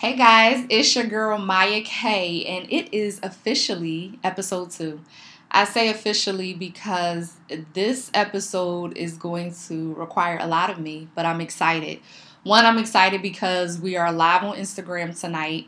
Hey 0.00 0.16
guys, 0.16 0.64
it's 0.70 0.96
your 0.96 1.04
girl 1.04 1.36
Maya 1.36 1.82
K, 1.82 2.42
and 2.46 2.66
it 2.72 2.94
is 2.94 3.20
officially 3.22 4.18
episode 4.24 4.70
two. 4.70 5.02
I 5.50 5.64
say 5.64 5.90
officially 5.90 6.54
because 6.54 7.34
this 7.74 8.10
episode 8.14 8.96
is 8.96 9.18
going 9.18 9.52
to 9.68 9.92
require 9.92 10.38
a 10.40 10.46
lot 10.46 10.70
of 10.70 10.78
me, 10.78 11.08
but 11.14 11.26
I'm 11.26 11.42
excited. 11.42 12.00
One, 12.44 12.64
I'm 12.64 12.78
excited 12.78 13.20
because 13.20 13.78
we 13.78 13.94
are 13.98 14.10
live 14.10 14.42
on 14.42 14.56
Instagram 14.56 15.20
tonight, 15.20 15.66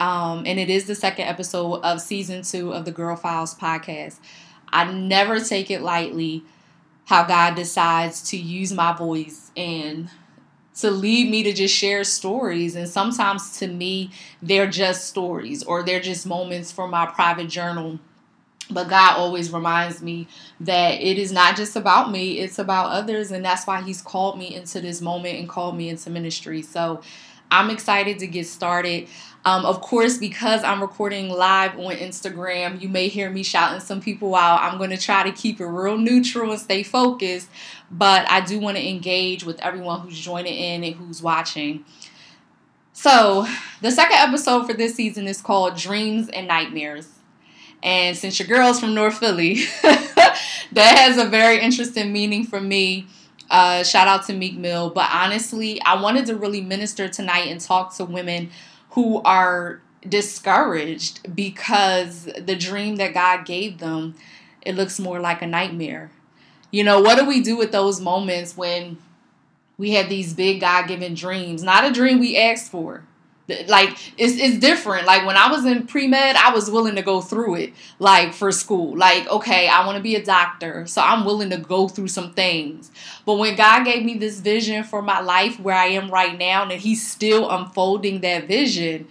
um, 0.00 0.42
and 0.44 0.58
it 0.58 0.70
is 0.70 0.88
the 0.88 0.96
second 0.96 1.26
episode 1.26 1.74
of 1.82 2.00
season 2.00 2.42
two 2.42 2.72
of 2.72 2.84
the 2.84 2.90
Girl 2.90 3.14
Files 3.14 3.54
podcast. 3.54 4.18
I 4.70 4.90
never 4.90 5.38
take 5.38 5.70
it 5.70 5.82
lightly 5.82 6.42
how 7.04 7.22
God 7.28 7.54
decides 7.54 8.28
to 8.30 8.36
use 8.36 8.72
my 8.72 8.92
voice 8.92 9.52
and 9.56 10.10
to 10.80 10.90
lead 10.90 11.30
me 11.30 11.42
to 11.42 11.52
just 11.52 11.74
share 11.74 12.04
stories. 12.04 12.76
And 12.76 12.88
sometimes 12.88 13.58
to 13.58 13.66
me, 13.66 14.10
they're 14.42 14.70
just 14.70 15.06
stories 15.06 15.62
or 15.64 15.82
they're 15.82 16.00
just 16.00 16.26
moments 16.26 16.70
from 16.70 16.90
my 16.90 17.06
private 17.06 17.48
journal. 17.48 17.98
But 18.70 18.88
God 18.88 19.16
always 19.16 19.50
reminds 19.50 20.02
me 20.02 20.28
that 20.60 21.00
it 21.00 21.18
is 21.18 21.32
not 21.32 21.56
just 21.56 21.74
about 21.74 22.10
me, 22.10 22.38
it's 22.38 22.58
about 22.58 22.90
others. 22.90 23.30
And 23.30 23.44
that's 23.44 23.66
why 23.66 23.80
He's 23.82 24.02
called 24.02 24.38
me 24.38 24.54
into 24.54 24.80
this 24.80 25.00
moment 25.00 25.38
and 25.38 25.48
called 25.48 25.76
me 25.76 25.88
into 25.88 26.10
ministry. 26.10 26.62
So 26.62 27.00
I'm 27.50 27.70
excited 27.70 28.18
to 28.18 28.26
get 28.26 28.46
started. 28.46 29.08
Um, 29.48 29.64
of 29.64 29.80
course, 29.80 30.18
because 30.18 30.62
I'm 30.62 30.82
recording 30.82 31.30
live 31.30 31.78
on 31.78 31.94
Instagram, 31.94 32.82
you 32.82 32.88
may 32.90 33.08
hear 33.08 33.30
me 33.30 33.42
shouting 33.42 33.80
some 33.80 33.98
people 33.98 34.34
out. 34.34 34.60
I'm 34.60 34.76
going 34.76 34.90
to 34.90 34.98
try 34.98 35.22
to 35.22 35.32
keep 35.32 35.58
it 35.58 35.64
real 35.64 35.96
neutral 35.96 36.50
and 36.50 36.60
stay 36.60 36.82
focused, 36.82 37.48
but 37.90 38.30
I 38.30 38.42
do 38.42 38.58
want 38.58 38.76
to 38.76 38.86
engage 38.86 39.44
with 39.44 39.58
everyone 39.60 40.00
who's 40.00 40.20
joining 40.20 40.52
in 40.52 40.84
and 40.84 40.94
who's 40.96 41.22
watching. 41.22 41.86
So, 42.92 43.46
the 43.80 43.90
second 43.90 44.18
episode 44.18 44.66
for 44.66 44.74
this 44.74 44.94
season 44.94 45.26
is 45.26 45.40
called 45.40 45.78
Dreams 45.78 46.28
and 46.28 46.46
Nightmares. 46.46 47.08
And 47.82 48.18
since 48.18 48.38
your 48.38 48.48
girl's 48.48 48.78
from 48.78 48.94
North 48.94 49.16
Philly, 49.16 49.54
that 49.82 50.36
has 50.74 51.16
a 51.16 51.24
very 51.24 51.58
interesting 51.58 52.12
meaning 52.12 52.44
for 52.44 52.60
me. 52.60 53.06
Uh, 53.50 53.82
shout 53.82 54.08
out 54.08 54.26
to 54.26 54.34
Meek 54.34 54.58
Mill. 54.58 54.90
But 54.90 55.08
honestly, 55.10 55.80
I 55.86 56.02
wanted 56.02 56.26
to 56.26 56.36
really 56.36 56.60
minister 56.60 57.08
tonight 57.08 57.46
and 57.48 57.58
talk 57.58 57.96
to 57.96 58.04
women 58.04 58.50
who 58.98 59.22
are 59.22 59.80
discouraged 60.08 61.20
because 61.32 62.24
the 62.36 62.56
dream 62.56 62.96
that 62.96 63.14
God 63.14 63.46
gave 63.46 63.78
them, 63.78 64.16
it 64.62 64.74
looks 64.74 64.98
more 64.98 65.20
like 65.20 65.40
a 65.40 65.46
nightmare. 65.46 66.10
You 66.72 66.82
know, 66.82 67.00
what 67.00 67.16
do 67.16 67.24
we 67.24 67.40
do 67.40 67.56
with 67.56 67.70
those 67.70 68.00
moments 68.00 68.56
when 68.56 68.98
we 69.76 69.92
have 69.92 70.08
these 70.08 70.34
big 70.34 70.60
God 70.60 70.88
given 70.88 71.14
dreams? 71.14 71.62
Not 71.62 71.84
a 71.84 71.92
dream 71.92 72.18
we 72.18 72.36
asked 72.36 72.72
for, 72.72 73.04
like 73.66 73.90
it's 74.18 74.36
it's 74.36 74.58
different. 74.58 75.06
Like 75.06 75.26
when 75.26 75.36
I 75.36 75.50
was 75.50 75.64
in 75.64 75.86
pre 75.86 76.06
med, 76.06 76.36
I 76.36 76.52
was 76.52 76.70
willing 76.70 76.96
to 76.96 77.02
go 77.02 77.20
through 77.20 77.54
it, 77.56 77.72
like 77.98 78.34
for 78.34 78.52
school. 78.52 78.96
Like 78.96 79.28
okay, 79.28 79.68
I 79.68 79.86
want 79.86 79.96
to 79.96 80.02
be 80.02 80.14
a 80.16 80.24
doctor, 80.24 80.86
so 80.86 81.00
I'm 81.00 81.24
willing 81.24 81.50
to 81.50 81.56
go 81.56 81.88
through 81.88 82.08
some 82.08 82.34
things. 82.34 82.90
But 83.24 83.34
when 83.34 83.56
God 83.56 83.84
gave 83.84 84.04
me 84.04 84.18
this 84.18 84.40
vision 84.40 84.84
for 84.84 85.00
my 85.00 85.20
life, 85.20 85.58
where 85.60 85.76
I 85.76 85.86
am 85.86 86.10
right 86.10 86.38
now, 86.38 86.62
and 86.62 86.72
He's 86.72 87.06
still 87.06 87.48
unfolding 87.50 88.20
that 88.20 88.46
vision, 88.46 89.08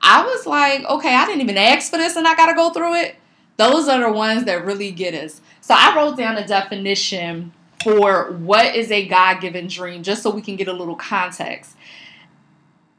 I 0.00 0.24
was 0.24 0.46
like, 0.46 0.84
okay, 0.84 1.14
I 1.14 1.26
didn't 1.26 1.42
even 1.42 1.58
ask 1.58 1.90
for 1.90 1.96
this, 1.96 2.16
and 2.16 2.28
I 2.28 2.36
got 2.36 2.46
to 2.46 2.54
go 2.54 2.70
through 2.70 2.94
it. 2.94 3.16
Those 3.56 3.88
are 3.88 4.00
the 4.00 4.12
ones 4.12 4.44
that 4.44 4.64
really 4.64 4.90
get 4.90 5.14
us. 5.14 5.40
So 5.60 5.74
I 5.76 5.94
wrote 5.94 6.16
down 6.16 6.36
a 6.36 6.46
definition 6.46 7.52
for 7.82 8.32
what 8.32 8.74
is 8.74 8.90
a 8.90 9.06
God 9.06 9.40
given 9.40 9.66
dream, 9.66 10.02
just 10.02 10.22
so 10.22 10.30
we 10.30 10.42
can 10.42 10.56
get 10.56 10.68
a 10.68 10.72
little 10.72 10.96
context. 10.96 11.76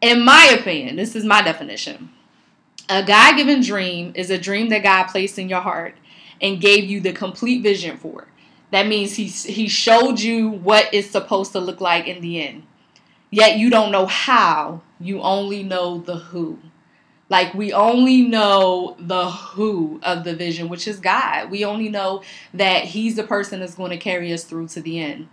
In 0.02 0.26
my 0.26 0.56
opinion, 0.60 0.96
this 0.96 1.16
is 1.16 1.24
my 1.24 1.42
definition. 1.44 2.10
A 2.90 3.04
God 3.04 3.38
given 3.38 3.62
dream 3.62 4.12
is 4.16 4.30
a 4.30 4.38
dream 4.38 4.70
that 4.70 4.84
God 4.84 5.06
placed 5.06 5.38
in 5.38 5.48
your 5.48 5.62
heart 5.62 5.96
and 6.42 6.60
gave 6.60 6.86
you 6.86 7.00
the 7.00 7.14
complete 7.14 7.62
vision 7.62 7.98
for. 7.98 8.28
That 8.72 8.88
means 8.88 9.16
he, 9.16 9.26
he 9.26 9.68
showed 9.68 10.20
you 10.20 10.50
what 10.50 10.90
it's 10.92 11.12
supposed 11.12 11.52
to 11.52 11.60
look 11.60 11.80
like 11.80 12.08
in 12.08 12.22
the 12.22 12.42
end. 12.42 12.64
Yet 13.30 13.58
you 13.58 13.70
don't 13.70 13.92
know 13.92 14.08
how, 14.08 14.82
you 15.00 15.22
only 15.22 15.64
know 15.64 16.00
the 16.00 16.16
who. 16.16 16.60
Like 17.30 17.54
we 17.54 17.72
only 17.72 18.24
know 18.24 18.98
the 19.00 19.30
who 19.30 20.02
of 20.04 20.26
the 20.26 20.36
vision, 20.36 20.68
which 20.68 20.86
is 20.86 21.00
God. 21.00 21.50
We 21.50 21.64
only 21.64 21.88
know 21.88 22.24
that 22.54 22.86
He's 22.86 23.16
the 23.16 23.24
person 23.24 23.62
that's 23.62 23.76
going 23.76 23.92
to 23.92 23.98
carry 23.98 24.34
us 24.34 24.44
through 24.44 24.68
to 24.70 24.82
the 24.82 25.00
end. 25.00 25.30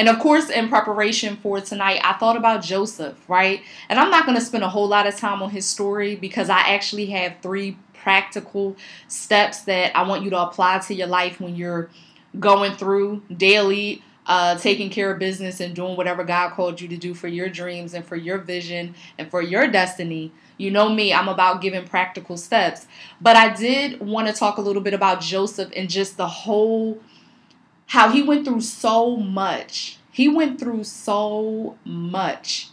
And 0.00 0.08
of 0.08 0.18
course, 0.18 0.48
in 0.48 0.70
preparation 0.70 1.36
for 1.36 1.60
tonight, 1.60 2.00
I 2.02 2.14
thought 2.14 2.38
about 2.38 2.62
Joseph, 2.62 3.18
right? 3.28 3.60
And 3.90 4.00
I'm 4.00 4.10
not 4.10 4.24
going 4.24 4.38
to 4.38 4.42
spend 4.42 4.64
a 4.64 4.68
whole 4.70 4.88
lot 4.88 5.06
of 5.06 5.14
time 5.14 5.42
on 5.42 5.50
his 5.50 5.66
story 5.66 6.16
because 6.16 6.48
I 6.48 6.60
actually 6.60 7.04
have 7.10 7.34
three 7.42 7.76
practical 7.92 8.76
steps 9.08 9.60
that 9.64 9.94
I 9.94 10.04
want 10.04 10.24
you 10.24 10.30
to 10.30 10.38
apply 10.40 10.78
to 10.78 10.94
your 10.94 11.06
life 11.06 11.38
when 11.38 11.54
you're 11.54 11.90
going 12.38 12.76
through 12.76 13.20
daily 13.36 14.02
uh, 14.24 14.56
taking 14.56 14.88
care 14.88 15.12
of 15.12 15.18
business 15.18 15.60
and 15.60 15.74
doing 15.74 15.98
whatever 15.98 16.24
God 16.24 16.52
called 16.52 16.80
you 16.80 16.88
to 16.88 16.96
do 16.96 17.12
for 17.12 17.28
your 17.28 17.50
dreams 17.50 17.92
and 17.92 18.02
for 18.02 18.16
your 18.16 18.38
vision 18.38 18.94
and 19.18 19.30
for 19.30 19.42
your 19.42 19.66
destiny. 19.66 20.32
You 20.56 20.70
know 20.70 20.88
me, 20.88 21.12
I'm 21.12 21.28
about 21.28 21.60
giving 21.60 21.84
practical 21.84 22.38
steps. 22.38 22.86
But 23.20 23.36
I 23.36 23.52
did 23.52 24.00
want 24.00 24.28
to 24.28 24.32
talk 24.32 24.56
a 24.56 24.62
little 24.62 24.80
bit 24.80 24.94
about 24.94 25.20
Joseph 25.20 25.70
and 25.76 25.90
just 25.90 26.16
the 26.16 26.26
whole 26.26 27.00
how 27.90 28.08
he 28.08 28.22
went 28.22 28.44
through 28.44 28.60
so 28.60 29.16
much. 29.16 29.98
He 30.12 30.28
went 30.28 30.60
through 30.60 30.84
so 30.84 31.76
much. 31.84 32.68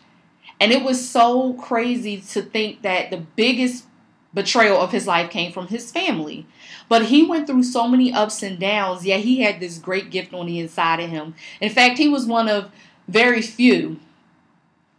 And 0.60 0.72
it 0.72 0.84
was 0.84 1.10
so 1.10 1.54
crazy 1.54 2.22
to 2.22 2.44
think 2.44 2.84
that 2.84 3.10
the 3.10 3.26
biggest 3.36 3.86
betrayal 4.32 4.80
of 4.80 4.92
his 4.92 5.08
life 5.08 5.32
came 5.32 5.52
from 5.52 5.70
his 5.70 5.92
family. 5.92 6.46
But 6.88 7.06
he 7.06 7.24
went 7.24 7.48
through 7.48 7.64
so 7.64 7.88
many 7.88 8.14
ups 8.14 8.44
and 8.44 8.60
downs, 8.60 9.08
yet 9.08 9.22
he 9.22 9.42
had 9.42 9.60
this 9.60 9.80
great 9.80 10.12
gift 10.12 10.36
on 10.36 10.46
the 10.46 10.60
inside 10.60 11.00
of 11.00 11.10
him. 11.10 11.34
In 11.60 11.72
fact, 11.72 11.98
he 11.98 12.08
was 12.08 12.28
one 12.28 12.48
of 12.48 12.70
very 13.08 13.42
few, 13.42 14.00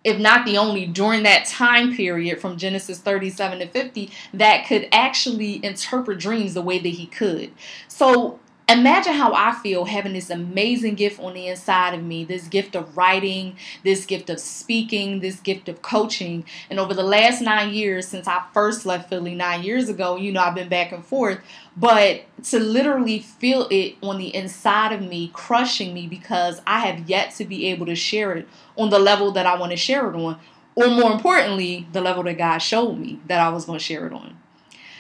if 0.03 0.19
not 0.19 0.45
the 0.45 0.59
only, 0.59 0.85
during 0.85 1.23
that 1.23 1.47
time 1.47 1.95
period 1.95 2.41
from 2.41 2.59
Genesis 2.59 2.99
37 2.99 3.61
to 3.61 3.69
50 3.69 4.11
that 4.35 4.67
could 4.67 4.89
actually 4.91 5.65
interpret 5.65 6.19
dreams 6.19 6.55
the 6.55 6.63
way 6.63 6.81
that 6.81 6.89
he 6.89 7.07
could. 7.07 7.53
So 7.87 8.41
Imagine 8.71 9.15
how 9.15 9.33
I 9.33 9.55
feel 9.63 9.87
having 9.87 10.13
this 10.13 10.29
amazing 10.29 10.95
gift 10.95 11.19
on 11.21 11.33
the 11.33 11.47
inside 11.47 11.95
of 11.95 12.03
me 12.03 12.25
this 12.25 12.49
gift 12.49 12.77
of 12.77 12.99
writing, 12.99 13.57
this 13.83 14.05
gift 14.05 14.29
of 14.29 14.39
speaking, 14.39 15.21
this 15.21 15.41
gift 15.41 15.71
of 15.71 15.81
coaching. 15.81 16.45
And 16.69 16.79
over 16.79 16.93
the 16.93 17.03
last 17.03 17.41
nine 17.41 17.73
years, 17.73 18.07
since 18.07 18.29
I 18.29 18.43
first 18.53 18.85
left 18.85 19.09
Philly 19.09 19.35
nine 19.35 19.63
years 19.63 19.89
ago, 19.89 20.17
you 20.17 20.33
know, 20.33 20.43
I've 20.43 20.55
been 20.55 20.69
back 20.69 20.93
and 20.93 21.03
forth. 21.03 21.41
But 21.79 22.25
to 22.45 22.61
literally 22.61 23.21
feel 23.21 23.69
it 23.71 23.97
on 24.03 24.19
the 24.19 24.35
inside 24.35 24.93
of 24.93 25.01
me, 25.01 25.31
crushing 25.33 25.95
me 25.95 26.07
because 26.07 26.61
I 26.67 26.81
have 26.81 27.09
yet 27.09 27.35
to 27.37 27.47
be 27.47 27.69
able 27.69 27.87
to 27.87 27.95
share 27.95 28.35
it 28.35 28.47
on 28.77 28.91
the 28.91 28.99
level 28.99 29.33
that 29.33 29.47
I 29.47 29.59
want 29.59 29.71
to 29.71 29.79
share 29.79 30.11
it 30.11 30.15
on. 30.15 30.39
Or 30.75 30.89
more 30.89 31.11
importantly, 31.11 31.89
the 31.93 32.03
level 32.03 32.23
that 32.25 32.37
God 32.37 32.59
showed 32.59 32.99
me 32.99 33.19
that 33.29 33.41
I 33.41 33.49
was 33.49 33.65
going 33.65 33.79
to 33.79 33.85
share 33.85 34.07
it 34.07 34.13
on. 34.13 34.37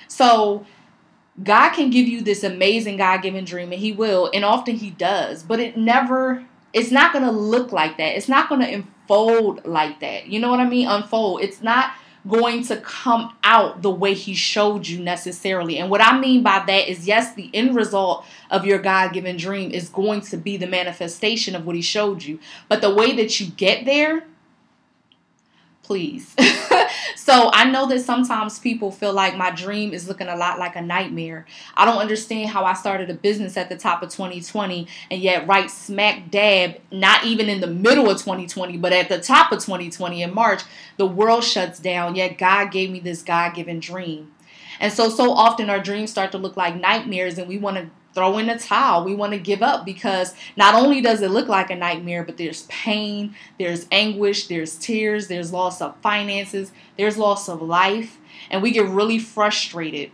So, 0.08 0.64
God 1.42 1.70
can 1.70 1.90
give 1.90 2.08
you 2.08 2.20
this 2.20 2.42
amazing 2.42 2.96
God 2.96 3.22
given 3.22 3.44
dream, 3.44 3.72
and 3.72 3.80
He 3.80 3.92
will, 3.92 4.30
and 4.34 4.44
often 4.44 4.76
He 4.76 4.90
does, 4.90 5.42
but 5.42 5.60
it 5.60 5.76
never, 5.76 6.44
it's 6.72 6.90
not 6.90 7.12
going 7.12 7.24
to 7.24 7.30
look 7.30 7.72
like 7.72 7.96
that. 7.98 8.16
It's 8.16 8.28
not 8.28 8.48
going 8.48 8.60
to 8.60 8.72
unfold 8.72 9.64
like 9.64 10.00
that. 10.00 10.26
You 10.26 10.40
know 10.40 10.50
what 10.50 10.60
I 10.60 10.68
mean? 10.68 10.88
Unfold. 10.88 11.42
It's 11.42 11.62
not 11.62 11.92
going 12.26 12.64
to 12.64 12.76
come 12.78 13.34
out 13.44 13.82
the 13.82 13.90
way 13.90 14.14
He 14.14 14.34
showed 14.34 14.86
you 14.86 15.00
necessarily. 15.00 15.78
And 15.78 15.90
what 15.90 16.00
I 16.00 16.18
mean 16.18 16.42
by 16.42 16.64
that 16.66 16.88
is, 16.88 17.06
yes, 17.06 17.34
the 17.34 17.50
end 17.54 17.76
result 17.76 18.24
of 18.50 18.66
your 18.66 18.78
God 18.78 19.12
given 19.12 19.36
dream 19.36 19.70
is 19.70 19.88
going 19.88 20.22
to 20.22 20.36
be 20.36 20.56
the 20.56 20.66
manifestation 20.66 21.54
of 21.54 21.64
what 21.64 21.76
He 21.76 21.82
showed 21.82 22.24
you, 22.24 22.40
but 22.68 22.80
the 22.80 22.92
way 22.92 23.14
that 23.16 23.38
you 23.38 23.46
get 23.46 23.84
there, 23.84 24.24
please. 25.88 26.36
so 27.16 27.50
I 27.50 27.64
know 27.64 27.88
that 27.88 28.00
sometimes 28.00 28.58
people 28.58 28.90
feel 28.90 29.14
like 29.14 29.38
my 29.38 29.50
dream 29.50 29.94
is 29.94 30.06
looking 30.06 30.28
a 30.28 30.36
lot 30.36 30.58
like 30.58 30.76
a 30.76 30.82
nightmare. 30.82 31.46
I 31.74 31.86
don't 31.86 31.96
understand 31.96 32.50
how 32.50 32.66
I 32.66 32.74
started 32.74 33.08
a 33.08 33.14
business 33.14 33.56
at 33.56 33.70
the 33.70 33.76
top 33.76 34.02
of 34.02 34.10
2020 34.10 34.86
and 35.10 35.22
yet 35.22 35.48
right 35.48 35.70
smack 35.70 36.30
dab, 36.30 36.78
not 36.92 37.24
even 37.24 37.48
in 37.48 37.62
the 37.62 37.66
middle 37.66 38.10
of 38.10 38.18
2020, 38.18 38.76
but 38.76 38.92
at 38.92 39.08
the 39.08 39.18
top 39.18 39.50
of 39.50 39.60
2020 39.60 40.22
in 40.22 40.34
March, 40.34 40.60
the 40.98 41.06
world 41.06 41.42
shuts 41.42 41.80
down. 41.80 42.14
Yet 42.14 42.36
God 42.36 42.70
gave 42.70 42.90
me 42.90 43.00
this 43.00 43.22
God 43.22 43.54
given 43.54 43.80
dream. 43.80 44.30
And 44.80 44.92
so, 44.92 45.08
so 45.08 45.32
often 45.32 45.70
our 45.70 45.80
dreams 45.80 46.10
start 46.10 46.32
to 46.32 46.38
look 46.38 46.56
like 46.56 46.76
nightmares, 46.76 47.38
and 47.38 47.48
we 47.48 47.58
want 47.58 47.78
to 47.78 47.90
throw 48.14 48.38
in 48.38 48.46
the 48.46 48.58
towel. 48.58 49.04
We 49.04 49.14
want 49.14 49.32
to 49.32 49.38
give 49.38 49.62
up 49.62 49.84
because 49.84 50.34
not 50.56 50.74
only 50.74 51.00
does 51.00 51.22
it 51.22 51.30
look 51.30 51.48
like 51.48 51.70
a 51.70 51.76
nightmare, 51.76 52.24
but 52.24 52.36
there's 52.36 52.62
pain, 52.62 53.34
there's 53.58 53.86
anguish, 53.90 54.48
there's 54.48 54.76
tears, 54.76 55.28
there's 55.28 55.52
loss 55.52 55.80
of 55.80 55.96
finances, 56.00 56.72
there's 56.96 57.16
loss 57.16 57.48
of 57.48 57.62
life, 57.62 58.18
and 58.50 58.62
we 58.62 58.70
get 58.70 58.88
really 58.88 59.18
frustrated. 59.18 60.10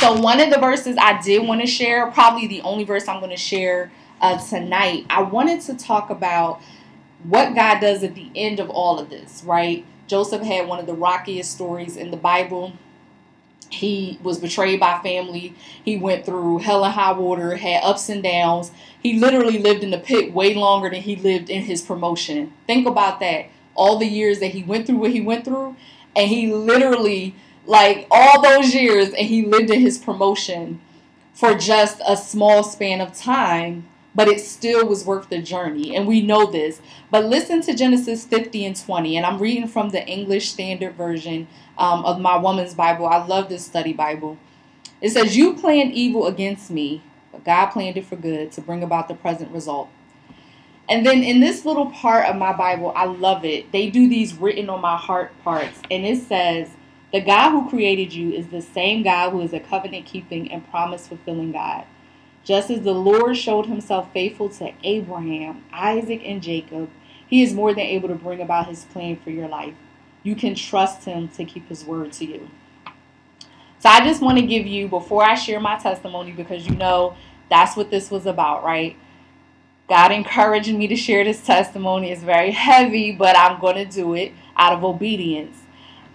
So, 0.00 0.20
one 0.20 0.40
of 0.40 0.50
the 0.50 0.58
verses 0.58 0.96
I 1.00 1.20
did 1.22 1.46
want 1.46 1.60
to 1.60 1.66
share, 1.66 2.10
probably 2.10 2.46
the 2.46 2.60
only 2.62 2.84
verse 2.84 3.08
I'm 3.08 3.20
going 3.20 3.30
to 3.30 3.36
share 3.36 3.92
uh, 4.20 4.38
tonight, 4.38 5.06
I 5.08 5.22
wanted 5.22 5.60
to 5.62 5.74
talk 5.74 6.10
about 6.10 6.60
what 7.22 7.54
God 7.54 7.80
does 7.80 8.02
at 8.02 8.14
the 8.14 8.30
end 8.34 8.60
of 8.60 8.68
all 8.68 8.98
of 8.98 9.08
this, 9.08 9.42
right? 9.44 9.84
Joseph 10.06 10.42
had 10.42 10.68
one 10.68 10.78
of 10.78 10.86
the 10.86 10.94
rockiest 10.94 11.52
stories 11.52 11.96
in 11.96 12.10
the 12.10 12.16
Bible. 12.16 12.74
He 13.74 14.18
was 14.22 14.38
betrayed 14.38 14.80
by 14.80 15.00
family. 15.02 15.54
He 15.84 15.96
went 15.96 16.24
through 16.24 16.58
hell 16.58 16.84
and 16.84 16.94
high 16.94 17.12
water, 17.12 17.56
had 17.56 17.82
ups 17.84 18.08
and 18.08 18.22
downs. 18.22 18.70
He 19.02 19.18
literally 19.18 19.58
lived 19.58 19.82
in 19.82 19.90
the 19.90 19.98
pit 19.98 20.32
way 20.32 20.54
longer 20.54 20.88
than 20.90 21.02
he 21.02 21.16
lived 21.16 21.50
in 21.50 21.62
his 21.62 21.82
promotion. 21.82 22.52
Think 22.66 22.86
about 22.86 23.20
that. 23.20 23.46
All 23.74 23.98
the 23.98 24.06
years 24.06 24.40
that 24.40 24.52
he 24.52 24.62
went 24.62 24.86
through 24.86 24.98
what 24.98 25.10
he 25.10 25.20
went 25.20 25.44
through, 25.44 25.76
and 26.14 26.28
he 26.28 26.52
literally, 26.52 27.34
like 27.66 28.06
all 28.10 28.40
those 28.40 28.74
years, 28.74 29.08
and 29.08 29.26
he 29.26 29.44
lived 29.44 29.70
in 29.70 29.80
his 29.80 29.98
promotion 29.98 30.80
for 31.32 31.54
just 31.54 32.00
a 32.06 32.16
small 32.16 32.62
span 32.62 33.00
of 33.00 33.12
time 33.12 33.88
but 34.14 34.28
it 34.28 34.40
still 34.40 34.86
was 34.86 35.04
worth 35.04 35.28
the 35.28 35.42
journey. 35.42 35.96
And 35.96 36.06
we 36.06 36.22
know 36.22 36.50
this. 36.50 36.80
But 37.10 37.24
listen 37.24 37.60
to 37.62 37.74
Genesis 37.74 38.24
50 38.24 38.64
and 38.66 38.76
20. 38.76 39.16
And 39.16 39.26
I'm 39.26 39.40
reading 39.40 39.66
from 39.66 39.90
the 39.90 40.06
English 40.06 40.50
Standard 40.50 40.94
Version 40.94 41.48
um, 41.76 42.04
of 42.04 42.20
my 42.20 42.36
woman's 42.36 42.74
Bible. 42.74 43.06
I 43.06 43.24
love 43.24 43.48
this 43.48 43.64
study 43.64 43.92
Bible. 43.92 44.38
It 45.00 45.10
says, 45.10 45.36
You 45.36 45.54
planned 45.54 45.92
evil 45.92 46.26
against 46.26 46.70
me, 46.70 47.02
but 47.32 47.44
God 47.44 47.66
planned 47.66 47.96
it 47.96 48.06
for 48.06 48.16
good 48.16 48.52
to 48.52 48.60
bring 48.60 48.82
about 48.82 49.08
the 49.08 49.14
present 49.14 49.50
result. 49.50 49.88
And 50.88 51.04
then 51.06 51.22
in 51.22 51.40
this 51.40 51.64
little 51.64 51.90
part 51.90 52.26
of 52.26 52.36
my 52.36 52.52
Bible, 52.52 52.92
I 52.94 53.06
love 53.06 53.44
it. 53.44 53.72
They 53.72 53.88
do 53.88 54.08
these 54.08 54.34
written 54.34 54.68
on 54.68 54.80
my 54.80 54.96
heart 54.96 55.32
parts. 55.42 55.80
And 55.90 56.04
it 56.04 56.22
says, 56.22 56.70
The 57.12 57.22
God 57.22 57.50
who 57.50 57.68
created 57.70 58.12
you 58.12 58.32
is 58.32 58.48
the 58.48 58.60
same 58.60 59.02
God 59.02 59.30
who 59.30 59.40
is 59.40 59.54
a 59.54 59.60
covenant 59.60 60.04
keeping 60.06 60.52
and 60.52 60.68
promise 60.70 61.08
fulfilling 61.08 61.52
God. 61.52 61.86
Just 62.44 62.70
as 62.70 62.82
the 62.82 62.92
Lord 62.92 63.36
showed 63.36 63.66
himself 63.66 64.12
faithful 64.12 64.50
to 64.50 64.72
Abraham, 64.82 65.64
Isaac, 65.72 66.20
and 66.24 66.42
Jacob, 66.42 66.90
he 67.26 67.42
is 67.42 67.54
more 67.54 67.72
than 67.72 67.80
able 67.80 68.08
to 68.08 68.14
bring 68.14 68.40
about 68.40 68.68
his 68.68 68.84
plan 68.84 69.16
for 69.16 69.30
your 69.30 69.48
life. 69.48 69.74
You 70.22 70.36
can 70.36 70.54
trust 70.54 71.04
him 71.04 71.28
to 71.28 71.44
keep 71.44 71.68
his 71.68 71.84
word 71.84 72.12
to 72.14 72.26
you. 72.26 72.50
So 73.78 73.88
I 73.88 74.04
just 74.04 74.22
want 74.22 74.38
to 74.38 74.46
give 74.46 74.66
you, 74.66 74.88
before 74.88 75.24
I 75.24 75.34
share 75.34 75.60
my 75.60 75.76
testimony, 75.76 76.32
because 76.32 76.66
you 76.66 76.74
know 76.74 77.16
that's 77.50 77.76
what 77.76 77.90
this 77.90 78.10
was 78.10 78.26
about, 78.26 78.62
right? 78.62 78.96
God 79.88 80.12
encouraged 80.12 80.72
me 80.72 80.86
to 80.86 80.96
share 80.96 81.24
this 81.24 81.44
testimony. 81.44 82.10
It's 82.10 82.22
very 82.22 82.50
heavy, 82.50 83.12
but 83.12 83.36
I'm 83.36 83.60
going 83.60 83.76
to 83.76 83.84
do 83.84 84.14
it 84.14 84.32
out 84.56 84.72
of 84.72 84.84
obedience. 84.84 85.63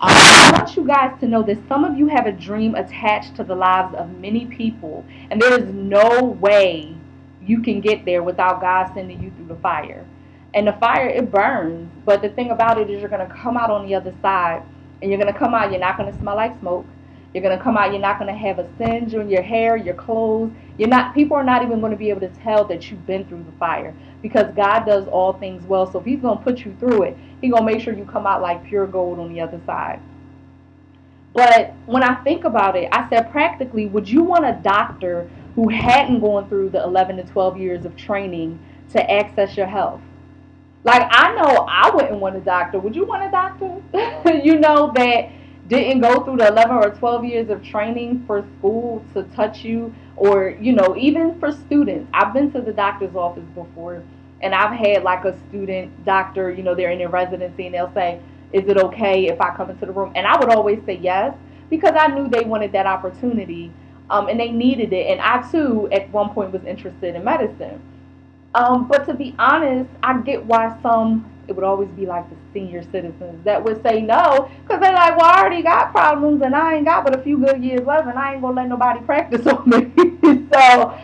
Um, 0.02 0.12
I 0.12 0.52
want 0.54 0.78
you 0.78 0.88
guys 0.88 1.20
to 1.20 1.28
know 1.28 1.44
that 1.44 1.58
some 1.68 1.84
of 1.84 1.98
you 1.98 2.08
have 2.08 2.26
a 2.26 2.32
dream 2.32 2.74
attached 2.76 3.36
to 3.36 3.44
the 3.44 3.54
lives 3.54 3.94
of 3.96 4.10
many 4.20 4.46
people, 4.46 5.04
and 5.30 5.42
there 5.42 5.60
is 5.60 5.74
no 5.74 6.38
way 6.40 6.96
you 7.42 7.62
can 7.62 7.82
get 7.82 8.06
there 8.06 8.24
without 8.24 8.62
God 8.62 8.94
sending 8.94 9.22
you 9.22 9.30
through 9.32 9.48
the 9.48 9.62
fire. 9.62 10.06
And 10.54 10.68
the 10.68 10.74
fire, 10.74 11.08
it 11.08 11.30
burns, 11.30 11.92
but 12.06 12.22
the 12.22 12.30
thing 12.30 12.52
about 12.52 12.80
it 12.80 12.90
is 12.90 13.02
you're 13.02 13.10
going 13.10 13.28
to 13.28 13.36
come 13.36 13.58
out 13.58 13.70
on 13.70 13.86
the 13.86 13.94
other 13.94 14.14
side, 14.22 14.64
and 15.02 15.12
you're 15.12 15.20
going 15.20 15.34
to 15.34 15.38
come 15.38 15.54
out, 15.54 15.70
you're 15.70 15.82
not 15.82 15.98
going 15.98 16.10
to 16.10 16.18
smell 16.18 16.38
like 16.38 16.58
smoke. 16.62 16.86
You're 17.34 17.44
going 17.44 17.58
to 17.58 17.64
come 17.64 17.78
out, 17.78 17.92
you're 17.92 18.02
not 18.02 18.20
going 18.20 18.34
to 18.34 18.40
have 18.40 18.58
a 18.58 18.68
singe 18.78 19.14
on 19.14 19.30
your 19.30 19.44
hair, 19.44 19.78
your 19.78 19.94
clothes. 19.94 20.52
You're 20.78 20.90
not 20.90 21.14
people 21.14 21.38
are 21.38 21.44
not 21.44 21.64
even 21.64 21.80
going 21.80 21.92
to 21.92 21.98
be 21.98 22.10
able 22.10 22.22
to 22.22 22.30
tell 22.30 22.66
that 22.66 22.90
you've 22.90 23.06
been 23.06 23.26
through 23.26 23.44
the 23.44 23.52
fire 23.60 23.94
because 24.22 24.54
God 24.56 24.86
does 24.86 25.08
all 25.08 25.34
things 25.34 25.64
well. 25.66 25.92
So 25.92 26.00
if 26.00 26.06
he's 26.06 26.20
going 26.20 26.40
to 26.40 26.44
put 26.44 26.60
you 26.60 26.76
through 26.80 27.04
it, 27.04 27.18
he's 27.42 27.52
going 27.52 27.66
to 27.66 27.72
make 27.72 27.84
sure 27.84 27.94
you 27.94 28.06
come 28.06 28.26
out 28.26 28.42
like 28.42 28.66
pure 28.66 28.88
gold 28.88 29.20
on 29.20 29.32
the 29.32 29.42
other 29.42 29.62
side. 29.66 30.02
But 31.34 31.74
when 31.86 32.02
I 32.04 32.16
think 32.24 32.44
about 32.44 32.76
it, 32.76 32.90
I 32.92 33.08
said 33.10 33.32
practically, 33.32 33.86
would 33.86 34.10
you 34.10 34.24
want 34.24 34.46
a 34.46 34.60
doctor 34.64 35.30
who 35.56 35.70
hadn't 35.70 36.22
gone 36.22 36.50
through 36.50 36.70
the 36.70 36.84
11 36.84 37.18
to 37.18 37.24
12 37.24 37.58
years 37.58 37.86
of 37.86 37.96
training 37.96 38.60
to 38.94 39.12
access 39.12 39.56
your 39.56 39.68
health? 39.68 40.02
Like 40.84 41.08
I 41.12 41.36
know 41.36 41.68
I 41.70 41.92
wouldn't 41.94 42.20
want 42.20 42.38
a 42.38 42.40
doctor. 42.40 42.80
Would 42.80 42.96
you 42.96 43.06
want 43.06 43.24
a 43.24 43.32
doctor? 43.32 44.40
you 44.44 44.60
know 44.60 44.92
that 44.96 45.30
didn't 45.70 46.02
go 46.02 46.24
through 46.24 46.38
the 46.38 46.48
11 46.48 46.76
or 46.76 46.90
12 46.90 47.26
years 47.26 47.50
of 47.50 47.64
training 47.64 48.24
for 48.28 48.46
school 48.58 49.06
to 49.14 49.24
touch 49.36 49.64
you 49.64 49.94
or 50.18 50.58
you 50.60 50.74
know 50.74 50.96
even 50.98 51.40
for 51.40 51.52
students. 51.52 52.10
I've 52.14 52.34
been 52.34 52.52
to 52.52 52.62
the 52.62 52.74
doctor's 52.74 53.16
office 53.16 53.48
before 53.56 54.04
and 54.42 54.54
i've 54.56 54.78
had 54.78 55.04
like 55.04 55.26
a 55.26 55.38
student 55.48 56.06
doctor 56.06 56.52
you 56.52 56.64
know 56.64 56.76
they're 56.76 56.92
in 56.92 57.00
their 57.00 57.10
residency 57.10 57.66
and 57.66 57.76
they'll 57.76 57.94
say 57.94 58.20
is 58.54 58.68
it 58.68 58.78
okay 58.78 59.28
if 59.28 59.40
i 59.40 59.56
come 59.56 59.70
into 59.70 59.86
the 59.86 59.92
room? 59.92 60.12
And 60.16 60.26
i 60.26 60.38
would 60.38 60.50
always 60.50 60.80
say 60.86 60.98
yes 60.98 61.36
because 61.70 61.94
i 61.96 62.08
knew 62.08 62.28
they 62.28 62.44
wanted 62.44 62.72
that 62.72 62.86
opportunity 62.86 63.72
um, 64.10 64.28
and 64.28 64.40
they 64.40 64.50
needed 64.50 64.92
it. 64.92 65.08
And 65.08 65.22
i 65.22 65.50
too 65.52 65.88
at 65.92 66.10
one 66.12 66.34
point 66.34 66.52
was 66.52 66.64
interested 66.64 67.16
in 67.16 67.24
medicine. 67.24 67.80
Um, 68.56 68.88
but 68.88 69.06
to 69.06 69.14
be 69.14 69.36
honest 69.38 69.90
i 70.02 70.20
get 70.22 70.44
why 70.46 70.78
some 70.82 71.30
it 71.50 71.56
would 71.56 71.66
always 71.66 71.90
be 71.90 72.06
like 72.06 72.30
the 72.30 72.36
senior 72.54 72.84
citizens 72.92 73.44
that 73.44 73.62
would 73.64 73.82
say 73.82 74.02
no 74.02 74.50
because 74.62 74.80
they're 74.80 74.94
like, 74.94 75.18
well, 75.18 75.26
I 75.26 75.42
already 75.42 75.64
got 75.64 75.92
problems 75.92 76.44
and 76.44 76.56
I 76.56 76.76
ain't 76.76 76.86
got 76.86 77.04
but 77.04 77.18
a 77.18 77.24
few 77.24 77.40
good 77.40 77.64
years 77.64 77.86
left 77.86 78.08
and 78.08 78.20
I 78.20 78.34
ain't 78.34 78.42
going 78.42 78.56
to 78.56 78.62
let 78.62 78.70
nobody 78.70 79.00
practice 79.06 79.46
on 79.48 79.68
me. 79.68 79.92
so, 80.54 80.98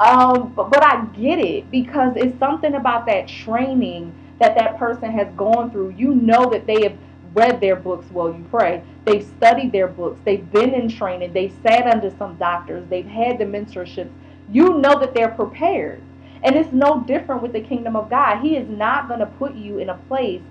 um, 0.00 0.52
but, 0.54 0.70
but 0.70 0.84
I 0.84 1.04
get 1.16 1.38
it 1.38 1.70
because 1.70 2.14
it's 2.16 2.36
something 2.40 2.74
about 2.74 3.06
that 3.06 3.28
training 3.28 4.12
that 4.40 4.56
that 4.56 4.76
person 4.76 5.12
has 5.12 5.32
gone 5.36 5.70
through. 5.70 5.90
You 5.96 6.16
know 6.16 6.50
that 6.50 6.66
they 6.66 6.82
have 6.82 6.96
read 7.32 7.60
their 7.60 7.76
books 7.76 8.06
while 8.10 8.28
you 8.28 8.44
pray. 8.50 8.82
They've 9.04 9.24
studied 9.36 9.70
their 9.70 9.86
books. 9.86 10.20
They've 10.24 10.50
been 10.50 10.74
in 10.74 10.88
training. 10.88 11.32
They've 11.32 11.54
sat 11.62 11.86
under 11.86 12.10
some 12.18 12.36
doctors. 12.36 12.84
They've 12.88 13.06
had 13.06 13.38
the 13.38 13.44
mentorships. 13.44 14.10
You 14.50 14.78
know 14.78 14.98
that 14.98 15.14
they're 15.14 15.30
prepared. 15.30 16.02
And 16.44 16.56
it's 16.56 16.72
no 16.72 17.04
different 17.06 17.42
with 17.42 17.52
the 17.52 17.60
kingdom 17.60 17.96
of 17.96 18.10
God. 18.10 18.40
He 18.40 18.56
is 18.56 18.68
not 18.68 19.08
going 19.08 19.20
to 19.20 19.26
put 19.26 19.54
you 19.54 19.78
in 19.78 19.90
a 19.90 19.96
place 20.08 20.42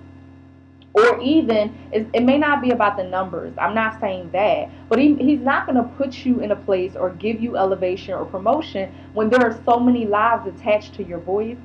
or 0.94 1.20
even 1.20 1.74
it 1.90 2.22
may 2.22 2.36
not 2.36 2.60
be 2.60 2.70
about 2.70 2.96
the 2.96 3.04
numbers. 3.04 3.54
I'm 3.58 3.74
not 3.74 3.98
saying 4.00 4.30
that. 4.32 4.68
But 4.88 4.98
he, 4.98 5.14
he's 5.14 5.40
not 5.40 5.66
going 5.66 5.76
to 5.76 5.88
put 5.96 6.24
you 6.24 6.40
in 6.40 6.50
a 6.50 6.56
place 6.56 6.96
or 6.96 7.10
give 7.10 7.40
you 7.40 7.56
elevation 7.56 8.12
or 8.14 8.26
promotion 8.26 8.94
when 9.14 9.30
there 9.30 9.40
are 9.40 9.60
so 9.64 9.80
many 9.80 10.06
lives 10.06 10.46
attached 10.46 10.94
to 10.94 11.04
your 11.04 11.18
voice. 11.18 11.56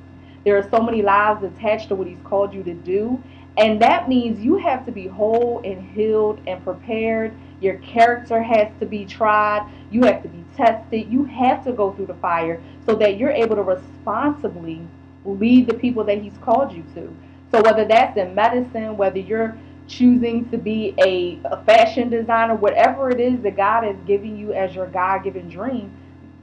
There 0.44 0.56
are 0.56 0.68
so 0.70 0.80
many 0.80 1.02
lives 1.02 1.44
attached 1.44 1.88
to 1.88 1.94
what 1.94 2.06
he's 2.06 2.18
called 2.24 2.54
you 2.54 2.62
to 2.62 2.74
do. 2.74 3.22
And 3.58 3.82
that 3.82 4.08
means 4.08 4.40
you 4.40 4.56
have 4.56 4.86
to 4.86 4.92
be 4.92 5.06
whole 5.06 5.60
and 5.64 5.82
healed 5.90 6.40
and 6.46 6.62
prepared 6.64 7.34
your 7.60 7.76
character 7.78 8.42
has 8.42 8.68
to 8.80 8.86
be 8.86 9.04
tried 9.04 9.68
you 9.90 10.02
have 10.04 10.22
to 10.22 10.28
be 10.28 10.44
tested 10.56 11.10
you 11.10 11.24
have 11.24 11.64
to 11.64 11.72
go 11.72 11.92
through 11.92 12.06
the 12.06 12.14
fire 12.14 12.60
so 12.86 12.94
that 12.94 13.18
you're 13.18 13.30
able 13.30 13.56
to 13.56 13.62
responsibly 13.62 14.86
lead 15.24 15.66
the 15.66 15.74
people 15.74 16.04
that 16.04 16.22
he's 16.22 16.36
called 16.38 16.72
you 16.72 16.84
to. 16.94 17.14
So 17.50 17.62
whether 17.62 17.84
that's 17.84 18.16
in 18.16 18.34
medicine, 18.34 18.96
whether 18.96 19.18
you're 19.18 19.56
choosing 19.86 20.48
to 20.50 20.58
be 20.58 20.94
a, 20.98 21.38
a 21.46 21.64
fashion 21.64 22.10
designer, 22.10 22.54
whatever 22.54 23.10
it 23.10 23.20
is 23.20 23.40
that 23.42 23.56
God 23.56 23.86
is 23.86 23.96
giving 24.06 24.36
you 24.36 24.52
as 24.52 24.74
your 24.74 24.86
God 24.86 25.24
given 25.24 25.48
dream, 25.48 25.90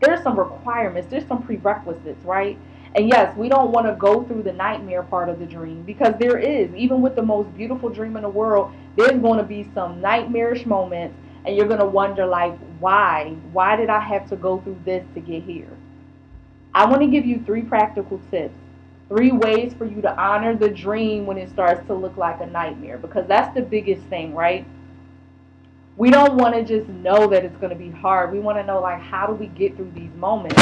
there's 0.01 0.21
some 0.23 0.37
requirements, 0.37 1.07
there's 1.09 1.27
some 1.27 1.43
prerequisites, 1.43 2.23
right? 2.25 2.57
And 2.95 3.09
yes, 3.09 3.35
we 3.35 3.49
don't 3.49 3.71
want 3.71 3.87
to 3.87 3.95
go 3.95 4.23
through 4.23 4.43
the 4.43 4.53
nightmare 4.53 5.03
part 5.03 5.29
of 5.29 5.39
the 5.39 5.45
dream 5.45 5.83
because 5.83 6.13
there 6.19 6.37
is, 6.37 6.73
even 6.73 7.01
with 7.01 7.15
the 7.15 7.21
most 7.21 7.55
beautiful 7.55 7.89
dream 7.89 8.15
in 8.15 8.23
the 8.23 8.29
world, 8.29 8.73
there's 8.95 9.19
going 9.21 9.37
to 9.37 9.43
be 9.43 9.69
some 9.73 10.01
nightmarish 10.01 10.65
moments 10.65 11.17
and 11.45 11.55
you're 11.55 11.67
going 11.67 11.79
to 11.79 11.85
wonder 11.85 12.25
like 12.25 12.57
why? 12.79 13.35
Why 13.51 13.75
did 13.75 13.89
I 13.89 13.99
have 13.99 14.27
to 14.29 14.35
go 14.35 14.59
through 14.61 14.79
this 14.85 15.05
to 15.13 15.19
get 15.19 15.43
here? 15.43 15.71
I 16.73 16.85
want 16.85 17.01
to 17.01 17.07
give 17.07 17.25
you 17.25 17.41
three 17.45 17.61
practical 17.61 18.19
tips. 18.29 18.53
Three 19.07 19.31
ways 19.31 19.73
for 19.77 19.85
you 19.85 20.01
to 20.01 20.19
honor 20.19 20.55
the 20.55 20.69
dream 20.69 21.25
when 21.25 21.37
it 21.37 21.49
starts 21.49 21.85
to 21.87 21.93
look 21.93 22.17
like 22.17 22.41
a 22.41 22.47
nightmare 22.47 22.97
because 22.97 23.27
that's 23.27 23.53
the 23.53 23.61
biggest 23.61 24.01
thing, 24.07 24.33
right? 24.33 24.65
We 25.95 26.09
don't 26.09 26.35
want 26.35 26.55
to 26.55 26.63
just 26.63 26.89
know 26.89 27.27
that 27.27 27.45
it's 27.45 27.55
going 27.57 27.69
to 27.69 27.75
be 27.75 27.91
hard. 27.91 28.33
We 28.33 28.39
want 28.39 28.57
to 28.57 28.63
know 28.63 28.81
like 28.81 28.99
how 28.99 29.27
do 29.27 29.33
we 29.33 29.47
get 29.47 29.75
through 29.75 29.91
these 29.95 30.13
moments? 30.15 30.59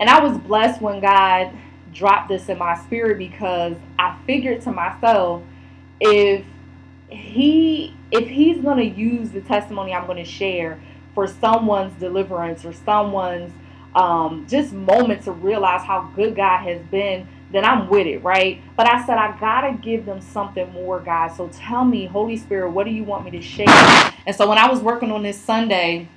And 0.00 0.08
I 0.08 0.24
was 0.24 0.38
blessed 0.38 0.80
when 0.80 1.00
God 1.00 1.52
dropped 1.92 2.30
this 2.30 2.48
in 2.48 2.58
my 2.58 2.76
spirit 2.84 3.18
because 3.18 3.76
I 3.98 4.18
figured 4.26 4.62
to 4.62 4.72
myself 4.72 5.42
if 6.00 6.44
he 7.12 7.94
if 8.10 8.28
he's 8.28 8.58
going 8.58 8.78
to 8.78 9.00
use 9.00 9.30
the 9.30 9.40
testimony 9.40 9.94
I'm 9.94 10.06
going 10.06 10.22
to 10.22 10.30
share 10.30 10.80
for 11.14 11.26
someone's 11.26 11.98
deliverance 11.98 12.64
or 12.64 12.72
someone's 12.72 13.52
um, 13.94 14.46
just 14.48 14.72
moment 14.72 15.22
to 15.24 15.32
realize 15.32 15.82
how 15.82 16.10
good 16.16 16.34
God 16.34 16.62
has 16.62 16.80
been, 16.86 17.28
then 17.52 17.64
I'm 17.64 17.88
with 17.88 18.06
it, 18.06 18.18
right? 18.22 18.62
But 18.76 18.88
I 18.88 19.04
said, 19.04 19.18
I 19.18 19.38
gotta 19.38 19.74
give 19.74 20.06
them 20.06 20.20
something 20.20 20.72
more, 20.72 21.00
God. 21.00 21.28
So 21.28 21.48
tell 21.48 21.84
me, 21.84 22.06
Holy 22.06 22.36
Spirit, 22.38 22.70
what 22.70 22.86
do 22.86 22.92
you 22.92 23.04
want 23.04 23.26
me 23.26 23.30
to 23.32 23.42
share? 23.42 23.66
And 24.26 24.34
so 24.34 24.48
when 24.48 24.58
I 24.58 24.70
was 24.70 24.80
working 24.80 25.12
on 25.12 25.22
this 25.22 25.38
Sunday, 25.38 26.08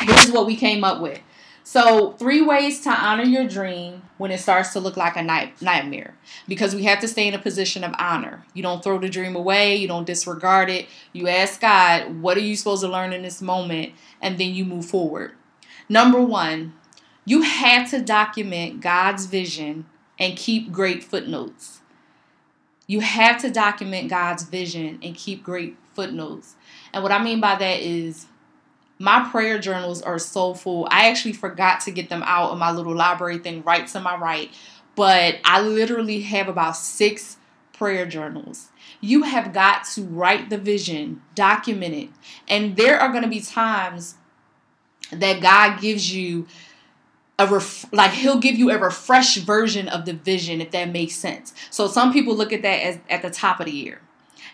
here's 0.00 0.30
what 0.30 0.46
we 0.46 0.56
came 0.56 0.84
up 0.84 1.02
with. 1.02 1.20
So, 1.62 2.12
three 2.12 2.42
ways 2.42 2.80
to 2.80 2.90
honor 2.90 3.22
your 3.22 3.46
dream 3.46 4.02
when 4.20 4.30
it 4.30 4.38
starts 4.38 4.74
to 4.74 4.80
look 4.80 4.98
like 4.98 5.16
a 5.16 5.22
night- 5.22 5.62
nightmare. 5.62 6.14
Because 6.46 6.74
we 6.74 6.82
have 6.84 7.00
to 7.00 7.08
stay 7.08 7.26
in 7.26 7.32
a 7.32 7.38
position 7.38 7.82
of 7.82 7.94
honor. 7.98 8.44
You 8.52 8.62
don't 8.62 8.84
throw 8.84 8.98
the 8.98 9.08
dream 9.08 9.34
away, 9.34 9.76
you 9.76 9.88
don't 9.88 10.06
disregard 10.06 10.68
it. 10.68 10.88
You 11.14 11.26
ask 11.26 11.58
God, 11.58 12.20
what 12.20 12.36
are 12.36 12.42
you 12.42 12.54
supposed 12.54 12.82
to 12.82 12.88
learn 12.88 13.14
in 13.14 13.22
this 13.22 13.40
moment? 13.40 13.94
And 14.20 14.36
then 14.36 14.52
you 14.54 14.66
move 14.66 14.84
forward. 14.84 15.32
Number 15.88 16.20
one, 16.20 16.74
you 17.24 17.40
had 17.40 17.86
to 17.86 18.02
document 18.02 18.82
God's 18.82 19.24
vision 19.24 19.86
and 20.18 20.36
keep 20.36 20.70
great 20.70 21.02
footnotes. 21.02 21.80
You 22.86 23.00
have 23.00 23.40
to 23.40 23.50
document 23.50 24.10
God's 24.10 24.42
vision 24.42 24.98
and 25.02 25.14
keep 25.14 25.42
great 25.42 25.78
footnotes. 25.94 26.56
And 26.92 27.02
what 27.02 27.10
I 27.10 27.24
mean 27.24 27.40
by 27.40 27.54
that 27.54 27.80
is 27.80 28.26
my 29.00 29.26
prayer 29.30 29.58
journals 29.58 30.02
are 30.02 30.18
so 30.18 30.52
full. 30.52 30.86
I 30.90 31.08
actually 31.08 31.32
forgot 31.32 31.80
to 31.80 31.90
get 31.90 32.10
them 32.10 32.22
out 32.22 32.50
of 32.50 32.58
my 32.58 32.70
little 32.70 32.94
library 32.94 33.38
thing 33.38 33.62
right 33.62 33.86
to 33.88 34.00
my 34.00 34.14
right, 34.14 34.50
but 34.94 35.36
I 35.42 35.62
literally 35.62 36.20
have 36.20 36.48
about 36.48 36.76
six 36.76 37.38
prayer 37.72 38.04
journals. 38.04 38.68
You 39.00 39.22
have 39.22 39.54
got 39.54 39.84
to 39.94 40.02
write 40.02 40.50
the 40.50 40.58
vision, 40.58 41.22
document 41.34 41.94
it. 41.94 42.10
And 42.46 42.76
there 42.76 43.00
are 43.00 43.08
going 43.08 43.22
to 43.22 43.28
be 43.28 43.40
times 43.40 44.16
that 45.10 45.40
God 45.40 45.80
gives 45.80 46.14
you 46.14 46.46
a 47.38 47.46
ref- 47.46 47.90
like 47.94 48.10
he'll 48.10 48.38
give 48.38 48.56
you 48.56 48.70
a 48.70 48.76
refreshed 48.76 49.38
version 49.38 49.88
of 49.88 50.04
the 50.04 50.12
vision 50.12 50.60
if 50.60 50.72
that 50.72 50.90
makes 50.90 51.14
sense. 51.14 51.54
So 51.70 51.88
some 51.88 52.12
people 52.12 52.36
look 52.36 52.52
at 52.52 52.60
that 52.60 52.82
as 52.82 52.98
at 53.08 53.22
the 53.22 53.30
top 53.30 53.60
of 53.60 53.66
the 53.66 53.72
year 53.72 54.02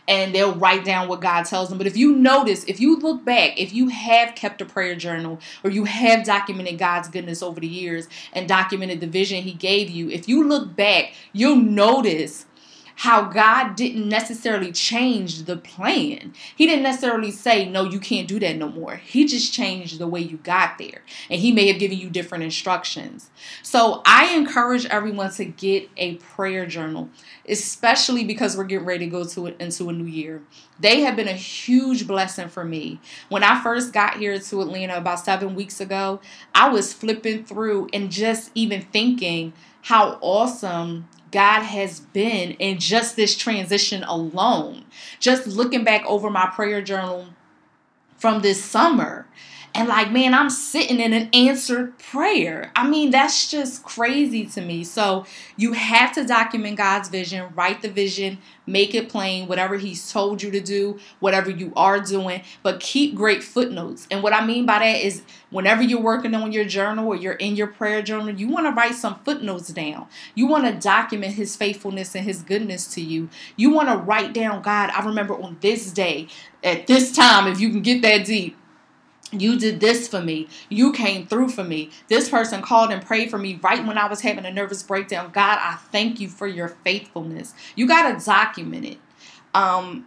and 0.09 0.35
they'll 0.35 0.55
write 0.55 0.85
down 0.85 1.09
what 1.09 1.21
God 1.21 1.45
tells 1.45 1.69
them. 1.69 1.79
But 1.79 1.87
if 1.87 1.97
you 1.97 2.15
notice, 2.15 2.65
if 2.65 2.81
you 2.81 2.97
look 2.97 3.25
back, 3.25 3.59
if 3.61 3.73
you 3.73 3.89
have 3.89 4.35
kept 4.35 4.61
a 4.61 4.65
prayer 4.65 4.95
journal 4.95 5.41
or 5.65 5.71
you 5.71 5.85
have 5.85 6.25
documented 6.25 6.79
God's 6.79 7.09
goodness 7.09 7.43
over 7.43 7.61
the 7.61 7.67
years 7.67 8.09
and 8.33 8.49
documented 8.49 9.01
the 9.01 9.07
vision 9.07 9.43
he 9.43 9.53
gave 9.53 9.91
you, 9.91 10.11
if 10.11 10.29
you 10.29 10.47
look 10.47 10.77
back, 10.77 11.13
you'll 11.33 11.57
notice 11.57 12.47
how 12.97 13.25
God 13.25 13.77
didn't 13.77 14.09
necessarily 14.09 14.73
change 14.73 15.45
the 15.45 15.57
plan. 15.57 16.33
He 16.57 16.67
didn't 16.67 16.83
necessarily 16.83 17.31
say, 17.31 17.69
no, 17.69 17.85
you 17.85 18.01
can't 18.01 18.27
do 18.27 18.41
that 18.41 18.57
no 18.57 18.71
more. 18.71 18.97
He 18.97 19.27
just 19.27 19.53
changed 19.53 19.99
the 19.99 20.07
way 20.07 20.21
you 20.21 20.39
got 20.39 20.79
there. 20.79 21.03
And 21.29 21.39
He 21.39 21.53
may 21.53 21.69
have 21.69 21.79
given 21.79 21.99
you 21.99 22.09
different 22.09 22.45
instructions. 22.45 23.29
So 23.63 24.01
I 24.07 24.35
encourage 24.35 24.87
everyone 24.87 25.31
to 25.33 25.45
get 25.45 25.91
a 25.99 26.15
prayer 26.15 26.65
journal, 26.65 27.11
especially 27.47 28.25
because 28.25 28.57
we're 28.57 28.65
getting 28.65 28.87
ready 28.87 29.05
to 29.05 29.11
go 29.11 29.25
to 29.25 29.47
into 29.63 29.91
a 29.91 29.93
new 29.93 30.07
year. 30.07 30.43
They 30.81 31.01
have 31.03 31.17
been 31.17 31.29
a 31.29 31.35
huge 31.35 32.07
blessing 32.07 32.49
for 32.49 32.65
me. 32.65 32.99
When 33.29 33.43
I 33.45 33.63
first 33.63 33.93
got 33.93 34.17
here 34.17 34.39
to 34.39 34.63
Atlanta 34.63 34.97
about 34.97 35.21
seven 35.21 35.55
weeks 35.55 35.83
ago, 35.83 36.21
I 36.55 36.71
was 36.71 36.95
flipping 36.95 37.45
through 37.45 37.89
and 37.93 38.11
just 38.11 38.51
even 38.55 38.81
thinking 38.81 39.53
how 39.83 40.19
awesome 40.23 41.09
God 41.37 41.65
has 41.65 42.01
been 42.01 42.53
in 42.53 42.79
just 42.79 43.15
this 43.15 43.37
transition 43.37 44.03
alone. 44.05 44.87
Just 45.21 45.47
looking 45.47 45.85
back 45.85 46.03
over 46.07 46.31
my 46.31 46.47
prayer 46.47 46.81
journal 46.81 47.27
from 48.17 48.41
this 48.41 48.65
summer 48.65 49.27
and 49.75 49.89
like, 49.89 50.13
man, 50.13 50.35
I'm 50.35 50.51
sitting 50.51 51.01
in 51.01 51.13
an 51.13 51.29
answered 51.33 51.99
prayer. 51.99 52.71
I 52.75 52.89
mean, 52.89 53.11
that's 53.11 53.51
just 53.51 53.83
crazy 53.85 54.47
to 54.47 54.61
me. 54.61 54.85
So, 54.85 55.27
you 55.57 55.73
have 55.73 56.13
to 56.15 56.25
document 56.25 56.77
God's 56.77 57.09
vision, 57.09 57.53
write 57.55 57.83
the 57.83 57.89
vision, 57.89 58.39
make 58.67 58.95
it 58.95 59.09
plain, 59.09 59.49
whatever 59.49 59.77
He's 59.77 60.13
told 60.13 60.43
you 60.43 60.51
to 60.51 60.61
do, 60.61 60.99
whatever 61.21 61.51
you 61.51 61.73
are 61.77 62.01
doing, 62.01 62.43
but 62.63 62.81
keep 62.81 63.15
great 63.15 63.43
footnotes. 63.43 64.07
And 64.11 64.23
what 64.23 64.33
I 64.33 64.45
mean 64.45 64.67
by 64.67 64.81
that 64.81 65.05
is, 65.05 65.23
whenever 65.51 65.83
you're 65.83 66.01
working 66.01 66.35
on 66.35 66.53
your 66.53 66.65
journal 66.65 67.07
or 67.07 67.17
you're 67.17 67.35
in 67.35 67.57
your 67.57 67.69
prayer 67.69 68.03
journal, 68.03 68.31
you 68.31 68.49
want 68.49 68.67
to 68.67 68.73
write 68.73 68.95
some 68.95 69.21
footnotes 69.25 69.69
down. 69.69 70.07
You 70.35 70.47
want 70.47 70.65
to 70.67 70.73
document 70.79 71.35
His 71.35 71.57
faithfulness 71.57 72.15
and 72.15 72.25
His 72.25 72.43
goodness 72.43 72.87
to 72.95 73.01
you. 73.01 73.29
You 73.57 73.71
want 73.71 73.89
to 73.89 73.97
write 73.97 74.33
down, 74.33 74.63
God, 74.63 74.91
I 74.91 75.05
remember 75.05 75.35
on 75.35 75.59
this 75.61 75.91
day, 75.93 76.29
at 76.63 76.87
this 76.87 77.15
time, 77.15 77.51
if 77.51 77.61
you 77.61 77.71
can 77.71 77.83
get 77.83 78.03
that 78.03 78.27
deep 78.27 78.57
you 79.33 79.59
did 79.59 79.81
this 79.81 80.09
for 80.09 80.21
me. 80.21 80.49
You 80.69 80.93
came 80.93 81.27
through 81.27 81.49
for 81.51 81.65
me. 81.65 81.91
This 82.09 82.29
person 82.29 82.63
called 82.63 82.93
and 82.93 83.05
prayed 83.05 83.31
for 83.31 83.39
me 83.39 83.59
right 83.63 83.85
when 83.85 83.99
I 83.99 84.09
was 84.09 84.21
having 84.21 84.45
a 84.45 84.53
nervous 84.53 84.83
breakdown. 84.83 85.31
God, 85.33 85.59
I 85.61 85.77
thank 85.91 86.21
you 86.21 86.29
for 86.29 86.47
your 86.47 86.69
faithfulness. 86.69 87.55
You 87.75 87.87
got 87.87 88.19
to 88.19 88.25
document 88.25 88.85
it. 88.85 88.99
Um, 89.55 90.07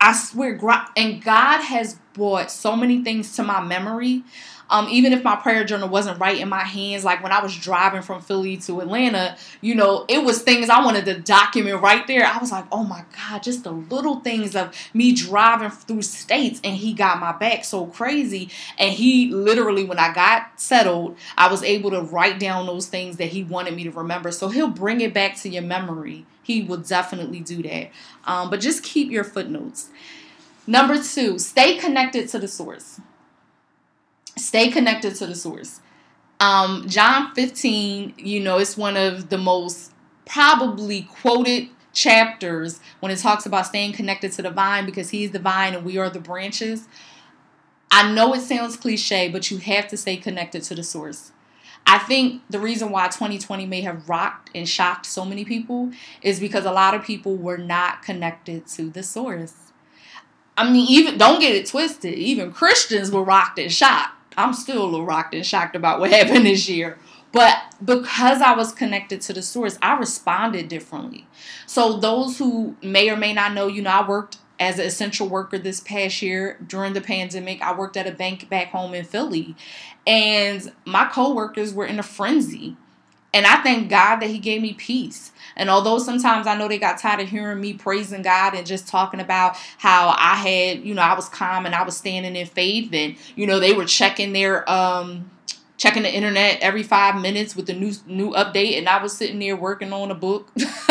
I 0.00 0.12
swear, 0.12 0.58
and 0.96 1.22
God 1.22 1.62
has 1.62 1.98
brought 2.12 2.50
so 2.50 2.76
many 2.76 3.02
things 3.02 3.34
to 3.36 3.42
my 3.42 3.62
memory 3.62 4.24
um, 4.68 4.88
even 4.90 5.12
if 5.12 5.22
my 5.22 5.36
prayer 5.36 5.64
journal 5.64 5.88
wasn't 5.88 6.18
right 6.18 6.38
in 6.38 6.48
my 6.48 6.64
hands, 6.64 7.04
like 7.04 7.22
when 7.22 7.32
I 7.32 7.42
was 7.42 7.56
driving 7.56 8.02
from 8.02 8.20
Philly 8.20 8.56
to 8.58 8.80
Atlanta, 8.80 9.36
you 9.60 9.74
know, 9.74 10.04
it 10.08 10.24
was 10.24 10.42
things 10.42 10.68
I 10.68 10.84
wanted 10.84 11.04
to 11.04 11.20
document 11.20 11.82
right 11.82 12.06
there. 12.06 12.24
I 12.24 12.38
was 12.38 12.50
like, 12.50 12.64
oh 12.72 12.82
my 12.82 13.04
God, 13.16 13.42
just 13.42 13.64
the 13.64 13.70
little 13.70 14.20
things 14.20 14.56
of 14.56 14.74
me 14.92 15.12
driving 15.12 15.70
through 15.70 16.02
states 16.02 16.60
and 16.64 16.76
he 16.76 16.92
got 16.92 17.20
my 17.20 17.32
back 17.32 17.64
so 17.64 17.86
crazy. 17.86 18.50
And 18.78 18.92
he 18.92 19.30
literally, 19.30 19.84
when 19.84 19.98
I 19.98 20.12
got 20.12 20.60
settled, 20.60 21.16
I 21.36 21.50
was 21.50 21.62
able 21.62 21.90
to 21.92 22.02
write 22.02 22.40
down 22.40 22.66
those 22.66 22.86
things 22.86 23.18
that 23.18 23.26
he 23.26 23.44
wanted 23.44 23.74
me 23.74 23.84
to 23.84 23.90
remember. 23.90 24.32
So 24.32 24.48
he'll 24.48 24.68
bring 24.68 25.00
it 25.00 25.14
back 25.14 25.36
to 25.42 25.48
your 25.48 25.62
memory. 25.62 26.26
He 26.42 26.62
will 26.62 26.78
definitely 26.78 27.40
do 27.40 27.62
that. 27.64 27.90
Um, 28.24 28.50
but 28.50 28.60
just 28.60 28.82
keep 28.82 29.10
your 29.10 29.24
footnotes. 29.24 29.90
Number 30.66 31.00
two, 31.00 31.38
stay 31.38 31.76
connected 31.76 32.28
to 32.30 32.40
the 32.40 32.48
source 32.48 33.00
stay 34.36 34.70
connected 34.70 35.14
to 35.16 35.26
the 35.26 35.34
source. 35.34 35.80
Um, 36.38 36.84
John 36.86 37.34
15, 37.34 38.14
you 38.18 38.40
know, 38.40 38.58
it's 38.58 38.76
one 38.76 38.96
of 38.96 39.30
the 39.30 39.38
most 39.38 39.92
probably 40.26 41.02
quoted 41.02 41.68
chapters 41.92 42.80
when 43.00 43.10
it 43.10 43.16
talks 43.16 43.46
about 43.46 43.66
staying 43.66 43.94
connected 43.94 44.32
to 44.32 44.42
the 44.42 44.50
vine 44.50 44.84
because 44.84 45.10
he's 45.10 45.30
the 45.30 45.38
vine 45.38 45.74
and 45.74 45.84
we 45.84 45.96
are 45.96 46.10
the 46.10 46.20
branches. 46.20 46.86
I 47.90 48.12
know 48.12 48.34
it 48.34 48.42
sounds 48.42 48.76
cliche, 48.76 49.28
but 49.28 49.50
you 49.50 49.58
have 49.58 49.88
to 49.88 49.96
stay 49.96 50.18
connected 50.18 50.62
to 50.64 50.74
the 50.74 50.82
source. 50.82 51.32
I 51.86 51.98
think 51.98 52.42
the 52.50 52.58
reason 52.58 52.90
why 52.90 53.06
2020 53.06 53.64
may 53.64 53.80
have 53.82 54.08
rocked 54.08 54.50
and 54.54 54.68
shocked 54.68 55.06
so 55.06 55.24
many 55.24 55.44
people 55.44 55.92
is 56.20 56.40
because 56.40 56.64
a 56.64 56.72
lot 56.72 56.94
of 56.94 57.04
people 57.04 57.36
were 57.36 57.56
not 57.56 58.02
connected 58.02 58.66
to 58.68 58.90
the 58.90 59.04
source. 59.04 59.54
I 60.58 60.68
mean, 60.70 60.86
even 60.90 61.16
don't 61.16 61.40
get 61.40 61.54
it 61.54 61.66
twisted, 61.66 62.14
even 62.14 62.52
Christians 62.52 63.10
were 63.10 63.22
rocked 63.22 63.58
and 63.58 63.72
shocked 63.72 64.15
I'm 64.36 64.52
still 64.52 64.82
a 64.82 64.84
little 64.84 65.06
rocked 65.06 65.34
and 65.34 65.44
shocked 65.44 65.76
about 65.76 66.00
what 66.00 66.10
happened 66.12 66.46
this 66.46 66.68
year. 66.68 66.98
But 67.32 67.58
because 67.84 68.40
I 68.40 68.54
was 68.54 68.72
connected 68.72 69.20
to 69.22 69.32
the 69.32 69.42
source, 69.42 69.78
I 69.82 69.96
responded 69.98 70.68
differently. 70.68 71.26
So, 71.66 71.98
those 71.98 72.38
who 72.38 72.76
may 72.82 73.10
or 73.10 73.16
may 73.16 73.34
not 73.34 73.52
know, 73.52 73.66
you 73.66 73.82
know, 73.82 73.90
I 73.90 74.08
worked 74.08 74.38
as 74.58 74.78
an 74.78 74.86
essential 74.86 75.28
worker 75.28 75.58
this 75.58 75.80
past 75.80 76.22
year 76.22 76.58
during 76.66 76.94
the 76.94 77.00
pandemic. 77.00 77.60
I 77.60 77.76
worked 77.76 77.96
at 77.96 78.06
a 78.06 78.12
bank 78.12 78.48
back 78.48 78.68
home 78.68 78.94
in 78.94 79.04
Philly, 79.04 79.54
and 80.06 80.72
my 80.84 81.06
coworkers 81.06 81.74
were 81.74 81.86
in 81.86 81.98
a 81.98 82.02
frenzy. 82.02 82.76
And 83.34 83.44
I 83.44 83.62
thank 83.62 83.90
God 83.90 84.16
that 84.20 84.30
He 84.30 84.38
gave 84.38 84.62
me 84.62 84.72
peace. 84.72 85.32
And 85.56 85.70
although 85.70 85.98
sometimes 85.98 86.46
I 86.46 86.56
know 86.56 86.68
they 86.68 86.78
got 86.78 86.98
tired 86.98 87.20
of 87.20 87.28
hearing 87.28 87.60
me 87.60 87.72
praising 87.72 88.22
God 88.22 88.54
and 88.54 88.66
just 88.66 88.88
talking 88.88 89.20
about 89.20 89.56
how 89.78 90.14
I 90.18 90.34
had, 90.34 90.84
you 90.84 90.94
know, 90.94 91.02
I 91.02 91.14
was 91.14 91.28
calm 91.28 91.66
and 91.66 91.74
I 91.74 91.82
was 91.82 91.96
standing 91.96 92.36
in 92.36 92.46
faith, 92.46 92.90
and 92.92 93.16
you 93.34 93.46
know, 93.46 93.58
they 93.58 93.72
were 93.72 93.86
checking 93.86 94.32
their 94.32 94.68
um 94.70 95.30
checking 95.78 96.02
the 96.02 96.14
internet 96.14 96.58
every 96.60 96.82
five 96.82 97.20
minutes 97.20 97.54
with 97.54 97.66
the 97.66 97.74
new 97.74 97.92
new 98.06 98.32
update, 98.32 98.78
and 98.78 98.88
I 98.88 99.02
was 99.02 99.16
sitting 99.16 99.38
there 99.38 99.56
working 99.56 99.92
on 99.92 100.10
a 100.10 100.14
book. 100.14 100.50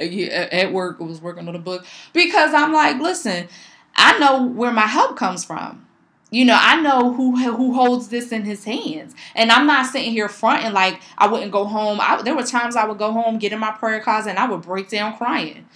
at 0.00 0.72
work, 0.72 0.96
I 1.00 1.04
was 1.04 1.20
working 1.20 1.48
on 1.48 1.56
a 1.56 1.60
book. 1.60 1.84
Because 2.12 2.54
I'm 2.54 2.72
like, 2.72 3.00
listen, 3.00 3.48
I 3.96 4.18
know 4.18 4.46
where 4.46 4.72
my 4.72 4.86
help 4.86 5.16
comes 5.16 5.44
from 5.44 5.86
you 6.30 6.44
know, 6.44 6.56
I 6.58 6.80
know 6.80 7.12
who 7.12 7.36
who 7.36 7.74
holds 7.74 8.08
this 8.08 8.32
in 8.32 8.44
his 8.44 8.64
hands, 8.64 9.14
and 9.34 9.50
I'm 9.50 9.66
not 9.66 9.86
sitting 9.86 10.12
here 10.12 10.28
fronting 10.28 10.72
like 10.72 11.00
I 11.18 11.26
wouldn't 11.26 11.52
go 11.52 11.64
home. 11.64 11.98
I, 12.00 12.22
there 12.22 12.36
were 12.36 12.44
times 12.44 12.76
I 12.76 12.86
would 12.86 12.98
go 12.98 13.12
home, 13.12 13.38
get 13.38 13.52
in 13.52 13.58
my 13.58 13.72
prayer 13.72 14.00
closet, 14.00 14.30
and 14.30 14.38
I 14.38 14.48
would 14.48 14.62
break 14.62 14.88
down 14.88 15.16
crying. 15.16 15.66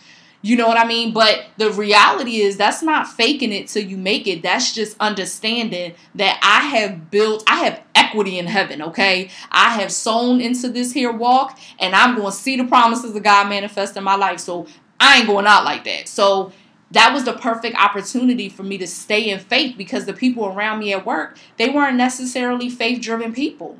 You 0.45 0.57
know 0.57 0.69
what 0.69 0.77
I 0.77 0.87
mean? 0.87 1.15
But 1.15 1.47
the 1.57 1.71
reality 1.71 2.43
is 2.43 2.59
that's 2.59 2.83
not 2.83 3.09
faking 3.09 3.51
it 3.51 3.69
till 3.69 3.83
you 3.83 3.97
make 3.97 4.27
it. 4.27 4.43
That's 4.43 4.75
just 4.75 4.95
understanding 5.01 5.95
that 6.17 6.39
I 6.43 6.67
have 6.77 7.11
built, 7.11 7.43
I 7.47 7.65
have 7.65 7.83
equity 7.95 8.39
in 8.39 8.45
heaven, 8.45 8.83
okay? 8.83 9.31
I 9.51 9.71
have 9.81 9.91
sown 9.91 10.43
into 10.43 10.69
this 10.69 10.93
here 10.93 11.11
walk 11.11 11.59
and 11.79 11.97
I'm 11.97 12.15
going 12.15 12.31
to 12.31 12.37
see 12.37 12.59
the 12.59 12.65
promises 12.65 13.17
of 13.17 13.23
God 13.23 13.49
manifest 13.49 13.97
in 13.97 14.05
my 14.05 14.17
life. 14.17 14.39
So 14.39 14.67
I 15.01 15.21
ain't 15.21 15.27
going 15.27 15.47
out 15.47 15.65
like 15.65 15.85
that. 15.85 16.09
So 16.09 16.53
that 16.91 17.13
was 17.13 17.25
the 17.25 17.33
perfect 17.33 17.77
opportunity 17.77 18.49
for 18.49 18.63
me 18.63 18.79
to 18.79 18.87
stay 18.87 19.31
in 19.31 19.41
faith 19.41 19.77
because 19.77 20.07
the 20.07 20.13
people 20.13 20.47
around 20.47 20.79
me 20.79 20.93
at 20.93 21.05
work, 21.05 21.37
they 21.57 21.69
weren't 21.69 21.97
necessarily 21.97 22.69
faith 22.69 23.01
driven 23.01 23.33
people. 23.33 23.79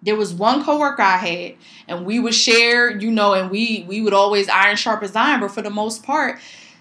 There 0.00 0.16
was 0.16 0.32
one 0.32 0.64
coworker 0.64 1.02
I 1.02 1.16
had, 1.16 1.54
and 1.88 2.06
we 2.06 2.20
would 2.20 2.34
share, 2.34 2.88
you 2.88 3.10
know, 3.10 3.34
and 3.34 3.50
we 3.50 3.84
we 3.88 4.00
would 4.00 4.14
always 4.14 4.48
iron 4.48 4.76
sharp 4.76 5.02
as 5.02 5.16
iron, 5.16 5.40
but 5.40 5.50
for 5.50 5.60
the 5.60 5.70
most 5.70 6.04
part, 6.04 6.38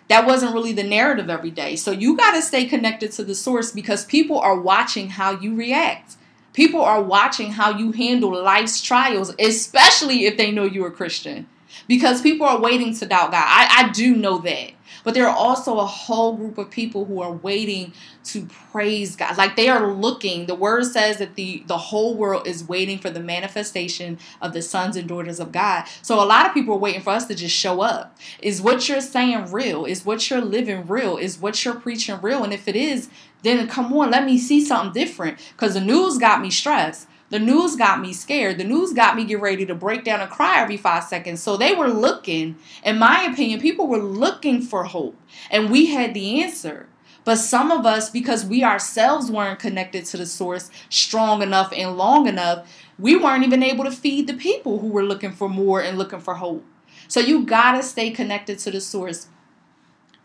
that 0.07 0.25
wasn't 0.25 0.53
really 0.53 0.71
the 0.71 0.83
narrative 0.83 1.29
every 1.29 1.51
day. 1.51 1.75
So 1.75 1.91
you 1.91 2.15
got 2.15 2.31
to 2.33 2.41
stay 2.41 2.65
connected 2.65 3.11
to 3.13 3.23
the 3.23 3.35
source 3.35 3.71
because 3.71 4.05
people 4.05 4.39
are 4.39 4.59
watching 4.59 5.09
how 5.09 5.31
you 5.31 5.55
react. 5.55 6.15
People 6.53 6.81
are 6.81 7.01
watching 7.01 7.51
how 7.51 7.77
you 7.77 7.91
handle 7.91 8.31
life's 8.41 8.81
trials, 8.81 9.33
especially 9.39 10.25
if 10.25 10.37
they 10.37 10.51
know 10.51 10.63
you're 10.63 10.87
a 10.87 10.91
Christian. 10.91 11.47
Because 11.87 12.21
people 12.21 12.45
are 12.45 12.59
waiting 12.59 12.93
to 12.95 13.05
doubt 13.05 13.31
God. 13.31 13.43
I, 13.45 13.85
I 13.85 13.91
do 13.91 14.15
know 14.15 14.37
that. 14.39 14.71
But 15.03 15.13
there 15.13 15.27
are 15.27 15.35
also 15.35 15.79
a 15.79 15.85
whole 15.85 16.35
group 16.35 16.57
of 16.57 16.69
people 16.69 17.05
who 17.05 17.21
are 17.21 17.31
waiting 17.31 17.93
to 18.25 18.45
praise 18.71 19.15
God. 19.15 19.37
Like 19.37 19.55
they 19.55 19.69
are 19.69 19.93
looking. 19.93 20.45
The 20.47 20.55
word 20.55 20.85
says 20.85 21.17
that 21.19 21.35
the, 21.35 21.63
the 21.65 21.77
whole 21.77 22.15
world 22.15 22.47
is 22.47 22.67
waiting 22.67 22.97
for 22.97 23.09
the 23.09 23.19
manifestation 23.19 24.19
of 24.41 24.53
the 24.53 24.61
sons 24.61 24.95
and 24.97 25.07
daughters 25.07 25.39
of 25.39 25.51
God. 25.51 25.85
So 26.01 26.21
a 26.21 26.25
lot 26.25 26.45
of 26.45 26.53
people 26.53 26.73
are 26.73 26.79
waiting 26.79 27.01
for 27.01 27.11
us 27.11 27.25
to 27.27 27.35
just 27.35 27.55
show 27.55 27.81
up. 27.81 28.17
Is 28.41 28.61
what 28.61 28.89
you're 28.89 29.01
saying 29.01 29.51
real? 29.51 29.85
Is 29.85 30.05
what 30.05 30.29
you're 30.29 30.41
living 30.41 30.85
real? 30.87 31.17
Is 31.17 31.39
what 31.39 31.63
you're 31.63 31.75
preaching 31.75 32.19
real? 32.21 32.43
And 32.43 32.53
if 32.53 32.67
it 32.67 32.75
is, 32.75 33.09
then 33.43 33.67
come 33.67 33.93
on, 33.93 34.11
let 34.11 34.25
me 34.25 34.37
see 34.37 34.63
something 34.63 34.93
different. 34.93 35.39
Because 35.53 35.73
the 35.75 35.81
news 35.81 36.17
got 36.17 36.41
me 36.41 36.49
stressed. 36.49 37.07
The 37.29 37.39
news 37.39 37.75
got 37.75 37.99
me 37.99 38.13
scared. 38.13 38.57
The 38.57 38.63
news 38.63 38.93
got 38.93 39.15
me 39.15 39.25
get 39.25 39.41
ready 39.41 39.65
to 39.65 39.75
break 39.75 40.03
down 40.05 40.21
and 40.21 40.31
cry 40.31 40.61
every 40.61 40.77
five 40.77 41.03
seconds. 41.03 41.41
So 41.41 41.57
they 41.57 41.75
were 41.75 41.89
looking, 41.89 42.55
in 42.83 42.97
my 42.97 43.23
opinion, 43.23 43.59
people 43.59 43.87
were 43.87 43.97
looking 43.97 44.61
for 44.61 44.85
hope. 44.85 45.19
And 45.51 45.69
we 45.69 45.87
had 45.87 46.13
the 46.13 46.41
answer. 46.41 46.87
But 47.25 47.35
some 47.35 47.71
of 47.71 47.85
us, 47.85 48.09
because 48.09 48.45
we 48.45 48.63
ourselves 48.63 49.29
weren't 49.29 49.59
connected 49.59 50.05
to 50.05 50.17
the 50.17 50.25
source 50.25 50.71
strong 50.89 51.41
enough 51.41 51.73
and 51.75 51.97
long 51.97 52.25
enough, 52.25 52.65
we 52.97 53.17
weren't 53.17 53.43
even 53.43 53.61
able 53.61 53.83
to 53.83 53.91
feed 53.91 54.27
the 54.27 54.33
people 54.33 54.79
who 54.79 54.87
were 54.87 55.03
looking 55.03 55.33
for 55.33 55.49
more 55.49 55.81
and 55.81 55.97
looking 55.97 56.21
for 56.21 56.35
hope. 56.35 56.63
So 57.09 57.19
you 57.19 57.45
gotta 57.45 57.83
stay 57.83 58.11
connected 58.11 58.59
to 58.59 58.71
the 58.71 58.79
source. 58.79 59.27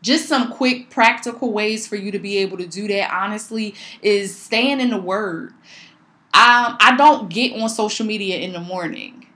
Just 0.01 0.29
some 0.29 0.53
quick 0.53 0.91
practical 0.91 1.53
ways 1.53 1.89
for 1.89 1.97
you 1.97 2.13
to 2.13 2.19
be 2.21 2.39
able 2.39 2.59
to 2.59 2.67
do 2.67 2.87
that, 2.89 3.13
honestly, 3.13 3.75
is 4.01 4.37
staying 4.37 4.81
in 4.81 4.91
the 4.91 4.99
Word. 5.01 5.53
Um, 6.35 6.77
I 6.81 6.95
don't 6.97 7.29
get 7.29 7.61
on 7.61 7.69
social 7.69 8.07
media 8.07 8.39
in 8.39 8.53
the 8.53 8.61
morning. 8.61 9.27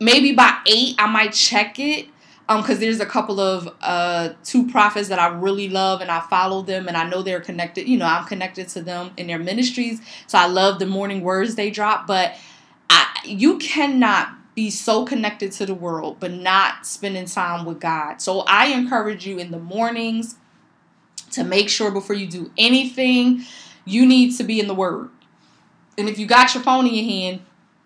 Maybe 0.00 0.32
by 0.32 0.58
eight, 0.66 0.94
I 0.98 1.06
might 1.06 1.32
check 1.32 1.78
it. 1.78 2.08
Um, 2.48 2.62
because 2.62 2.80
there's 2.80 2.98
a 2.98 3.06
couple 3.06 3.38
of 3.38 3.72
uh 3.80 4.30
two 4.42 4.68
prophets 4.68 5.08
that 5.08 5.20
I 5.20 5.28
really 5.28 5.68
love 5.68 6.00
and 6.00 6.10
I 6.10 6.18
follow 6.18 6.62
them 6.62 6.88
and 6.88 6.96
I 6.96 7.08
know 7.08 7.22
they're 7.22 7.40
connected. 7.40 7.88
You 7.88 7.96
know, 7.96 8.06
I'm 8.06 8.24
connected 8.26 8.68
to 8.70 8.82
them 8.82 9.12
in 9.16 9.28
their 9.28 9.38
ministries, 9.38 10.00
so 10.26 10.36
I 10.36 10.46
love 10.46 10.80
the 10.80 10.86
morning 10.86 11.20
words 11.22 11.54
they 11.54 11.70
drop. 11.70 12.08
But 12.08 12.34
I, 12.88 13.06
you 13.24 13.58
cannot 13.58 14.30
be 14.56 14.68
so 14.70 15.04
connected 15.04 15.52
to 15.52 15.66
the 15.66 15.74
world 15.74 16.18
but 16.18 16.32
not 16.32 16.84
spending 16.86 17.26
time 17.26 17.64
with 17.64 17.80
God. 17.80 18.20
So 18.20 18.40
I 18.40 18.66
encourage 18.66 19.26
you 19.26 19.38
in 19.38 19.52
the 19.52 19.60
mornings 19.60 20.36
to 21.32 21.44
make 21.44 21.68
sure 21.68 21.90
before 21.90 22.16
you 22.16 22.26
do 22.26 22.50
anything, 22.58 23.44
you 23.84 24.06
need 24.06 24.36
to 24.36 24.44
be 24.44 24.60
in 24.60 24.66
the 24.66 24.74
Word. 24.74 25.10
And 26.00 26.08
if 26.08 26.18
you 26.18 26.26
got 26.26 26.54
your 26.54 26.62
phone 26.62 26.86
in 26.86 26.94
your 26.94 27.04
hand, 27.04 27.40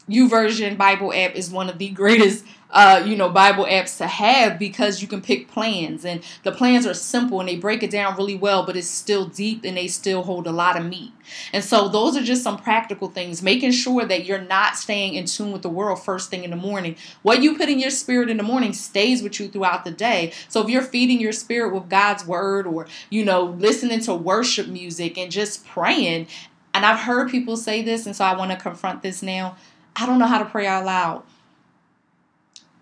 YouVersion 0.09 0.77
Bible 0.77 1.13
app 1.13 1.35
is 1.35 1.51
one 1.51 1.69
of 1.69 1.79
the 1.79 1.91
greatest 1.91 2.45
uh, 2.75 3.05
you 3.07 3.15
know, 3.17 3.29
Bible 3.29 3.65
apps 3.65 3.99
to 3.99 4.07
have 4.09 4.59
because 4.59 5.01
you 5.01 5.07
can 5.07 5.23
pick 5.23 5.49
plans 5.49 6.05
and 6.05 6.23
the 6.43 6.51
plans 6.51 6.87
are 6.87 6.93
simple 6.93 7.39
and 7.39 7.49
they 7.49 7.55
break 7.55 7.85
it 7.85 7.91
down 7.91 8.17
really 8.17 8.35
well, 8.35 8.67
but 8.67 8.77
it's 8.77 8.89
still 8.89 9.27
deep 9.27 9.65
and 9.65 9.77
they 9.77 9.87
still 9.87 10.25
hold 10.25 10.49
a 10.49 10.53
lot 10.53 10.77
of 10.77 10.85
meat. 10.85 11.13
And 11.53 11.63
so 11.63 11.89
those 11.89 12.17
are 12.17 12.23
just 12.23 12.43
some 12.43 12.59
practical 12.59 13.09
things, 13.09 13.43
making 13.43 13.71
sure 13.71 14.05
that 14.05 14.25
you're 14.25 14.41
not 14.41 14.77
staying 14.77 15.15
in 15.15 15.27
tune 15.27 15.53
with 15.53 15.63
the 15.63 15.69
world 15.69 16.03
first 16.03 16.31
thing 16.31 16.43
in 16.43 16.51
the 16.51 16.57
morning. 16.57 16.97
What 17.23 17.43
you 17.45 17.57
put 17.57 17.69
in 17.69 17.79
your 17.79 17.91
spirit 17.91 18.29
in 18.29 18.39
the 18.39 18.43
morning 18.43 18.73
stays 18.73 19.23
with 19.23 19.39
you 19.39 19.47
throughout 19.47 19.85
the 19.85 19.93
day. 19.93 20.33
So 20.49 20.61
if 20.61 20.69
you're 20.69 20.83
feeding 20.83 21.21
your 21.21 21.33
spirit 21.33 21.73
with 21.73 21.89
God's 21.89 22.27
word 22.27 22.67
or, 22.67 22.89
you 23.09 23.25
know, 23.25 23.45
listening 23.45 24.01
to 24.01 24.15
worship 24.15 24.67
music 24.67 25.17
and 25.17 25.31
just 25.31 25.65
praying, 25.65 26.27
and 26.75 26.85
I've 26.85 26.99
heard 26.99 27.31
people 27.31 27.57
say 27.57 27.83
this, 27.83 28.05
and 28.05 28.15
so 28.15 28.25
I 28.25 28.37
want 28.37 28.51
to 28.51 28.57
confront 28.57 29.03
this 29.03 29.23
now. 29.23 29.57
I 29.97 30.07
don't 30.07 30.19
know 30.19 30.27
how 30.27 30.39
to 30.39 30.45
pray 30.45 30.67
out 30.67 30.85
loud. 30.85 31.23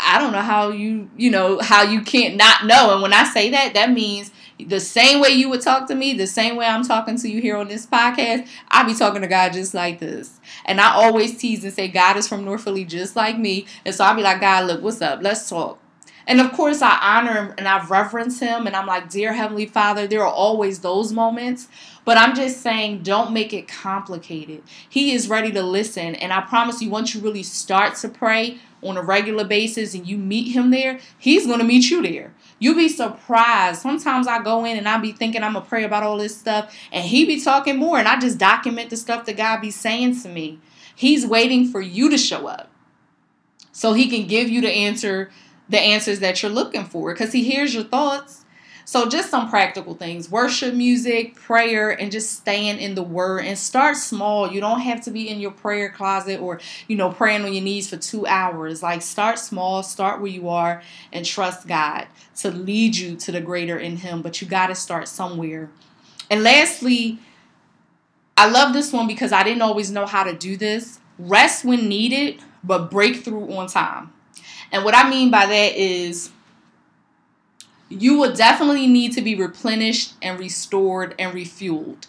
I 0.05 0.19
don't 0.19 0.33
know 0.33 0.41
how 0.41 0.71
you, 0.71 1.09
you 1.17 1.31
know, 1.31 1.61
how 1.61 1.83
you 1.83 2.03
can't 2.03 2.37
not 2.37 2.67
know. 2.67 2.93
And 2.93 3.03
when 3.03 3.13
I 3.13 3.25
say 3.25 3.51
that, 3.51 3.75
that 3.75 3.93
means 3.93 4.33
the 4.59 4.81
same 4.81 5.21
way 5.21 5.29
you 5.31 5.49
would 5.49 5.61
talk 5.61 5.87
to 5.89 5.95
me, 5.95 6.15
the 6.15 6.27
same 6.27 6.57
way 6.57 6.67
I'm 6.67 6.85
talking 6.85 7.17
to 7.19 7.29
you 7.29 7.41
here 7.41 7.57
on 7.57 7.69
this 7.69 7.87
podcast, 7.87 8.49
I 8.69 8.83
be 8.83 8.95
talking 8.95 9.23
to 9.23 9.29
God 9.29 9.53
just 9.53 9.75
like 9.75 10.01
this. 10.01 10.41
And 10.65 10.81
I 10.81 10.93
always 10.95 11.37
tease 11.37 11.63
and 11.63 11.73
say, 11.73 11.87
God 11.87 12.17
is 12.17 12.27
from 12.27 12.45
North 12.45 12.65
Philly 12.65 12.85
just 12.85 13.15
like 13.15 13.39
me. 13.39 13.67
And 13.85 13.95
so 13.95 14.05
I'll 14.05 14.17
be 14.17 14.23
like, 14.23 14.41
God, 14.41 14.67
look, 14.67 14.83
what's 14.83 15.01
up? 15.01 15.21
Let's 15.23 15.49
talk. 15.49 15.79
And 16.27 16.41
of 16.41 16.53
course, 16.53 16.83
I 16.83 16.99
honor 17.01 17.33
him 17.33 17.55
and 17.59 17.67
I 17.67 17.85
reverence 17.87 18.41
him. 18.41 18.67
And 18.67 18.77
I'm 18.77 18.87
like, 18.87 19.11
Dear 19.11 19.33
Heavenly 19.33 19.67
Father, 19.67 20.07
there 20.07 20.23
are 20.23 20.33
always 20.33 20.81
those 20.81 21.13
moments. 21.13 21.69
But 22.05 22.19
I'm 22.19 22.35
just 22.35 22.61
saying, 22.63 23.03
don't 23.03 23.33
make 23.33 23.53
it 23.53 23.69
complicated. 23.69 24.63
He 24.89 25.13
is 25.13 25.29
ready 25.29 25.53
to 25.53 25.63
listen. 25.63 26.17
And 26.17 26.33
I 26.33 26.41
promise 26.41 26.83
you, 26.83 26.91
once 26.91 27.15
you 27.15 27.21
really 27.21 27.45
start 27.45 27.95
to 27.97 28.09
pray 28.09 28.59
on 28.83 28.97
a 28.97 29.03
regular 29.03 29.45
basis 29.45 29.95
and 29.95 30.07
you 30.07 30.19
meet 30.19 30.51
him 30.51 30.71
there, 30.71 30.99
he's 31.17 31.47
going 31.47 31.61
to 31.61 31.65
meet 31.65 31.91
you 31.91 32.03
there. 32.03 32.35
You'll 32.59 32.77
be 32.77 32.89
surprised. 32.89 33.83
Sometimes 33.83 34.27
I 34.27 34.43
go 34.43 34.65
in 34.65 34.77
and 34.77 34.89
I 34.89 34.99
be 34.99 35.13
thinking 35.13 35.45
I'm 35.45 35.53
going 35.53 35.65
to 35.65 35.69
pray 35.69 35.85
about 35.85 36.03
all 36.03 36.19
this 36.19 36.37
stuff. 36.37 36.75
And 36.91 37.05
he 37.05 37.25
be 37.25 37.41
talking 37.41 37.77
more. 37.77 37.99
And 37.99 38.09
I 38.09 38.19
just 38.19 38.39
document 38.39 38.91
the 38.91 38.97
stuff 38.97 39.25
that 39.27 39.37
God 39.37 39.61
be 39.61 39.71
saying 39.71 40.21
to 40.23 40.29
me. 40.29 40.59
He's 40.95 41.25
waiting 41.25 41.69
for 41.69 41.81
you 41.81 42.11
to 42.11 42.19
show 42.19 42.49
up 42.49 42.71
so 43.71 43.93
he 43.93 44.09
can 44.09 44.27
give 44.27 44.49
you 44.49 44.61
the 44.61 44.71
answer 44.71 45.31
the 45.69 45.81
answers 45.81 46.21
that 46.21 46.43
you're 46.43 46.53
looking 46.53 46.85
for 46.85 47.15
because 47.15 47.33
he 47.33 47.45
hears 47.45 47.75
your 47.75 47.85
thoughts 47.85 48.42
so, 48.85 49.09
just 49.09 49.31
some 49.31 49.49
practical 49.49 49.95
things 49.95 50.31
worship 50.31 50.75
music, 50.75 51.37
prayer, 51.37 51.91
and 51.91 52.11
just 52.11 52.33
staying 52.39 52.79
in 52.79 52.95
the 52.95 53.03
word 53.03 53.45
and 53.45 53.57
start 53.57 53.97
small. 53.97 54.51
You 54.51 54.61
don't 54.61 54.81
have 54.81 55.03
to 55.03 55.11
be 55.11 55.29
in 55.29 55.41
your 55.41 55.53
prayer 55.53 55.91
closet 55.91 56.41
or, 56.41 56.61
you 56.89 56.97
know, 56.97 57.11
praying 57.11 57.45
on 57.45 57.53
your 57.53 57.63
knees 57.63 57.89
for 57.89 57.97
two 57.97 58.27
hours. 58.27 58.83
Like, 58.83 59.03
start 59.03 59.39
small, 59.39 59.83
start 59.83 60.21
where 60.21 60.31
you 60.31 60.49
are, 60.49 60.83
and 61.13 61.25
trust 61.25 61.69
God 61.69 62.07
to 62.37 62.51
lead 62.51 62.97
you 62.97 63.17
to 63.17 63.33
the 63.33 63.41
greater 63.41 63.79
in 63.79 63.99
Him. 63.99 64.21
But 64.21 64.41
you 64.43 64.49
got 64.49 64.67
to 64.67 64.75
start 64.75 65.07
somewhere. 65.09 65.71
And 66.29 66.43
lastly, 66.43 67.19
I 68.37 68.51
love 68.51 68.73
this 68.73 68.93
one 68.93 69.07
because 69.07 69.33
I 69.33 69.43
didn't 69.43 69.63
always 69.63 69.91
know 69.91 70.07
how 70.07 70.25
to 70.25 70.35
do 70.35 70.57
this. 70.57 70.99
Rest 71.19 71.65
when 71.65 71.89
needed, 71.89 72.41
but 72.65 72.91
breakthrough 72.91 73.53
on 73.55 73.69
time. 73.69 74.13
And 74.73 74.85
what 74.85 74.95
I 74.95 75.09
mean 75.09 75.31
by 75.31 75.47
that 75.47 75.77
is, 75.77 76.31
you 78.01 78.19
will 78.19 78.33
definitely 78.33 78.87
need 78.87 79.13
to 79.13 79.23
be 79.23 79.35
replenished 79.35 80.15
and 80.23 80.39
restored 80.39 81.15
and 81.19 81.35
refueled. 81.35 82.07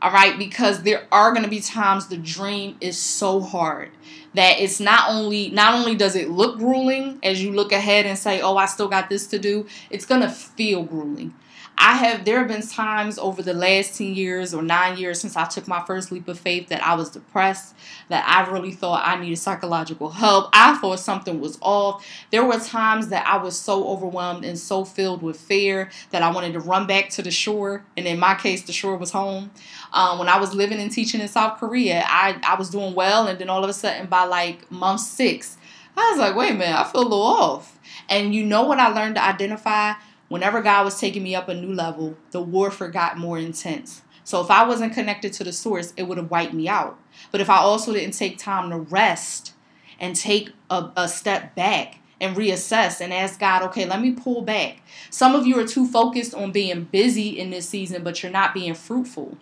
All 0.00 0.12
right, 0.12 0.38
because 0.38 0.82
there 0.82 1.06
are 1.10 1.32
going 1.32 1.42
to 1.42 1.50
be 1.50 1.60
times 1.60 2.06
the 2.06 2.16
dream 2.16 2.76
is 2.80 2.96
so 2.96 3.40
hard 3.40 3.90
that 4.34 4.60
it's 4.60 4.78
not 4.78 5.10
only 5.10 5.50
not 5.50 5.74
only 5.74 5.96
does 5.96 6.14
it 6.14 6.30
look 6.30 6.58
grueling 6.58 7.18
as 7.22 7.42
you 7.42 7.52
look 7.52 7.72
ahead 7.72 8.06
and 8.06 8.16
say, 8.16 8.40
"Oh, 8.40 8.56
I 8.56 8.66
still 8.66 8.88
got 8.88 9.08
this 9.08 9.26
to 9.28 9.38
do." 9.38 9.66
It's 9.90 10.06
going 10.06 10.20
to 10.20 10.28
feel 10.28 10.84
grueling. 10.84 11.34
I 11.80 11.94
have 11.94 12.24
there 12.24 12.40
have 12.40 12.48
been 12.48 12.66
times 12.66 13.18
over 13.18 13.40
the 13.40 13.54
last 13.54 13.96
10 13.98 14.14
years 14.14 14.52
or 14.52 14.62
9 14.62 14.98
years 14.98 15.20
since 15.20 15.36
I 15.36 15.46
took 15.46 15.68
my 15.68 15.82
first 15.86 16.10
leap 16.10 16.26
of 16.26 16.38
faith 16.38 16.68
that 16.68 16.82
I 16.82 16.94
was 16.94 17.08
depressed, 17.08 17.74
that 18.08 18.26
I 18.26 18.50
really 18.50 18.72
thought 18.72 19.06
I 19.06 19.20
needed 19.20 19.36
psychological 19.36 20.10
help. 20.10 20.50
I 20.52 20.76
thought 20.78 20.98
something 20.98 21.40
was 21.40 21.56
off. 21.60 22.04
There 22.32 22.44
were 22.44 22.58
times 22.58 23.08
that 23.08 23.26
I 23.26 23.36
was 23.36 23.56
so 23.56 23.86
overwhelmed 23.88 24.44
and 24.44 24.58
so 24.58 24.84
filled 24.84 25.22
with 25.22 25.38
fear 25.38 25.90
that 26.10 26.22
I 26.22 26.32
wanted 26.32 26.52
to 26.54 26.60
run 26.60 26.88
back 26.88 27.10
to 27.10 27.22
the 27.22 27.30
shore, 27.30 27.84
and 27.96 28.06
in 28.06 28.18
my 28.18 28.34
case 28.34 28.62
the 28.62 28.72
shore 28.72 28.96
was 28.96 29.12
home. 29.12 29.52
Um, 29.92 30.18
when 30.18 30.28
I 30.28 30.38
was 30.38 30.54
living 30.54 30.80
and 30.80 30.90
teaching 30.90 31.20
in 31.20 31.28
South 31.28 31.58
Korea, 31.58 32.02
I, 32.06 32.40
I 32.42 32.56
was 32.56 32.70
doing 32.70 32.94
well, 32.94 33.28
and 33.28 33.38
then 33.38 33.48
all 33.48 33.62
of 33.62 33.70
a 33.70 33.72
sudden 33.72 34.06
by 34.06 34.24
like 34.24 34.68
month 34.70 35.02
6, 35.02 35.56
I 35.96 36.10
was 36.10 36.18
like, 36.18 36.34
"Wait 36.34 36.50
a 36.50 36.54
minute, 36.54 36.76
I 36.78 36.84
feel 36.84 37.02
a 37.02 37.04
little 37.04 37.22
off." 37.22 37.78
And 38.08 38.34
you 38.34 38.44
know 38.44 38.62
what 38.62 38.78
I 38.78 38.88
learned 38.88 39.16
to 39.16 39.24
identify 39.24 39.94
whenever 40.28 40.60
God 40.62 40.84
was 40.84 41.00
taking 41.00 41.22
me 41.22 41.34
up 41.34 41.48
a 41.48 41.54
new 41.54 41.72
level, 41.74 42.16
the 42.30 42.40
warfare 42.40 42.88
got 42.88 43.18
more 43.18 43.38
intense. 43.38 44.02
So 44.24 44.42
if 44.42 44.50
I 44.50 44.66
wasn't 44.66 44.92
connected 44.92 45.32
to 45.34 45.44
the 45.44 45.52
source, 45.52 45.94
it 45.96 46.02
would 46.02 46.18
have 46.18 46.30
wiped 46.30 46.52
me 46.52 46.68
out. 46.68 46.98
But 47.32 47.40
if 47.40 47.48
I 47.48 47.56
also 47.56 47.92
didn't 47.92 48.14
take 48.14 48.38
time 48.38 48.70
to 48.70 48.78
rest 48.78 49.54
and 49.98 50.14
take 50.14 50.50
a, 50.70 50.90
a 50.96 51.08
step 51.08 51.54
back 51.54 51.98
and 52.20 52.36
reassess 52.36 53.00
and 53.00 53.12
ask 53.12 53.40
God, 53.40 53.62
okay, 53.62 53.86
let 53.86 54.00
me 54.00 54.12
pull 54.12 54.42
back. 54.42 54.82
Some 55.08 55.34
of 55.34 55.46
you 55.46 55.58
are 55.58 55.66
too 55.66 55.86
focused 55.86 56.34
on 56.34 56.52
being 56.52 56.84
busy 56.84 57.38
in 57.38 57.50
this 57.50 57.68
season, 57.68 58.04
but 58.04 58.22
you're 58.22 58.30
not 58.32 58.52
being 58.52 58.74
fruitful. 58.74 59.38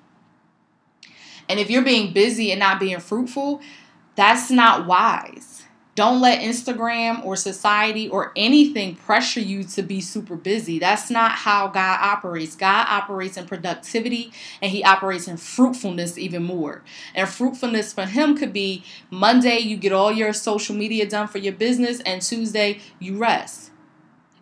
And 1.49 1.59
if 1.59 1.71
you're 1.71 1.83
being 1.83 2.13
busy 2.13 2.51
and 2.51 2.61
not 2.61 2.81
being 2.81 3.01
fruitful, 3.01 3.61
that's 4.15 4.51
not 4.51 4.87
wise. 4.87 5.65
Don't 5.97 6.21
let 6.21 6.43
Instagram 6.43 7.25
or 7.25 7.37
society 7.37 8.07
or 8.07 8.31
anything 8.37 8.97
pressure 8.97 9.41
you 9.41 9.65
to 9.65 9.83
be 9.83 10.03
super 10.03 10.37
busy. 10.37 10.79
That's 10.79 11.11
not 11.11 11.33
how 11.33 11.69
God 11.69 11.99
operates. 12.03 12.55
God 12.55 12.87
operates 12.87 13.39
in 13.39 13.47
productivity 13.47 14.31
and 14.61 14.71
He 14.71 14.85
operates 14.85 15.27
in 15.27 15.39
fruitfulness 15.39 16.19
even 16.19 16.43
more. 16.43 16.83
And 17.15 17.27
fruitfulness 17.27 17.95
for 17.95 18.05
Him 18.05 18.37
could 18.37 18.53
be 18.53 18.85
Monday, 19.11 19.59
you 19.59 19.79
get 19.79 19.93
all 19.93 20.13
your 20.13 20.35
social 20.35 20.77
media 20.77 21.09
done 21.09 21.29
for 21.29 21.39
your 21.39 21.55
business, 21.55 22.01
and 22.01 22.21
Tuesday, 22.21 22.81
you 22.99 23.17
rest. 23.17 23.71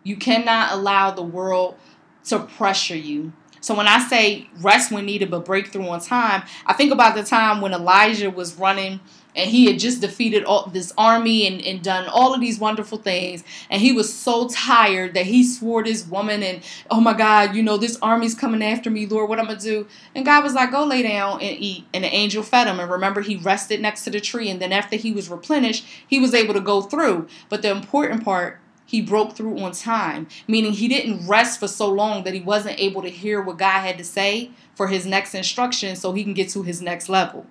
You 0.03 0.17
cannot 0.17 0.73
allow 0.73 1.11
the 1.11 1.23
world 1.23 1.77
to 2.25 2.39
pressure 2.39 2.97
you. 2.97 3.31
So 3.61 3.73
when 3.73 3.87
I 3.87 3.99
say 3.99 4.49
rest 4.59 4.91
when 4.91 5.05
needed 5.05 5.31
but 5.31 5.45
breakthrough 5.45 5.87
on 5.87 6.01
time, 6.01 6.43
I 6.65 6.73
think 6.73 6.91
about 6.91 7.15
the 7.15 7.23
time 7.23 7.61
when 7.61 7.71
Elijah 7.71 8.29
was 8.29 8.55
running 8.55 8.99
and 9.35 9.49
he 9.49 9.65
had 9.65 9.79
just 9.79 10.01
defeated 10.01 10.43
all 10.43 10.67
this 10.67 10.93
army 10.97 11.45
and, 11.45 11.61
and 11.61 11.83
done 11.83 12.07
all 12.07 12.33
of 12.33 12.41
these 12.41 12.59
wonderful 12.59 12.97
things. 12.97 13.43
And 13.69 13.81
he 13.81 13.91
was 13.91 14.13
so 14.13 14.47
tired 14.47 15.13
that 15.13 15.25
he 15.25 15.43
swore 15.43 15.83
this 15.83 16.07
woman 16.07 16.41
and 16.43 16.63
oh 16.89 17.01
my 17.01 17.13
god 17.13 17.55
you 17.55 17.61
know 17.61 17.77
this 17.77 17.97
army's 18.01 18.35
coming 18.35 18.63
after 18.63 18.89
me 18.89 19.05
lord 19.05 19.29
what 19.29 19.39
am 19.39 19.45
i'm 19.45 19.55
gonna 19.55 19.59
do? 19.59 19.87
And 20.13 20.25
god 20.25 20.43
was 20.43 20.53
like 20.53 20.71
go 20.71 20.85
lay 20.85 21.03
down 21.03 21.41
and 21.41 21.57
eat. 21.59 21.85
And 21.93 22.03
the 22.03 22.13
angel 22.13 22.43
fed 22.43 22.67
him. 22.67 22.79
And 22.79 22.89
remember 22.89 23.21
he 23.21 23.35
rested 23.35 23.81
next 23.81 24.03
to 24.05 24.09
the 24.09 24.21
tree. 24.21 24.49
And 24.49 24.61
then 24.61 24.71
after 24.71 24.95
he 24.95 25.11
was 25.11 25.29
replenished 25.29 25.85
he 26.07 26.19
was 26.19 26.33
able 26.33 26.53
to 26.53 26.61
go 26.61 26.81
through. 26.81 27.27
But 27.49 27.61
the 27.61 27.71
important 27.71 28.23
part 28.23 28.59
he 28.85 29.01
broke 29.01 29.35
through 29.35 29.59
on 29.59 29.71
time, 29.71 30.27
meaning 30.47 30.73
he 30.73 30.87
didn't 30.87 31.27
rest 31.27 31.59
for 31.59 31.67
so 31.67 31.89
long 31.89 32.23
that 32.23 32.33
he 32.33 32.41
wasn't 32.41 32.79
able 32.79 33.01
to 33.01 33.09
hear 33.09 33.41
what 33.41 33.57
God 33.57 33.81
had 33.81 33.97
to 33.97 34.03
say 34.03 34.51
for 34.75 34.87
his 34.87 35.05
next 35.05 35.33
instruction 35.33 35.95
so 35.95 36.11
he 36.11 36.23
can 36.23 36.33
get 36.33 36.49
to 36.49 36.61
his 36.63 36.81
next 36.81 37.09
level. 37.09 37.45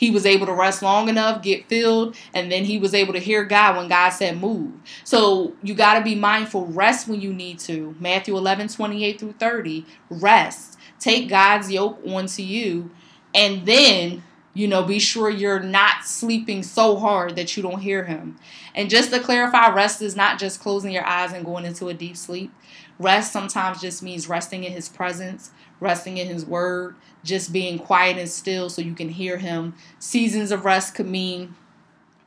He 0.00 0.10
was 0.10 0.24
able 0.24 0.46
to 0.46 0.54
rest 0.54 0.80
long 0.80 1.10
enough, 1.10 1.42
get 1.42 1.68
filled, 1.68 2.16
and 2.32 2.50
then 2.50 2.64
he 2.64 2.78
was 2.78 2.94
able 2.94 3.12
to 3.12 3.18
hear 3.18 3.44
God 3.44 3.76
when 3.76 3.86
God 3.86 4.08
said 4.08 4.40
move. 4.40 4.72
So 5.04 5.52
you 5.62 5.74
got 5.74 5.98
to 5.98 6.02
be 6.02 6.14
mindful. 6.14 6.64
Rest 6.68 7.06
when 7.06 7.20
you 7.20 7.34
need 7.34 7.58
to. 7.58 7.94
Matthew 8.00 8.34
11, 8.34 8.68
28 8.68 9.20
through 9.20 9.34
30. 9.34 9.84
Rest. 10.08 10.78
Take 10.98 11.28
God's 11.28 11.70
yoke 11.70 12.00
onto 12.06 12.40
you, 12.40 12.90
and 13.34 13.66
then 13.66 14.22
you 14.54 14.66
know, 14.66 14.82
be 14.82 14.98
sure 14.98 15.28
you're 15.28 15.60
not 15.60 16.04
sleeping 16.04 16.62
so 16.62 16.96
hard 16.96 17.36
that 17.36 17.56
you 17.56 17.62
don't 17.62 17.80
hear 17.80 18.04
him. 18.04 18.36
And 18.74 18.90
just 18.90 19.12
to 19.12 19.20
clarify, 19.20 19.68
rest 19.68 20.02
is 20.02 20.16
not 20.16 20.38
just 20.38 20.60
closing 20.60 20.92
your 20.92 21.04
eyes 21.04 21.32
and 21.32 21.44
going 21.44 21.66
into 21.66 21.88
a 21.88 21.94
deep 21.94 22.16
sleep. 22.16 22.52
Rest 22.98 23.32
sometimes 23.32 23.80
just 23.80 24.02
means 24.02 24.28
resting 24.28 24.64
in 24.64 24.72
his 24.72 24.88
presence, 24.88 25.50
resting 25.80 26.18
in 26.18 26.28
his 26.28 26.44
word, 26.44 26.94
just 27.24 27.52
being 27.52 27.78
quiet 27.78 28.18
and 28.18 28.28
still 28.28 28.70
so 28.70 28.82
you 28.82 28.94
can 28.94 29.08
hear 29.08 29.38
him. 29.38 29.74
Seasons 29.98 30.52
of 30.52 30.64
rest 30.64 30.94
could 30.94 31.06
mean 31.06 31.54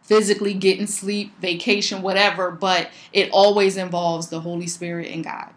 physically 0.02 0.54
getting 0.54 0.88
sleep, 0.88 1.40
vacation, 1.40 2.02
whatever, 2.02 2.52
but 2.52 2.90
it 3.14 3.30
always 3.32 3.78
involves 3.78 4.28
the 4.28 4.42
Holy 4.42 4.68
Spirit 4.68 5.10
and 5.12 5.24
God. 5.24 5.50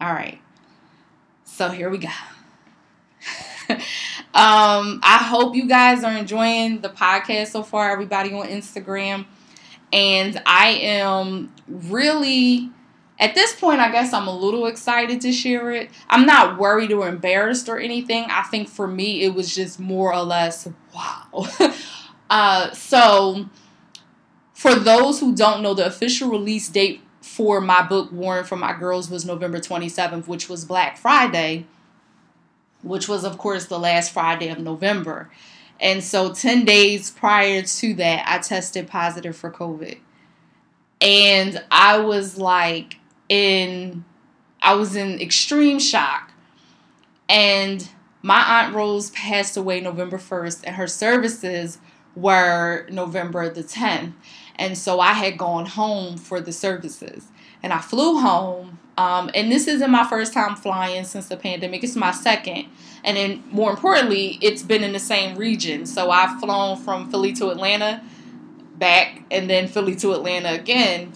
All 0.00 0.12
right. 0.12 0.40
So 1.44 1.70
here 1.70 1.90
we 1.90 1.98
go. 1.98 2.08
Um, 4.32 5.00
I 5.02 5.18
hope 5.20 5.56
you 5.56 5.66
guys 5.66 6.04
are 6.04 6.16
enjoying 6.16 6.82
the 6.82 6.88
podcast 6.88 7.48
so 7.48 7.64
far, 7.64 7.90
everybody 7.90 8.32
on 8.32 8.46
Instagram. 8.46 9.26
And 9.92 10.40
I 10.46 10.68
am 10.68 11.52
really, 11.66 12.70
at 13.20 13.34
this 13.34 13.54
point, 13.54 13.80
I 13.80 13.92
guess 13.92 14.12
I'm 14.12 14.26
a 14.26 14.36
little 14.36 14.66
excited 14.66 15.20
to 15.20 15.32
share 15.32 15.70
it. 15.70 15.90
I'm 16.08 16.26
not 16.26 16.58
worried 16.58 16.92
or 16.92 17.08
embarrassed 17.08 17.68
or 17.68 17.78
anything. 17.78 18.24
I 18.28 18.42
think 18.42 18.68
for 18.68 18.88
me, 18.88 19.22
it 19.22 19.34
was 19.34 19.54
just 19.54 19.78
more 19.78 20.12
or 20.12 20.22
less 20.22 20.68
wow. 20.94 21.46
uh, 22.30 22.72
so, 22.72 23.48
for 24.54 24.74
those 24.74 25.20
who 25.20 25.34
don't 25.34 25.62
know, 25.62 25.74
the 25.74 25.86
official 25.86 26.30
release 26.30 26.68
date 26.68 27.02
for 27.20 27.60
my 27.60 27.82
book, 27.82 28.10
Warring 28.10 28.44
for 28.44 28.56
My 28.56 28.72
Girls, 28.72 29.08
was 29.08 29.24
November 29.24 29.60
27th, 29.60 30.26
which 30.26 30.48
was 30.48 30.64
Black 30.64 30.96
Friday 30.96 31.66
which 32.82 33.08
was, 33.08 33.24
of 33.24 33.38
course, 33.38 33.66
the 33.66 33.78
last 33.78 34.12
Friday 34.12 34.48
of 34.48 34.58
November. 34.58 35.30
And 35.78 36.02
so 36.02 36.32
10 36.32 36.64
days 36.64 37.10
prior 37.10 37.62
to 37.62 37.94
that, 37.94 38.24
I 38.26 38.38
tested 38.38 38.88
positive 38.88 39.36
for 39.36 39.50
COVID. 39.50 39.98
And 41.00 41.62
I 41.70 41.98
was 41.98 42.36
like 42.36 42.98
in, 43.30 44.04
I 44.60 44.74
was 44.74 44.94
in 44.94 45.18
extreme 45.18 45.78
shock. 45.78 46.32
And 47.30 47.88
my 48.20 48.40
Aunt 48.60 48.74
Rose 48.74 49.08
passed 49.10 49.56
away 49.56 49.80
November 49.80 50.18
1st, 50.18 50.64
and 50.64 50.76
her 50.76 50.86
services 50.86 51.78
were 52.14 52.86
November 52.90 53.48
the 53.48 53.64
10th. 53.64 54.12
And 54.56 54.76
so 54.76 55.00
I 55.00 55.14
had 55.14 55.38
gone 55.38 55.64
home 55.64 56.18
for 56.18 56.42
the 56.42 56.52
services. 56.52 57.28
And 57.62 57.72
I 57.72 57.78
flew 57.78 58.18
home 58.18 58.78
um, 59.00 59.30
and 59.34 59.50
this 59.50 59.66
isn't 59.66 59.90
my 59.90 60.06
first 60.06 60.34
time 60.34 60.56
flying 60.56 61.04
since 61.04 61.28
the 61.28 61.36
pandemic. 61.38 61.82
It's 61.82 61.96
my 61.96 62.10
second. 62.10 62.66
And 63.02 63.16
then, 63.16 63.42
more 63.50 63.70
importantly, 63.70 64.38
it's 64.42 64.62
been 64.62 64.84
in 64.84 64.92
the 64.92 64.98
same 64.98 65.38
region. 65.38 65.86
So 65.86 66.10
I've 66.10 66.38
flown 66.38 66.76
from 66.76 67.10
Philly 67.10 67.32
to 67.34 67.48
Atlanta, 67.48 68.02
back, 68.76 69.22
and 69.30 69.48
then 69.48 69.68
Philly 69.68 69.96
to 69.96 70.12
Atlanta 70.12 70.52
again. 70.52 71.14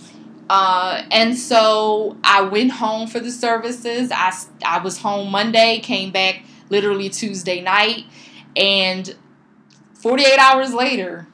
Uh, 0.48 1.02
and 1.10 1.36
so 1.36 2.16
I 2.22 2.42
went 2.42 2.72
home 2.72 3.06
for 3.06 3.20
the 3.20 3.30
services. 3.30 4.10
I, 4.12 4.32
I 4.64 4.78
was 4.78 4.98
home 4.98 5.30
Monday, 5.30 5.80
came 5.80 6.10
back 6.10 6.42
literally 6.68 7.08
Tuesday 7.08 7.60
night. 7.60 8.04
And 8.56 9.14
48 9.94 10.38
hours 10.38 10.74
later, 10.74 11.26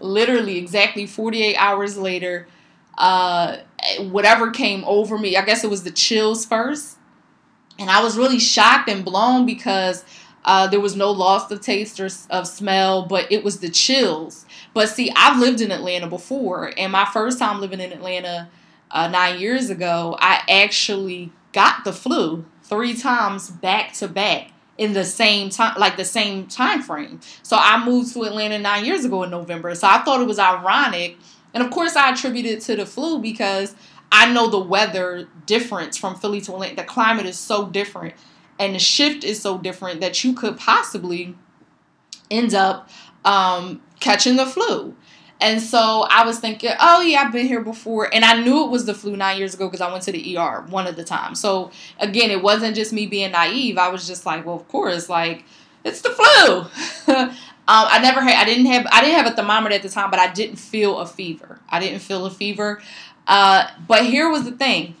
literally 0.00 0.58
exactly 0.58 1.06
48 1.06 1.56
hours 1.56 1.98
later, 1.98 2.46
uh, 2.96 3.58
whatever 3.98 4.50
came 4.50 4.84
over 4.84 5.18
me. 5.18 5.36
I 5.36 5.44
guess 5.44 5.64
it 5.64 5.70
was 5.70 5.82
the 5.82 5.90
chills 5.90 6.46
first. 6.46 6.96
And 7.78 7.90
I 7.90 8.02
was 8.02 8.16
really 8.16 8.38
shocked 8.38 8.88
and 8.88 9.04
blown 9.04 9.46
because 9.46 10.04
uh, 10.44 10.68
there 10.68 10.80
was 10.80 10.94
no 10.94 11.10
loss 11.10 11.50
of 11.50 11.60
taste 11.60 11.98
or 11.98 12.08
of 12.30 12.46
smell, 12.46 13.06
but 13.06 13.30
it 13.32 13.42
was 13.42 13.58
the 13.60 13.68
chills. 13.68 14.46
But 14.74 14.88
see, 14.88 15.10
I've 15.16 15.38
lived 15.38 15.60
in 15.60 15.70
Atlanta 15.70 16.08
before, 16.08 16.72
and 16.76 16.92
my 16.92 17.06
first 17.06 17.38
time 17.38 17.60
living 17.60 17.80
in 17.80 17.92
Atlanta 17.92 18.48
uh, 18.90 19.08
nine 19.08 19.40
years 19.40 19.70
ago, 19.70 20.16
I 20.20 20.42
actually 20.48 21.32
got 21.52 21.84
the 21.84 21.92
flu 21.92 22.44
three 22.62 22.94
times 22.94 23.50
back 23.50 23.92
to 23.94 24.08
back 24.08 24.50
in 24.76 24.92
the 24.92 25.04
same 25.04 25.50
time 25.50 25.72
like 25.78 25.96
the 25.96 26.04
same 26.04 26.48
time 26.48 26.82
frame 26.82 27.20
so 27.44 27.56
i 27.56 27.84
moved 27.84 28.12
to 28.12 28.24
atlanta 28.24 28.58
nine 28.58 28.84
years 28.84 29.04
ago 29.04 29.22
in 29.22 29.30
november. 29.30 29.72
So 29.76 29.86
i 29.86 29.98
thought 29.98 30.20
it 30.20 30.26
was 30.26 30.40
ironic. 30.40 31.16
And 31.54 31.62
of 31.62 31.70
course, 31.70 31.94
I 31.94 32.10
attribute 32.10 32.46
it 32.46 32.60
to 32.62 32.76
the 32.76 32.84
flu 32.84 33.20
because 33.20 33.74
I 34.10 34.32
know 34.32 34.50
the 34.50 34.58
weather 34.58 35.28
difference 35.46 35.96
from 35.96 36.16
Philly 36.16 36.40
to 36.42 36.52
Atlanta. 36.52 36.76
The 36.76 36.82
climate 36.82 37.26
is 37.26 37.38
so 37.38 37.68
different 37.68 38.14
and 38.58 38.74
the 38.74 38.80
shift 38.80 39.24
is 39.24 39.40
so 39.40 39.58
different 39.58 40.00
that 40.00 40.24
you 40.24 40.34
could 40.34 40.58
possibly 40.58 41.36
end 42.30 42.54
up 42.54 42.90
um, 43.24 43.82
catching 44.00 44.36
the 44.36 44.46
flu. 44.46 44.94
And 45.40 45.60
so 45.60 46.06
I 46.08 46.24
was 46.24 46.38
thinking, 46.38 46.70
oh 46.80 47.00
yeah, 47.00 47.22
I've 47.22 47.32
been 47.32 47.46
here 47.46 47.60
before, 47.60 48.12
and 48.14 48.24
I 48.24 48.40
knew 48.40 48.64
it 48.64 48.70
was 48.70 48.86
the 48.86 48.94
flu 48.94 49.16
nine 49.16 49.36
years 49.36 49.54
ago 49.54 49.66
because 49.66 49.80
I 49.80 49.90
went 49.90 50.04
to 50.04 50.12
the 50.12 50.38
ER 50.38 50.64
one 50.68 50.86
of 50.86 50.96
the 50.96 51.04
times. 51.04 51.40
So 51.40 51.70
again, 51.98 52.30
it 52.30 52.42
wasn't 52.42 52.76
just 52.76 52.92
me 52.92 53.06
being 53.06 53.32
naive. 53.32 53.76
I 53.76 53.88
was 53.88 54.06
just 54.06 54.24
like, 54.24 54.46
well, 54.46 54.56
of 54.56 54.68
course, 54.68 55.08
like 55.08 55.44
it's 55.84 56.00
the 56.00 56.10
flu. 56.10 57.26
Um, 57.66 57.86
I 57.88 57.98
never 57.98 58.20
had. 58.20 58.42
I 58.42 58.44
didn't 58.44 58.66
have. 58.66 58.86
I 58.92 59.00
didn't 59.00 59.16
have 59.16 59.32
a 59.32 59.34
thermometer 59.34 59.74
at 59.74 59.82
the 59.82 59.88
time, 59.88 60.10
but 60.10 60.20
I 60.20 60.30
didn't 60.30 60.56
feel 60.56 60.98
a 60.98 61.06
fever. 61.06 61.60
I 61.70 61.80
didn't 61.80 62.00
feel 62.00 62.26
a 62.26 62.30
fever. 62.30 62.82
Uh, 63.26 63.68
but 63.88 64.04
here 64.04 64.28
was 64.28 64.44
the 64.44 64.50
thing. 64.52 64.96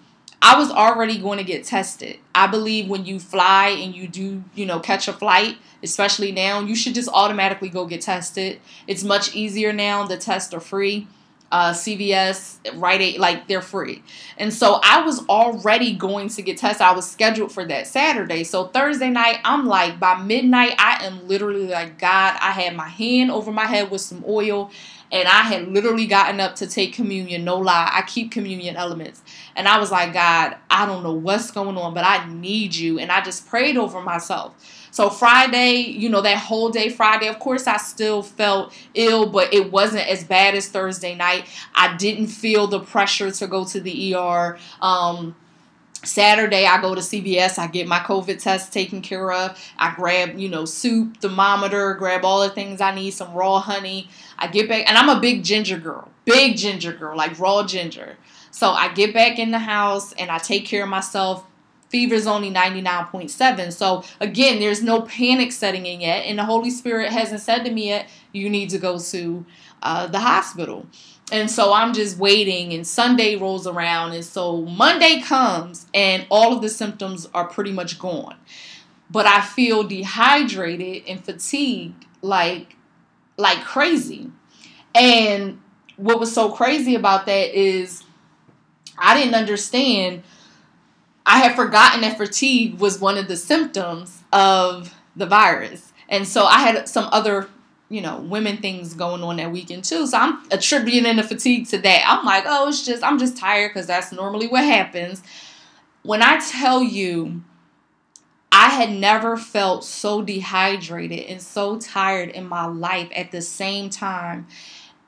I 0.46 0.58
was 0.58 0.70
already 0.70 1.16
going 1.16 1.38
to 1.38 1.44
get 1.44 1.64
tested. 1.64 2.18
I 2.34 2.46
believe 2.46 2.86
when 2.86 3.06
you 3.06 3.18
fly 3.18 3.68
and 3.68 3.94
you 3.94 4.06
do, 4.06 4.44
you 4.54 4.66
know, 4.66 4.78
catch 4.78 5.08
a 5.08 5.14
flight, 5.14 5.56
especially 5.82 6.32
now, 6.32 6.60
you 6.60 6.76
should 6.76 6.94
just 6.94 7.08
automatically 7.08 7.70
go 7.70 7.86
get 7.86 8.02
tested. 8.02 8.60
It's 8.86 9.02
much 9.02 9.34
easier 9.34 9.72
now. 9.72 10.06
The 10.06 10.18
tests 10.18 10.52
are 10.52 10.60
free 10.60 11.08
uh, 11.54 11.72
CVS, 11.72 12.58
Rite 12.80 13.00
Aid, 13.00 13.20
like 13.20 13.46
they're 13.46 13.62
free. 13.62 14.02
And 14.38 14.52
so 14.52 14.80
I 14.82 15.02
was 15.02 15.24
already 15.28 15.94
going 15.94 16.28
to 16.30 16.42
get 16.42 16.56
tested. 16.56 16.82
I 16.82 16.92
was 16.92 17.08
scheduled 17.08 17.52
for 17.52 17.64
that 17.66 17.86
Saturday. 17.86 18.42
So 18.42 18.66
Thursday 18.66 19.08
night, 19.08 19.38
I'm 19.44 19.64
like, 19.64 20.00
by 20.00 20.20
midnight, 20.20 20.74
I 20.78 21.04
am 21.04 21.28
literally 21.28 21.68
like, 21.68 22.00
God, 22.00 22.36
I 22.40 22.50
had 22.50 22.74
my 22.74 22.88
hand 22.88 23.30
over 23.30 23.52
my 23.52 23.66
head 23.66 23.88
with 23.92 24.00
some 24.00 24.24
oil 24.26 24.72
and 25.12 25.28
I 25.28 25.42
had 25.42 25.68
literally 25.68 26.06
gotten 26.06 26.40
up 26.40 26.56
to 26.56 26.66
take 26.66 26.92
communion. 26.92 27.44
No 27.44 27.58
lie, 27.58 27.88
I 27.92 28.02
keep 28.02 28.32
communion 28.32 28.74
elements. 28.74 29.22
And 29.56 29.68
I 29.68 29.78
was 29.78 29.90
like, 29.90 30.12
God, 30.12 30.56
I 30.68 30.86
don't 30.86 31.02
know 31.02 31.12
what's 31.12 31.50
going 31.50 31.76
on, 31.76 31.94
but 31.94 32.04
I 32.04 32.32
need 32.32 32.74
you. 32.74 32.98
And 32.98 33.12
I 33.12 33.22
just 33.22 33.46
prayed 33.46 33.76
over 33.76 34.00
myself. 34.00 34.54
So 34.90 35.10
Friday, 35.10 35.78
you 35.78 36.08
know, 36.08 36.20
that 36.20 36.38
whole 36.38 36.70
day 36.70 36.88
Friday, 36.88 37.26
of 37.26 37.38
course, 37.40 37.66
I 37.66 37.78
still 37.78 38.22
felt 38.22 38.72
ill, 38.94 39.26
but 39.26 39.52
it 39.52 39.72
wasn't 39.72 40.08
as 40.08 40.22
bad 40.22 40.54
as 40.54 40.68
Thursday 40.68 41.14
night. 41.14 41.46
I 41.74 41.96
didn't 41.96 42.28
feel 42.28 42.68
the 42.68 42.80
pressure 42.80 43.30
to 43.30 43.46
go 43.46 43.64
to 43.64 43.80
the 43.80 44.14
ER. 44.14 44.56
Um, 44.80 45.34
Saturday, 46.04 46.66
I 46.66 46.80
go 46.80 46.94
to 46.94 47.00
CVS, 47.00 47.58
I 47.58 47.66
get 47.66 47.86
my 47.86 47.98
COVID 47.98 48.40
test 48.40 48.72
taken 48.72 49.02
care 49.02 49.32
of. 49.32 49.58
I 49.78 49.94
grab, 49.94 50.38
you 50.38 50.48
know, 50.48 50.64
soup, 50.64 51.20
thermometer, 51.20 51.94
grab 51.94 52.24
all 52.24 52.42
the 52.42 52.50
things 52.50 52.80
I 52.80 52.94
need, 52.94 53.12
some 53.12 53.34
raw 53.34 53.58
honey. 53.60 54.08
I 54.38 54.46
get 54.46 54.68
back, 54.68 54.88
and 54.88 54.96
I'm 54.96 55.08
a 55.08 55.20
big 55.20 55.42
ginger 55.42 55.78
girl, 55.78 56.08
big 56.24 56.56
ginger 56.56 56.92
girl, 56.92 57.16
like 57.16 57.38
raw 57.38 57.66
ginger. 57.66 58.16
So 58.54 58.70
I 58.70 58.94
get 58.94 59.12
back 59.12 59.40
in 59.40 59.50
the 59.50 59.58
house 59.58 60.12
and 60.12 60.30
I 60.30 60.38
take 60.38 60.64
care 60.64 60.84
of 60.84 60.88
myself 60.88 61.44
fever's 61.88 62.28
only 62.28 62.52
99.7. 62.52 63.72
So 63.72 64.04
again, 64.20 64.60
there's 64.60 64.80
no 64.80 65.02
panic 65.02 65.50
setting 65.50 65.86
in 65.86 66.00
yet, 66.00 66.24
and 66.24 66.38
the 66.38 66.44
Holy 66.44 66.70
Spirit 66.70 67.10
hasn't 67.10 67.40
said 67.40 67.64
to 67.64 67.70
me 67.72 67.88
yet, 67.88 68.08
you 68.32 68.48
need 68.48 68.70
to 68.70 68.78
go 68.78 68.98
to 68.98 69.44
uh, 69.82 70.06
the 70.06 70.20
hospital. 70.20 70.86
And 71.32 71.50
so 71.50 71.72
I'm 71.72 71.92
just 71.92 72.16
waiting, 72.16 72.72
and 72.72 72.86
Sunday 72.86 73.34
rolls 73.34 73.66
around, 73.66 74.12
and 74.12 74.24
so 74.24 74.62
Monday 74.62 75.20
comes, 75.20 75.86
and 75.92 76.24
all 76.30 76.52
of 76.54 76.62
the 76.62 76.68
symptoms 76.68 77.28
are 77.34 77.48
pretty 77.48 77.72
much 77.72 77.98
gone. 77.98 78.36
But 79.10 79.26
I 79.26 79.40
feel 79.40 79.82
dehydrated 79.82 81.08
and 81.08 81.24
fatigued 81.24 82.06
like 82.22 82.76
like 83.36 83.64
crazy. 83.64 84.30
And 84.94 85.60
what 85.96 86.20
was 86.20 86.32
so 86.32 86.52
crazy 86.52 86.94
about 86.94 87.26
that 87.26 87.58
is 87.58 88.03
I 88.98 89.18
didn't 89.18 89.34
understand. 89.34 90.22
I 91.26 91.38
had 91.38 91.56
forgotten 91.56 92.02
that 92.02 92.18
fatigue 92.18 92.78
was 92.78 93.00
one 93.00 93.16
of 93.16 93.28
the 93.28 93.36
symptoms 93.36 94.22
of 94.32 94.94
the 95.16 95.26
virus. 95.26 95.92
And 96.08 96.26
so 96.28 96.44
I 96.44 96.60
had 96.60 96.88
some 96.88 97.08
other, 97.12 97.48
you 97.88 98.00
know, 98.00 98.20
women 98.20 98.58
things 98.58 98.94
going 98.94 99.22
on 99.22 99.36
that 99.36 99.50
weekend 99.50 99.84
too. 99.84 100.06
So 100.06 100.18
I'm 100.18 100.44
attributing 100.50 101.16
the 101.16 101.22
fatigue 101.22 101.68
to 101.68 101.78
that. 101.78 102.04
I'm 102.06 102.24
like, 102.24 102.44
oh, 102.46 102.68
it's 102.68 102.84
just, 102.84 103.02
I'm 103.02 103.18
just 103.18 103.36
tired 103.36 103.70
because 103.70 103.86
that's 103.86 104.12
normally 104.12 104.48
what 104.48 104.64
happens. 104.64 105.22
When 106.02 106.22
I 106.22 106.38
tell 106.38 106.82
you, 106.82 107.42
I 108.52 108.68
had 108.68 108.90
never 108.90 109.36
felt 109.36 109.84
so 109.84 110.22
dehydrated 110.22 111.26
and 111.26 111.42
so 111.42 111.78
tired 111.78 112.28
in 112.28 112.46
my 112.46 112.66
life 112.66 113.08
at 113.16 113.32
the 113.32 113.40
same 113.40 113.90
time 113.90 114.46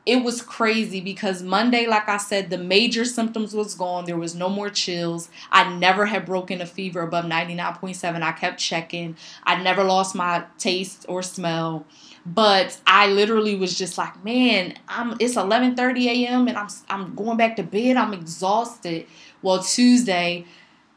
it 0.07 0.23
was 0.23 0.41
crazy 0.41 1.01
because 1.01 1.43
Monday, 1.43 1.87
like 1.89 2.09
I 2.09 2.17
said, 2.17 2.49
the 2.49 2.59
major 2.59 3.05
symptoms 3.05 3.55
was 3.55 3.75
gone. 3.75 4.05
There 4.05 4.17
was 4.17 4.37
no 4.37 4.49
more 4.49 4.71
chills. 4.71 5.29
I 5.51 5.69
never 5.75 6.07
had 6.07 6.25
broken 6.25 6.61
a 6.61 6.67
fever 6.67 7.01
above 7.01 7.25
99.7. 7.25 8.23
I 8.23 8.31
kept 8.31 8.61
checking. 8.61 9.17
I 9.43 9.61
never 9.61 9.83
lost 9.83 10.15
my 10.15 10.45
taste 10.59 11.07
or 11.09 11.23
smell. 11.23 11.85
But 12.25 12.81
I 12.87 13.09
literally 13.09 13.57
was 13.57 13.77
just 13.77 13.99
like, 13.99 14.25
man, 14.25 14.75
I'm 14.89 15.17
it's 15.19 15.35
11:30 15.35 16.07
a.m. 16.07 16.47
and 16.49 16.57
I'm 16.57 16.69
I'm 16.89 17.15
going 17.17 17.37
back 17.37 17.57
to 17.57 17.65
bed. 17.65 17.97
I'm 17.97 18.15
exhausted. 18.15 19.07
Well, 19.43 19.63
Tuesday, 19.63 20.45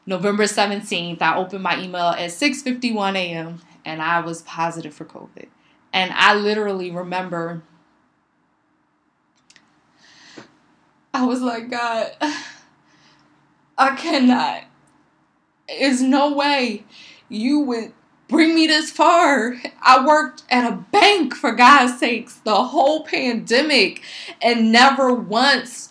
November 0.06 0.46
17th, 0.46 1.22
I 1.22 1.36
opened 1.36 1.64
my 1.64 1.82
email 1.82 2.10
at 2.10 2.30
6:51 2.30 3.16
a.m. 3.16 3.62
and 3.86 4.02
I 4.04 4.20
was 4.22 4.44
positive 4.44 4.94
for 4.94 5.06
COVID. 5.06 5.48
And 5.92 6.12
I 6.14 6.36
literally 6.36 6.92
remember 6.92 7.64
I 11.14 11.26
was 11.26 11.42
like, 11.42 11.70
God, 11.70 12.12
I 13.78 13.96
cannot. 13.96 14.64
There's 15.68 16.02
no 16.02 16.34
way 16.34 16.84
you 17.30 17.60
would 17.62 17.94
bring 18.28 18.56
me 18.56 18.68
this 18.68 18.92
far. 18.92 19.56
I 19.82 20.06
worked 20.06 20.44
at 20.50 20.72
a 20.72 20.76
bank, 20.76 21.36
for 21.36 21.52
God's 21.52 22.00
sakes, 22.00 22.36
the 22.36 22.64
whole 22.64 23.04
pandemic, 23.04 24.02
and 24.42 24.72
never 24.72 25.14
once 25.14 25.90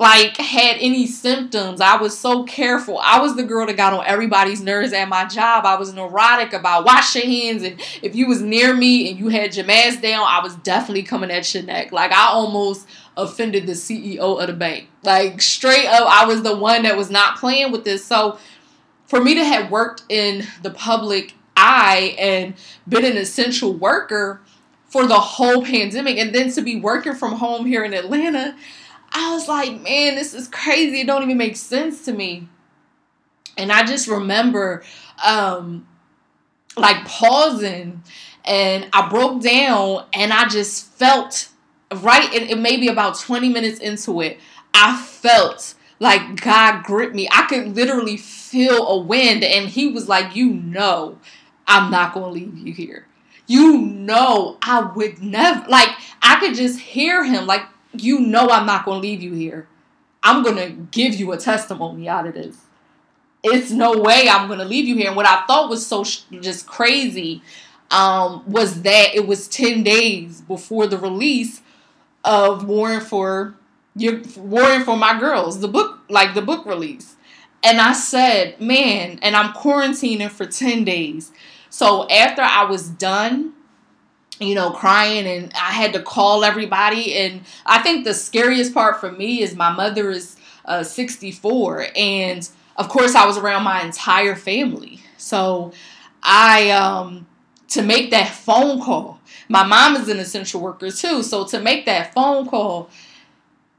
like 0.00 0.38
had 0.38 0.78
any 0.80 1.06
symptoms. 1.06 1.78
I 1.78 1.96
was 1.96 2.16
so 2.16 2.44
careful. 2.44 2.98
I 3.04 3.20
was 3.20 3.36
the 3.36 3.42
girl 3.42 3.66
that 3.66 3.76
got 3.76 3.92
on 3.92 4.02
everybody's 4.06 4.62
nerves 4.62 4.94
at 4.94 5.10
my 5.10 5.26
job. 5.26 5.66
I 5.66 5.76
was 5.76 5.92
neurotic 5.92 6.54
about 6.54 6.86
wash 6.86 7.14
your 7.14 7.26
hands 7.26 7.62
and 7.62 7.78
if 8.00 8.16
you 8.16 8.26
was 8.26 8.40
near 8.40 8.74
me 8.74 9.10
and 9.10 9.18
you 9.18 9.28
had 9.28 9.54
your 9.54 9.66
mask 9.66 10.00
down, 10.00 10.24
I 10.26 10.40
was 10.42 10.56
definitely 10.56 11.02
coming 11.02 11.30
at 11.30 11.52
your 11.52 11.64
neck. 11.64 11.92
Like 11.92 12.12
I 12.12 12.28
almost 12.28 12.88
offended 13.16 13.66
the 13.66 13.72
CEO 13.72 14.40
of 14.40 14.46
the 14.46 14.52
bank. 14.52 14.88
Like 15.02 15.42
straight 15.42 15.86
up, 15.86 16.06
I 16.08 16.26
was 16.26 16.42
the 16.42 16.56
one 16.56 16.82
that 16.82 16.96
was 16.96 17.10
not 17.10 17.38
playing 17.38 17.72
with 17.72 17.84
this. 17.84 18.04
So 18.04 18.38
for 19.06 19.22
me 19.22 19.34
to 19.34 19.44
have 19.44 19.70
worked 19.70 20.04
in 20.08 20.46
the 20.62 20.70
public 20.70 21.34
eye 21.56 22.14
and 22.18 22.54
been 22.88 23.04
an 23.04 23.16
essential 23.16 23.72
worker 23.72 24.40
for 24.86 25.06
the 25.06 25.20
whole 25.20 25.64
pandemic 25.64 26.18
and 26.18 26.34
then 26.34 26.50
to 26.52 26.62
be 26.62 26.80
working 26.80 27.14
from 27.14 27.32
home 27.32 27.66
here 27.66 27.84
in 27.84 27.94
Atlanta, 27.94 28.56
I 29.12 29.34
was 29.34 29.48
like, 29.48 29.80
man, 29.80 30.14
this 30.14 30.34
is 30.34 30.48
crazy. 30.48 31.00
It 31.00 31.06
don't 31.06 31.22
even 31.22 31.38
make 31.38 31.56
sense 31.56 32.04
to 32.04 32.12
me. 32.12 32.48
And 33.56 33.70
I 33.72 33.84
just 33.84 34.08
remember 34.08 34.82
um 35.24 35.86
like 36.76 37.04
pausing 37.04 38.02
and 38.44 38.88
I 38.92 39.08
broke 39.08 39.42
down 39.42 40.06
and 40.12 40.32
I 40.32 40.48
just 40.48 40.86
felt 40.94 41.48
right 41.96 42.32
and 42.34 42.44
it, 42.44 42.50
it 42.50 42.58
maybe 42.58 42.88
about 42.88 43.18
20 43.18 43.48
minutes 43.48 43.78
into 43.80 44.20
it, 44.20 44.38
I 44.74 44.96
felt 44.96 45.74
like 45.98 46.40
God 46.40 46.84
gripped 46.84 47.14
me. 47.14 47.28
I 47.30 47.42
could 47.42 47.76
literally 47.76 48.16
feel 48.16 48.86
a 48.88 48.98
wind 48.98 49.44
and 49.44 49.68
he 49.68 49.88
was 49.88 50.08
like, 50.08 50.34
"You 50.34 50.50
know, 50.50 51.18
I'm 51.66 51.90
not 51.90 52.14
going 52.14 52.26
to 52.26 52.32
leave 52.32 52.58
you 52.58 52.72
here." 52.72 53.06
You 53.46 53.78
know, 53.78 54.58
I 54.62 54.80
would 54.80 55.22
never 55.22 55.68
like 55.68 55.90
I 56.22 56.40
could 56.40 56.54
just 56.54 56.78
hear 56.78 57.24
him 57.24 57.46
like 57.46 57.62
you 57.92 58.20
know 58.20 58.48
I'm 58.48 58.66
not 58.66 58.84
going 58.84 59.02
to 59.02 59.08
leave 59.08 59.22
you 59.22 59.34
here. 59.34 59.66
I'm 60.22 60.42
going 60.42 60.56
to 60.56 60.70
give 60.90 61.14
you 61.14 61.32
a 61.32 61.38
testimony 61.38 62.08
out 62.08 62.26
of 62.26 62.34
this. 62.34 62.56
It's 63.42 63.70
no 63.70 63.98
way 63.98 64.28
I'm 64.28 64.48
going 64.48 64.58
to 64.58 64.66
leave 64.66 64.86
you 64.86 64.96
here. 64.96 65.08
And 65.08 65.16
what 65.16 65.26
I 65.26 65.46
thought 65.46 65.70
was 65.70 65.86
so 65.86 66.04
sh- 66.04 66.20
just 66.40 66.66
crazy 66.66 67.42
um, 67.90 68.44
was 68.46 68.82
that 68.82 69.14
it 69.14 69.26
was 69.26 69.48
10 69.48 69.82
days 69.82 70.42
before 70.42 70.86
the 70.86 70.98
release 70.98 71.62
of 72.24 72.66
Warring 72.66 73.00
for 73.00 73.54
your 73.96 74.20
Warring 74.36 74.84
for 74.84 74.96
My 74.96 75.18
Girls, 75.18 75.60
the 75.60 75.68
book, 75.68 76.00
like 76.08 76.34
the 76.34 76.42
book 76.42 76.66
release. 76.66 77.16
And 77.62 77.80
I 77.80 77.92
said, 77.92 78.60
man, 78.60 79.18
and 79.20 79.36
I'm 79.36 79.52
quarantining 79.52 80.30
for 80.30 80.46
10 80.46 80.84
days. 80.84 81.32
So 81.68 82.08
after 82.08 82.42
I 82.42 82.64
was 82.64 82.88
done 82.88 83.52
you 84.40 84.54
know, 84.54 84.70
crying 84.70 85.26
and 85.26 85.52
I 85.54 85.70
had 85.72 85.92
to 85.92 86.02
call 86.02 86.44
everybody. 86.44 87.14
And 87.14 87.42
I 87.66 87.82
think 87.82 88.04
the 88.04 88.14
scariest 88.14 88.74
part 88.74 88.98
for 88.98 89.12
me 89.12 89.42
is 89.42 89.54
my 89.54 89.70
mother 89.70 90.10
is 90.10 90.36
uh, 90.64 90.82
64. 90.82 91.88
And 91.94 92.48
of 92.76 92.88
course, 92.88 93.14
I 93.14 93.26
was 93.26 93.36
around 93.36 93.64
my 93.64 93.82
entire 93.82 94.34
family. 94.34 95.00
So 95.18 95.72
I, 96.22 96.70
um, 96.70 97.26
to 97.68 97.82
make 97.82 98.10
that 98.10 98.30
phone 98.30 98.80
call, 98.80 99.19
my 99.50 99.64
mom 99.64 99.96
is 99.96 100.08
an 100.08 100.18
essential 100.18 100.60
worker 100.60 100.90
too. 100.90 101.22
So 101.22 101.44
to 101.46 101.60
make 101.60 101.84
that 101.86 102.14
phone 102.14 102.46
call, 102.46 102.88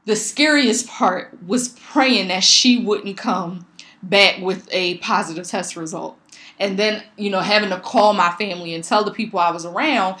the 0.04 0.14
scariest 0.14 0.86
part 0.86 1.36
was 1.46 1.70
praying 1.70 2.28
that 2.28 2.44
she 2.44 2.84
wouldn't 2.84 3.16
come 3.16 3.66
back 4.02 4.40
with 4.40 4.68
a 4.70 4.98
positive 4.98 5.46
test 5.46 5.76
result 5.76 6.18
and 6.58 6.78
then 6.78 7.02
you 7.16 7.30
know 7.30 7.40
having 7.40 7.70
to 7.70 7.78
call 7.78 8.12
my 8.12 8.30
family 8.32 8.74
and 8.74 8.82
tell 8.82 9.04
the 9.04 9.12
people 9.12 9.38
I 9.38 9.52
was 9.52 9.64
around 9.64 10.16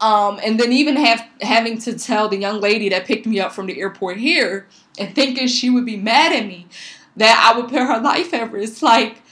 um, 0.00 0.40
and 0.42 0.58
then 0.58 0.72
even 0.72 0.96
have 0.96 1.24
having 1.40 1.78
to 1.78 1.98
tell 1.98 2.28
the 2.28 2.38
young 2.38 2.60
lady 2.60 2.88
that 2.88 3.04
picked 3.04 3.26
me 3.26 3.38
up 3.38 3.52
from 3.52 3.66
the 3.66 3.80
airport 3.80 4.16
here 4.16 4.66
and 4.98 5.14
thinking 5.14 5.46
she 5.46 5.70
would 5.70 5.86
be 5.86 5.96
mad 5.96 6.32
at 6.32 6.46
me 6.46 6.66
that 7.16 7.38
I 7.38 7.58
would 7.58 7.68
put 7.68 7.80
her 7.80 8.00
life 8.00 8.32
at 8.34 8.50
risk. 8.50 8.82
Like, 8.82 9.22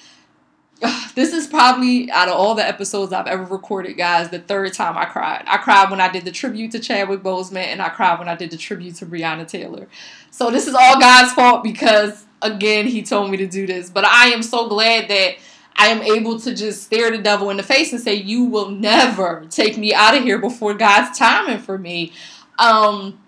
this 1.15 1.33
is 1.33 1.47
probably 1.47 2.11
out 2.11 2.29
of 2.29 2.35
all 2.35 2.55
the 2.55 2.67
episodes 2.67 3.13
I've 3.13 3.27
ever 3.27 3.45
recorded, 3.45 3.97
guys, 3.97 4.31
the 4.31 4.39
third 4.39 4.73
time 4.75 4.97
I 4.97 5.05
cried. 5.05 5.45
I 5.47 5.57
cried 5.59 5.91
when 5.91 6.01
I 6.01 6.11
did 6.11 6.25
the 6.25 6.31
tribute 6.31 6.73
to 6.73 6.79
Chadwick 6.79 7.23
Boseman, 7.23 7.67
and 7.67 7.83
I 7.83 7.89
cried 7.89 8.19
when 8.19 8.29
I 8.29 8.37
did 8.37 8.51
the 8.51 8.57
tribute 8.57 8.97
to 8.97 9.07
Breonna 9.07 9.47
Taylor. 9.47 9.89
So 10.31 10.51
this 10.51 10.67
is 10.67 10.75
all 10.75 11.01
God's 11.01 11.33
fault 11.33 11.63
because, 11.63 12.25
again, 12.43 12.87
He 12.87 13.03
told 13.03 13.31
me 13.31 13.37
to 13.39 13.47
do 13.47 13.67
this. 13.67 13.91
But 13.91 14.05
I 14.05 14.29
am 14.29 14.43
so 14.43 14.69
glad 14.69 15.09
that 15.09 15.37
I 15.77 15.89
am 15.89 16.03
able 16.03 16.39
to 16.41 16.55
just 16.55 16.85
stare 16.85 17.11
the 17.11 17.19
devil 17.19 17.51
in 17.51 17.57
the 17.57 17.63
face 17.63 17.93
and 17.93 18.01
say, 18.01 18.15
You 18.15 18.45
will 18.45 18.71
never 18.71 19.47
take 19.51 19.77
me 19.77 19.95
out 19.95 20.17
of 20.17 20.23
here 20.23 20.39
before 20.39 20.75
God's 20.75 21.19
timing 21.19 21.59
for 21.59 21.79
me. 21.79 22.13
Um, 22.59 23.19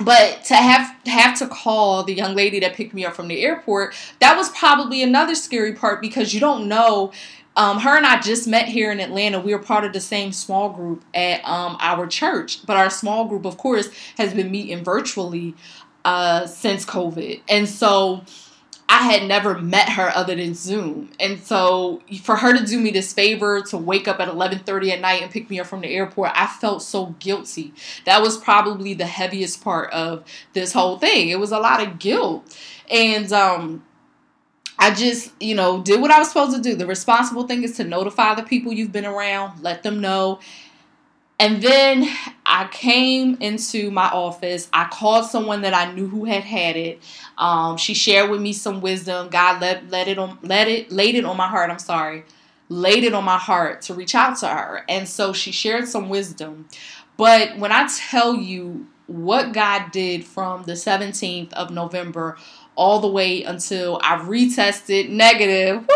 but 0.00 0.44
to 0.44 0.54
have 0.54 0.94
have 1.06 1.38
to 1.38 1.46
call 1.46 2.02
the 2.02 2.14
young 2.14 2.34
lady 2.34 2.60
that 2.60 2.74
picked 2.74 2.94
me 2.94 3.04
up 3.04 3.14
from 3.14 3.28
the 3.28 3.42
airport, 3.42 3.94
that 4.20 4.36
was 4.36 4.50
probably 4.50 5.02
another 5.02 5.34
scary 5.34 5.72
part 5.72 6.00
because 6.00 6.34
you 6.34 6.40
don't 6.40 6.68
know. 6.68 7.12
Um, 7.56 7.78
her 7.78 7.96
and 7.96 8.04
I 8.04 8.20
just 8.20 8.48
met 8.48 8.66
here 8.66 8.90
in 8.90 8.98
Atlanta. 8.98 9.38
We 9.38 9.54
were 9.54 9.60
part 9.60 9.84
of 9.84 9.92
the 9.92 10.00
same 10.00 10.32
small 10.32 10.70
group 10.70 11.04
at 11.14 11.44
um, 11.44 11.76
our 11.78 12.08
church, 12.08 12.66
but 12.66 12.76
our 12.76 12.90
small 12.90 13.26
group, 13.26 13.44
of 13.44 13.56
course, 13.56 13.90
has 14.18 14.34
been 14.34 14.50
meeting 14.50 14.82
virtually 14.82 15.54
uh, 16.04 16.46
since 16.46 16.84
COVID, 16.84 17.42
and 17.48 17.68
so 17.68 18.24
I 18.88 18.98
had 18.98 19.26
never 19.26 19.58
met 19.58 19.90
her 19.90 20.10
other 20.14 20.34
than 20.34 20.54
Zoom. 20.54 21.10
And 21.18 21.40
so 21.40 22.02
for 22.22 22.36
her 22.36 22.56
to 22.56 22.64
do 22.64 22.78
me 22.78 22.90
this 22.90 23.12
favor 23.12 23.62
to 23.62 23.78
wake 23.78 24.06
up 24.06 24.20
at 24.20 24.28
11:30 24.28 24.92
at 24.92 25.00
night 25.00 25.22
and 25.22 25.30
pick 25.30 25.48
me 25.50 25.58
up 25.58 25.66
from 25.66 25.80
the 25.80 25.88
airport, 25.88 26.32
I 26.34 26.46
felt 26.46 26.82
so 26.82 27.14
guilty. 27.18 27.72
That 28.04 28.22
was 28.22 28.36
probably 28.36 28.94
the 28.94 29.06
heaviest 29.06 29.64
part 29.64 29.92
of 29.92 30.24
this 30.52 30.72
whole 30.72 30.98
thing. 30.98 31.30
It 31.30 31.40
was 31.40 31.50
a 31.50 31.58
lot 31.58 31.82
of 31.82 31.98
guilt. 31.98 32.56
And 32.90 33.32
um 33.32 33.82
I 34.78 34.92
just, 34.92 35.32
you 35.40 35.54
know, 35.54 35.82
did 35.82 36.00
what 36.00 36.10
I 36.10 36.18
was 36.18 36.28
supposed 36.28 36.56
to 36.56 36.60
do. 36.60 36.74
The 36.74 36.86
responsible 36.86 37.46
thing 37.46 37.62
is 37.62 37.76
to 37.76 37.84
notify 37.84 38.34
the 38.34 38.42
people 38.42 38.72
you've 38.72 38.92
been 38.92 39.06
around, 39.06 39.62
let 39.62 39.82
them 39.82 40.00
know 40.00 40.40
And 41.38 41.60
then 41.60 42.08
I 42.46 42.68
came 42.68 43.36
into 43.40 43.90
my 43.90 44.06
office. 44.06 44.68
I 44.72 44.84
called 44.84 45.26
someone 45.26 45.62
that 45.62 45.74
I 45.74 45.92
knew 45.92 46.06
who 46.06 46.24
had 46.24 46.44
had 46.44 46.76
it. 46.76 47.02
Um, 47.36 47.76
she 47.76 47.94
shared 47.94 48.30
with 48.30 48.40
me 48.40 48.52
some 48.52 48.80
wisdom. 48.80 49.28
God 49.28 49.60
let 49.60 49.90
let 49.90 50.06
it 50.06 50.18
on 50.18 50.38
let 50.42 50.68
it 50.68 50.92
laid 50.92 51.16
it 51.16 51.24
on 51.24 51.36
my 51.36 51.48
heart. 51.48 51.70
I'm 51.70 51.80
sorry, 51.80 52.24
laid 52.68 53.02
it 53.02 53.14
on 53.14 53.24
my 53.24 53.38
heart 53.38 53.82
to 53.82 53.94
reach 53.94 54.14
out 54.14 54.38
to 54.38 54.48
her. 54.48 54.84
And 54.88 55.08
so 55.08 55.32
she 55.32 55.50
shared 55.50 55.88
some 55.88 56.08
wisdom. 56.08 56.68
But 57.16 57.58
when 57.58 57.72
I 57.72 57.88
tell 57.88 58.36
you 58.36 58.86
what 59.06 59.52
God 59.52 59.90
did 59.92 60.24
from 60.24 60.64
the 60.64 60.72
17th 60.72 61.52
of 61.52 61.70
November 61.70 62.36
all 62.76 63.00
the 63.00 63.08
way 63.08 63.42
until 63.42 64.00
I 64.02 64.16
retested 64.18 65.08
negative, 65.10 65.88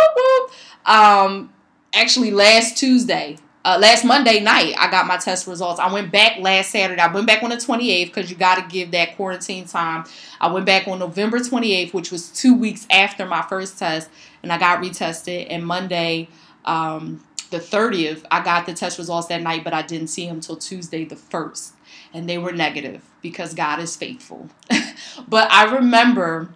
um, 0.87 1.53
actually 1.92 2.31
last 2.31 2.77
Tuesday, 2.77 3.38
uh, 3.68 3.78
last 3.78 4.02
Monday 4.02 4.40
night, 4.40 4.74
I 4.78 4.90
got 4.90 5.07
my 5.07 5.18
test 5.18 5.46
results. 5.46 5.78
I 5.78 5.92
went 5.92 6.11
back 6.11 6.38
last 6.38 6.70
Saturday. 6.70 7.02
I 7.02 7.12
went 7.12 7.26
back 7.26 7.42
on 7.42 7.50
the 7.50 7.57
28th 7.57 8.07
because 8.07 8.31
you 8.31 8.37
got 8.37 8.54
to 8.54 8.66
give 8.66 8.92
that 8.92 9.14
quarantine 9.14 9.66
time. 9.66 10.04
I 10.40 10.50
went 10.50 10.64
back 10.64 10.88
on 10.88 10.98
November 10.98 11.38
28th, 11.38 11.92
which 11.92 12.11
was 12.11 12.31
two 12.31 12.54
weeks 12.54 12.87
after 12.90 13.26
my 13.26 13.42
first 13.42 13.78
test, 13.78 14.09
and 14.42 14.50
I 14.50 14.59
got 14.59 14.83
retested. 14.83 15.48
And 15.50 15.66
Monday, 15.66 16.28
um, 16.64 17.22
the 17.50 17.59
30th, 17.59 18.24
I 18.31 18.42
got 18.42 18.64
the 18.64 18.72
test 18.72 18.96
results 18.96 19.26
that 19.28 19.42
night, 19.42 19.64
but 19.64 19.74
I 19.74 19.83
didn't 19.83 20.09
see 20.09 20.26
them 20.26 20.37
until 20.37 20.57
Tuesday, 20.57 21.04
the 21.04 21.16
1st. 21.16 21.72
And 22.14 22.26
they 22.26 22.38
were 22.38 22.52
negative 22.52 23.04
because 23.20 23.52
God 23.52 23.81
is 23.81 23.94
faithful. 23.96 24.48
but 25.28 25.52
I 25.52 25.74
remember 25.74 26.48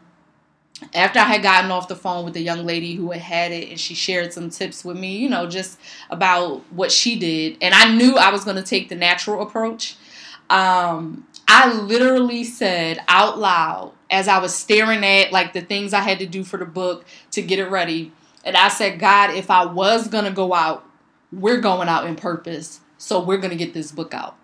after 0.95 1.19
I 1.19 1.25
had 1.25 1.43
gotten 1.43 1.71
off 1.71 1.89
the 1.89 1.97
phone 1.97 2.25
with 2.25 2.35
the 2.35 2.43
young 2.43 2.65
lady 2.67 2.95
who 2.95 3.11
had 3.11 3.23
had 3.23 3.53
it 3.53 3.71
and 3.71 3.81
she 3.81 3.95
shared 3.95 4.33
some 4.33 4.51
tips 4.51 4.85
with 4.85 4.99
me, 4.99 5.17
you 5.17 5.29
know, 5.29 5.47
just 5.47 5.79
about 6.11 6.63
what 6.73 6.93
she 6.93 7.19
did. 7.19 7.57
And 7.61 7.75
I 7.75 7.95
knew 7.95 8.17
I 8.17 8.31
was 8.31 8.45
going 8.45 8.57
to 8.57 8.63
take 8.63 8.89
the 8.89 8.95
natural 8.95 9.43
approach. 9.43 9.97
Um, 10.51 11.27
I 11.49 11.73
literally 11.73 12.45
said 12.45 13.01
out 13.09 13.39
loud 13.39 13.93
as 14.11 14.29
I 14.29 14.39
was 14.39 14.55
staring 14.55 15.05
at 15.05 15.33
like 15.33 15.53
the 15.53 15.63
things 15.63 15.93
I 15.93 16.01
had 16.01 16.19
to 16.19 16.27
do 16.27 16.45
for 16.45 16.59
the 16.59 16.67
book 16.67 17.05
to 17.33 17.43
get 17.43 17.59
it 17.59 17.71
ready. 17.71 18.13
And 18.45 18.57
I 18.57 18.69
said, 18.69 18.99
God, 18.99 19.31
if 19.31 19.51
I 19.51 19.65
was 19.65 20.09
going 20.09 20.25
to 20.25 20.31
go 20.31 20.53
out, 20.53 20.85
we're 21.33 21.61
going 21.61 21.89
out 21.89 22.07
in 22.07 22.17
purpose. 22.17 22.81
So 22.99 23.23
we're 23.23 23.39
going 23.39 23.51
to 23.51 23.57
get 23.57 23.75
this 23.75 23.91
book 23.93 24.15
out. 24.15 24.37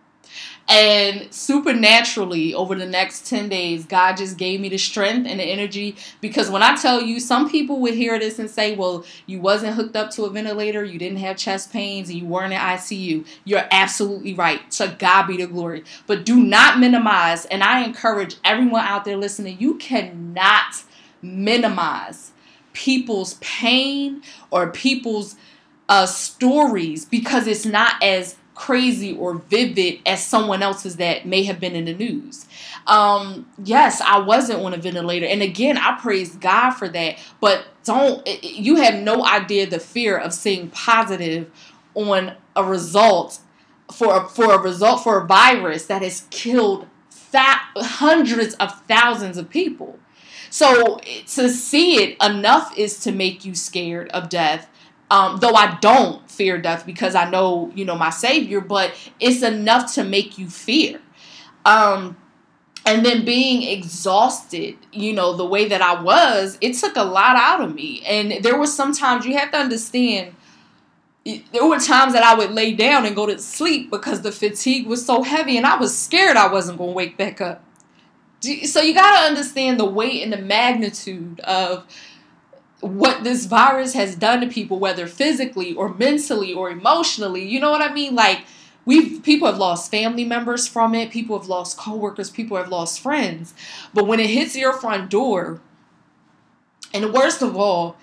And 0.69 1.33
supernaturally, 1.33 2.53
over 2.53 2.75
the 2.75 2.87
next 2.87 3.27
10 3.27 3.49
days, 3.49 3.87
God 3.87 4.19
just 4.19 4.37
gave 4.37 4.61
me 4.61 4.69
the 4.69 4.77
strength 4.77 5.27
and 5.27 5.41
the 5.41 5.45
energy. 5.45 5.97
Because 6.21 6.51
when 6.51 6.63
I 6.63 6.77
tell 6.77 7.01
you, 7.01 7.21
some 7.21 7.51
people 7.51 7.81
would 7.81 7.95
hear 7.95 8.19
this 8.19 8.39
and 8.39 8.51
say, 8.51 8.77
well, 8.77 9.05
you 9.25 9.41
wasn't 9.41 9.77
hooked 9.77 9.97
up 9.97 10.11
to 10.13 10.25
a 10.25 10.31
ventilator, 10.31 10.85
you 10.85 10.99
didn't 10.99 11.19
have 11.19 11.39
chest 11.39 11.73
pains, 11.73 12.11
and 12.11 12.19
you 12.19 12.27
weren't 12.27 12.53
in 12.53 12.59
ICU. 12.59 13.27
You're 13.45 13.67
absolutely 13.71 14.35
right. 14.35 14.71
To 14.73 14.95
God 14.99 15.27
be 15.27 15.39
the 15.39 15.47
glory. 15.47 15.85
But 16.07 16.27
do 16.27 16.37
not 16.37 16.79
minimize, 16.79 17.47
and 17.47 17.63
I 17.63 17.83
encourage 17.85 18.37
everyone 18.45 18.85
out 18.85 19.07
there 19.07 19.17
listening, 19.17 19.59
you 19.59 19.77
cannot 19.77 20.83
minimize 21.23 22.33
people's 22.75 23.35
pain 23.41 24.23
or 24.51 24.71
people's 24.71 25.37
uh, 25.89 26.07
stories 26.07 27.05
because 27.05 27.47
it's 27.47 27.65
not 27.65 28.01
as 28.03 28.37
crazy 28.59 29.17
or 29.17 29.35
vivid 29.35 30.01
as 30.05 30.27
someone 30.27 30.65
else's 30.65 30.97
that 30.97 31.25
may 31.25 31.45
have 31.45 31.61
been 31.61 31.77
in 31.77 31.85
the 31.85 31.95
news. 31.95 32.47
Um, 32.89 33.49
yes, 33.65 34.01
I 34.01 34.19
wasn't 34.19 34.61
on 34.65 34.75
a 34.75 34.77
ventilator. 34.77 35.27
And 35.27 35.43
again, 35.43 35.79
I 35.79 35.97
praise 36.01 36.35
God 36.35 36.73
for 36.73 36.89
that. 36.89 37.19
But 37.41 37.67
don't, 37.85 38.27
you 38.43 38.77
have 38.77 38.97
no 38.97 39.25
idea 39.25 39.71
the 39.71 39.79
fear 39.79 40.19
of 40.19 40.35
seeing 40.35 40.71
positive 40.71 41.49
on 41.95 42.35
a 42.57 42.65
result 42.65 43.39
for, 43.93 44.29
for 44.29 44.53
a 44.53 44.59
result 44.59 45.05
for 45.05 45.23
a 45.23 45.27
virus 45.27 45.87
that 45.87 46.03
has 46.03 46.27
killed 46.31 46.89
hundreds 47.33 48.55
of 48.55 48.81
thousands 48.89 49.39
of 49.39 49.49
people. 49.49 50.01
So 50.51 50.97
to 50.97 51.49
see 51.49 52.03
it 52.03 52.17
enough 52.21 52.77
is 52.77 52.99
to 53.01 53.13
make 53.13 53.45
you 53.45 53.55
scared 53.55 54.09
of 54.09 54.29
death 54.29 54.69
um, 55.11 55.39
though 55.39 55.55
I 55.55 55.79
don't 55.81 56.28
fear 56.39 56.57
death 56.57 56.87
because 56.87 57.17
I 57.17 57.29
know, 57.29 57.73
you 57.75 57.85
know, 57.85 57.97
my 57.97 58.11
Savior, 58.11 58.61
but 58.61 58.95
it's 59.19 59.43
enough 59.43 59.93
to 59.95 60.05
make 60.05 60.39
you 60.39 60.49
fear. 60.49 61.01
Um, 61.65 62.17
and 62.87 63.05
then 63.05 63.25
being 63.25 63.65
exhausted, 63.65 64.77
you 64.93 65.13
know, 65.13 65.37
the 65.37 65.45
way 65.45 65.69
that 65.69 65.83
I 65.83 66.01
was, 66.01 66.57
it 66.61 66.75
took 66.75 66.97
a 66.97 67.03
lot 67.03 67.37
out 67.37 67.61
of 67.61 67.75
me. 67.75 68.03
And 68.07 68.43
there 68.43 68.57
were 68.57 68.67
sometimes 68.67 69.27
you 69.27 69.37
have 69.37 69.51
to 69.51 69.59
understand. 69.59 70.35
There 71.27 71.67
were 71.67 71.79
times 71.79 72.15
that 72.15 72.23
I 72.23 72.35
would 72.35 72.53
lay 72.53 72.73
down 72.73 73.05
and 73.05 73.15
go 73.15 73.27
to 73.27 73.39
sleep 73.39 73.91
because 73.91 74.23
the 74.23 74.33
fatigue 74.33 74.87
was 74.87 75.05
so 75.05 75.23
heavy, 75.23 75.59
and 75.59 75.67
I 75.67 75.77
was 75.77 75.99
scared 75.99 76.39
I 76.39 76.51
wasn't 76.51 76.79
going 76.79 76.91
to 76.91 76.97
wake 76.97 77.19
back 77.19 77.43
up. 77.43 77.63
So 78.41 78.81
you 78.81 78.95
got 78.95 79.21
to 79.21 79.27
understand 79.27 79.79
the 79.79 79.85
weight 79.85 80.23
and 80.23 80.33
the 80.33 80.39
magnitude 80.39 81.41
of 81.41 81.85
what 82.81 83.25
this 83.25 83.47
virus 83.47 83.95
has 83.95 84.15
done 84.15 84.41
to 84.41 84.47
people, 84.47 84.79
whether 84.79 85.07
physically 85.07 85.75
or 85.75 85.93
mentally 85.95 86.53
or 86.53 86.71
emotionally. 86.71 87.45
You 87.47 87.61
know 87.61 87.71
what 87.71 87.83
I 87.83 87.93
mean? 87.93 88.15
Like 88.15 88.45
we've 88.85 89.23
people 89.23 89.49
have 89.49 89.59
lost 89.59 89.91
family 89.91 90.25
members 90.25 90.69
from 90.69 90.95
it, 90.95 91.11
people 91.11 91.39
have 91.39 91.49
lost 91.49 91.77
coworkers, 91.77 92.31
people 92.31 92.57
have 92.57 92.69
lost 92.69 93.01
friends. 93.01 93.55
But 93.93 94.07
when 94.07 94.21
it 94.21 94.31
hits 94.31 94.57
your 94.57 94.73
front 94.73 95.11
door, 95.11 95.61
and 96.95 97.13
worst 97.13 97.43
of 97.43 97.57
all, 97.57 97.97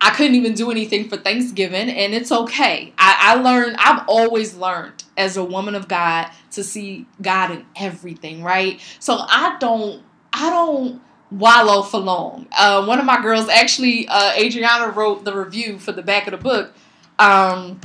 I 0.00 0.10
couldn't 0.10 0.34
even 0.34 0.54
do 0.54 0.70
anything 0.70 1.08
for 1.08 1.16
Thanksgiving, 1.16 1.88
and 1.88 2.14
it's 2.14 2.30
okay. 2.30 2.92
I, 2.98 3.16
I 3.18 3.34
learned, 3.40 3.76
I've 3.78 4.04
always 4.06 4.54
learned 4.54 5.04
as 5.16 5.36
a 5.36 5.44
woman 5.44 5.74
of 5.74 5.88
God 5.88 6.30
to 6.52 6.62
see 6.62 7.06
God 7.22 7.50
in 7.50 7.66
everything, 7.76 8.42
right? 8.42 8.80
So 9.00 9.16
I 9.18 9.56
don't, 9.58 10.02
I 10.32 10.50
don't 10.50 11.00
wallow 11.30 11.82
for 11.82 11.98
long. 11.98 12.46
Uh, 12.56 12.84
one 12.84 12.98
of 12.98 13.04
my 13.04 13.20
girls, 13.20 13.48
actually, 13.48 14.06
uh, 14.08 14.32
Adriana 14.36 14.92
wrote 14.92 15.24
the 15.24 15.34
review 15.34 15.78
for 15.78 15.92
the 15.92 16.02
back 16.02 16.26
of 16.26 16.32
the 16.32 16.36
book. 16.36 16.72
Um, 17.18 17.80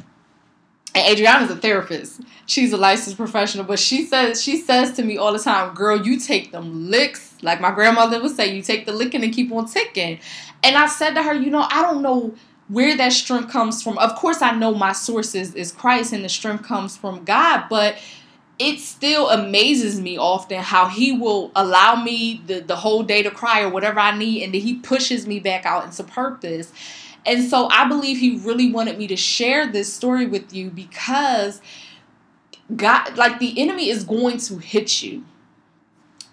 and 0.94 1.08
Adriana's 1.14 1.50
a 1.50 1.56
therapist. 1.56 2.22
She's 2.46 2.74
a 2.74 2.78
licensed 2.78 3.18
professional, 3.18 3.64
but 3.64 3.80
she 3.80 4.06
says 4.06 4.44
she 4.44 4.58
says 4.58 4.92
to 4.94 5.04
me 5.04 5.18
all 5.18 5.32
the 5.32 5.40
time, 5.40 5.74
"Girl, 5.74 6.06
you 6.06 6.20
take 6.20 6.52
them 6.52 6.90
licks." 6.90 7.36
Like 7.42 7.62
my 7.62 7.72
grandmother 7.72 8.22
would 8.22 8.36
say, 8.36 8.54
"You 8.54 8.62
take 8.62 8.86
the 8.86 8.92
licking 8.92 9.24
and 9.24 9.34
keep 9.34 9.52
on 9.52 9.68
ticking." 9.68 10.20
And 10.64 10.76
I 10.76 10.88
said 10.88 11.14
to 11.14 11.24
her, 11.24 11.34
"You 11.34 11.50
know, 11.50 11.66
I 11.70 11.82
don't 11.82 12.02
know." 12.02 12.36
Where 12.68 12.96
that 12.96 13.12
strength 13.12 13.52
comes 13.52 13.84
from. 13.84 13.98
Of 13.98 14.16
course, 14.16 14.42
I 14.42 14.52
know 14.52 14.74
my 14.74 14.94
sources 14.94 15.54
is 15.56 15.74
Christ 15.74 16.14
and 16.14 16.24
the 16.24 16.30
strength 16.30 16.64
comes 16.64 16.96
from 16.96 17.26
God, 17.26 17.66
but 17.70 17.98
it 18.62 18.80
still 18.80 19.28
amazes 19.30 20.00
me 20.00 20.20
often 20.20 20.60
how 20.60 20.88
he 20.88 21.12
will 21.12 21.52
allow 21.56 21.96
me 21.96 22.44
the, 22.46 22.60
the 22.60 22.76
whole 22.76 23.02
day 23.02 23.24
to 23.24 23.32
cry 23.32 23.64
or 23.64 23.70
whatever 23.70 24.00
I 24.00 24.16
need, 24.16 24.44
and 24.44 24.54
then 24.54 24.62
he 24.62 24.76
pushes 24.76 25.26
me 25.26 25.40
back 25.40 25.66
out 25.66 25.84
into 25.86 26.04
purpose. 26.04 26.72
And 27.26 27.44
so 27.44 27.70
I 27.70 27.88
believe 27.88 28.20
he 28.20 28.38
really 28.38 28.72
wanted 28.72 29.00
me 29.00 29.08
to 29.08 29.16
share 29.16 29.72
this 29.72 29.92
story 29.92 30.28
with 30.28 30.54
you 30.54 30.70
because 30.70 31.60
God, 32.76 33.18
like 33.18 33.40
the 33.40 33.60
enemy 33.60 33.90
is 33.90 34.04
going 34.04 34.38
to 34.38 34.60
hit 34.60 35.02
you. 35.02 35.26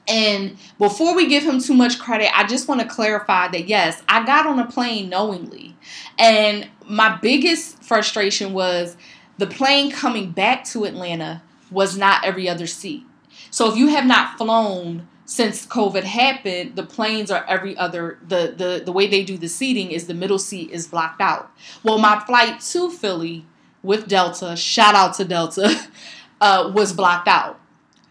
And 0.06 0.58
before 0.78 1.16
we 1.16 1.28
give 1.28 1.44
him 1.44 1.60
too 1.60 1.74
much 1.74 1.98
credit, 1.98 2.28
I 2.38 2.46
just 2.46 2.68
want 2.68 2.82
to 2.82 2.86
clarify 2.86 3.48
that 3.48 3.68
yes, 3.68 4.02
I 4.06 4.24
got 4.26 4.46
on 4.46 4.58
a 4.58 4.66
plane 4.66 5.08
knowingly. 5.08 5.76
And 6.18 6.68
my 6.86 7.16
biggest 7.22 7.82
frustration 7.82 8.52
was 8.52 8.98
the 9.38 9.46
plane 9.46 9.90
coming 9.90 10.30
back 10.30 10.64
to 10.64 10.84
Atlanta 10.84 11.42
was 11.70 11.96
not 11.96 12.24
every 12.24 12.48
other 12.48 12.66
seat. 12.66 13.04
So 13.50 13.70
if 13.70 13.76
you 13.76 13.88
have 13.88 14.06
not 14.06 14.36
flown 14.36 15.08
since 15.24 15.66
COVID 15.66 16.04
happened, 16.04 16.76
the 16.76 16.82
planes 16.82 17.30
are 17.30 17.44
every 17.46 17.76
other 17.76 18.18
the 18.26 18.54
the 18.56 18.82
the 18.84 18.92
way 18.92 19.06
they 19.06 19.22
do 19.22 19.36
the 19.36 19.48
seating 19.48 19.90
is 19.90 20.06
the 20.06 20.14
middle 20.14 20.38
seat 20.38 20.70
is 20.70 20.86
blocked 20.86 21.20
out. 21.20 21.50
Well, 21.82 21.98
my 21.98 22.20
flight 22.20 22.60
to 22.60 22.90
Philly 22.90 23.44
with 23.82 24.08
Delta, 24.08 24.56
shout 24.56 24.94
out 24.94 25.14
to 25.14 25.24
Delta, 25.24 25.74
uh, 26.40 26.72
was 26.74 26.92
blocked 26.92 27.28
out. 27.28 27.60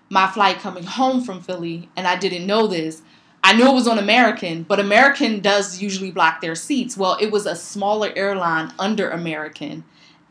My 0.09 0.27
flight 0.27 0.59
coming 0.59 0.85
home 0.85 1.21
from 1.23 1.41
Philly, 1.41 1.89
and 1.97 2.07
I 2.07 2.15
didn't 2.15 2.47
know 2.47 2.67
this. 2.67 3.01
I 3.43 3.53
knew 3.53 3.67
it 3.67 3.73
was 3.73 3.87
on 3.87 3.99
American, 3.99 4.63
but 4.63 4.79
American 4.79 5.39
does 5.41 5.81
usually 5.81 6.11
block 6.11 6.41
their 6.41 6.55
seats. 6.55 6.97
Well, 6.97 7.17
it 7.19 7.31
was 7.31 7.45
a 7.45 7.55
smaller 7.55 8.11
airline 8.15 8.73
under 8.79 9.09
American, 9.09 9.83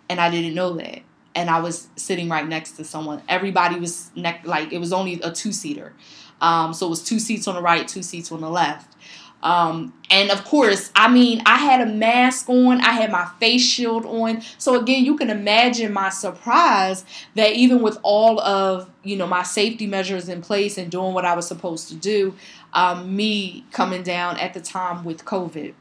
and 0.08 0.20
I 0.20 0.30
didn't 0.30 0.54
know 0.54 0.72
that 0.74 1.00
and 1.36 1.50
I 1.50 1.60
was 1.60 1.88
sitting 1.94 2.28
right 2.28 2.48
next 2.48 2.72
to 2.72 2.84
someone. 2.84 3.22
Everybody 3.28 3.78
was 3.78 4.10
ne- 4.16 4.40
like 4.44 4.72
it 4.72 4.78
was 4.78 4.92
only 4.92 5.20
a 5.22 5.30
two 5.30 5.52
seater, 5.52 5.92
um, 6.40 6.74
so 6.74 6.86
it 6.86 6.90
was 6.90 7.04
two 7.04 7.20
seats 7.20 7.46
on 7.46 7.54
the 7.54 7.62
right, 7.62 7.86
two 7.86 8.02
seats 8.02 8.32
on 8.32 8.40
the 8.40 8.50
left. 8.50 8.96
Um, 9.42 9.92
and 10.10 10.30
of 10.30 10.44
course, 10.44 10.90
I 10.96 11.08
mean, 11.08 11.42
I 11.44 11.58
had 11.58 11.86
a 11.86 11.86
mask 11.86 12.48
on, 12.48 12.80
I 12.80 12.92
had 12.92 13.12
my 13.12 13.26
face 13.38 13.62
shield 13.62 14.06
on. 14.06 14.40
So 14.56 14.80
again, 14.80 15.04
you 15.04 15.16
can 15.16 15.28
imagine 15.28 15.92
my 15.92 16.08
surprise 16.08 17.04
that 17.34 17.52
even 17.52 17.82
with 17.82 17.98
all 18.02 18.40
of 18.40 18.90
you 19.04 19.16
know 19.16 19.26
my 19.26 19.42
safety 19.42 19.86
measures 19.86 20.28
in 20.28 20.40
place 20.40 20.78
and 20.78 20.90
doing 20.90 21.12
what 21.12 21.24
I 21.24 21.36
was 21.36 21.46
supposed 21.46 21.88
to 21.90 21.94
do, 21.94 22.34
um, 22.72 23.14
me 23.14 23.64
coming 23.72 24.02
down 24.02 24.38
at 24.38 24.54
the 24.54 24.60
time 24.60 25.04
with 25.04 25.24
COVID. 25.24 25.74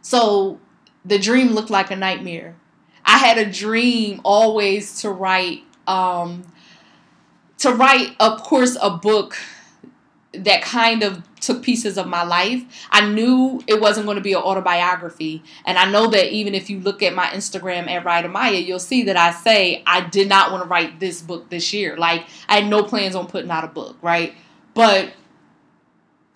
So 0.00 0.60
the 1.04 1.18
dream 1.18 1.48
looked 1.48 1.70
like 1.70 1.90
a 1.90 1.96
nightmare 1.96 2.54
I 3.06 3.18
had 3.18 3.38
a 3.38 3.50
dream 3.50 4.20
always 4.24 5.00
to 5.02 5.10
write 5.10 5.62
um, 5.86 6.44
to 7.58 7.72
write, 7.72 8.16
of 8.20 8.42
course, 8.42 8.76
a 8.80 8.90
book 8.90 9.36
that 10.32 10.60
kind 10.60 11.02
of 11.02 11.22
took 11.40 11.62
pieces 11.62 11.96
of 11.96 12.06
my 12.06 12.22
life. 12.24 12.62
I 12.90 13.08
knew 13.08 13.62
it 13.66 13.80
wasn't 13.80 14.06
going 14.06 14.16
to 14.16 14.22
be 14.22 14.32
an 14.32 14.40
autobiography. 14.40 15.42
And 15.64 15.78
I 15.78 15.90
know 15.90 16.08
that 16.08 16.32
even 16.32 16.54
if 16.54 16.68
you 16.68 16.80
look 16.80 17.02
at 17.02 17.14
my 17.14 17.26
Instagram 17.28 17.88
at 17.88 18.04
Writer 18.04 18.28
Maya, 18.28 18.58
you'll 18.58 18.78
see 18.78 19.04
that 19.04 19.16
I 19.16 19.30
say 19.30 19.82
I 19.86 20.00
did 20.00 20.28
not 20.28 20.50
want 20.50 20.64
to 20.64 20.68
write 20.68 21.00
this 21.00 21.22
book 21.22 21.48
this 21.48 21.72
year. 21.72 21.96
Like, 21.96 22.26
I 22.48 22.56
had 22.60 22.68
no 22.68 22.82
plans 22.82 23.14
on 23.14 23.26
putting 23.28 23.50
out 23.50 23.64
a 23.64 23.68
book, 23.68 23.96
right? 24.02 24.34
But 24.74 25.12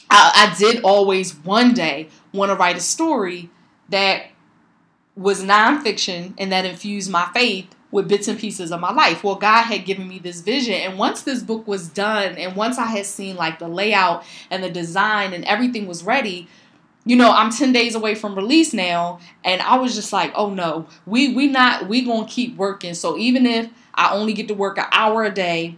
I, 0.08 0.50
I 0.50 0.58
did 0.58 0.82
always 0.82 1.34
one 1.34 1.74
day 1.74 2.08
want 2.32 2.50
to 2.50 2.56
write 2.56 2.76
a 2.76 2.80
story 2.80 3.50
that 3.90 4.26
was 5.16 5.42
nonfiction 5.42 6.34
and 6.38 6.52
that 6.52 6.64
infused 6.64 7.10
my 7.10 7.28
faith 7.34 7.74
with 7.90 8.08
bits 8.08 8.28
and 8.28 8.38
pieces 8.38 8.70
of 8.70 8.80
my 8.80 8.92
life. 8.92 9.24
Well, 9.24 9.34
God 9.34 9.64
had 9.64 9.84
given 9.84 10.08
me 10.08 10.18
this 10.18 10.40
vision. 10.40 10.74
And 10.74 10.98
once 10.98 11.22
this 11.22 11.42
book 11.42 11.66
was 11.66 11.88
done, 11.88 12.36
and 12.36 12.54
once 12.56 12.78
I 12.78 12.86
had 12.86 13.06
seen 13.06 13.36
like 13.36 13.58
the 13.58 13.68
layout 13.68 14.24
and 14.50 14.62
the 14.62 14.70
design 14.70 15.32
and 15.32 15.44
everything 15.44 15.86
was 15.86 16.04
ready, 16.04 16.48
you 17.04 17.16
know, 17.16 17.32
I'm 17.32 17.50
10 17.50 17.72
days 17.72 17.94
away 17.94 18.14
from 18.14 18.34
release 18.34 18.72
now. 18.72 19.18
And 19.44 19.60
I 19.62 19.76
was 19.78 19.94
just 19.94 20.12
like, 20.12 20.32
oh 20.34 20.50
no, 20.50 20.86
we 21.06 21.34
we 21.34 21.48
not 21.48 21.88
we 21.88 22.02
gonna 22.02 22.26
keep 22.26 22.56
working. 22.56 22.94
So 22.94 23.16
even 23.16 23.46
if 23.46 23.68
I 23.94 24.12
only 24.12 24.32
get 24.32 24.48
to 24.48 24.54
work 24.54 24.78
an 24.78 24.86
hour 24.92 25.24
a 25.24 25.30
day 25.30 25.76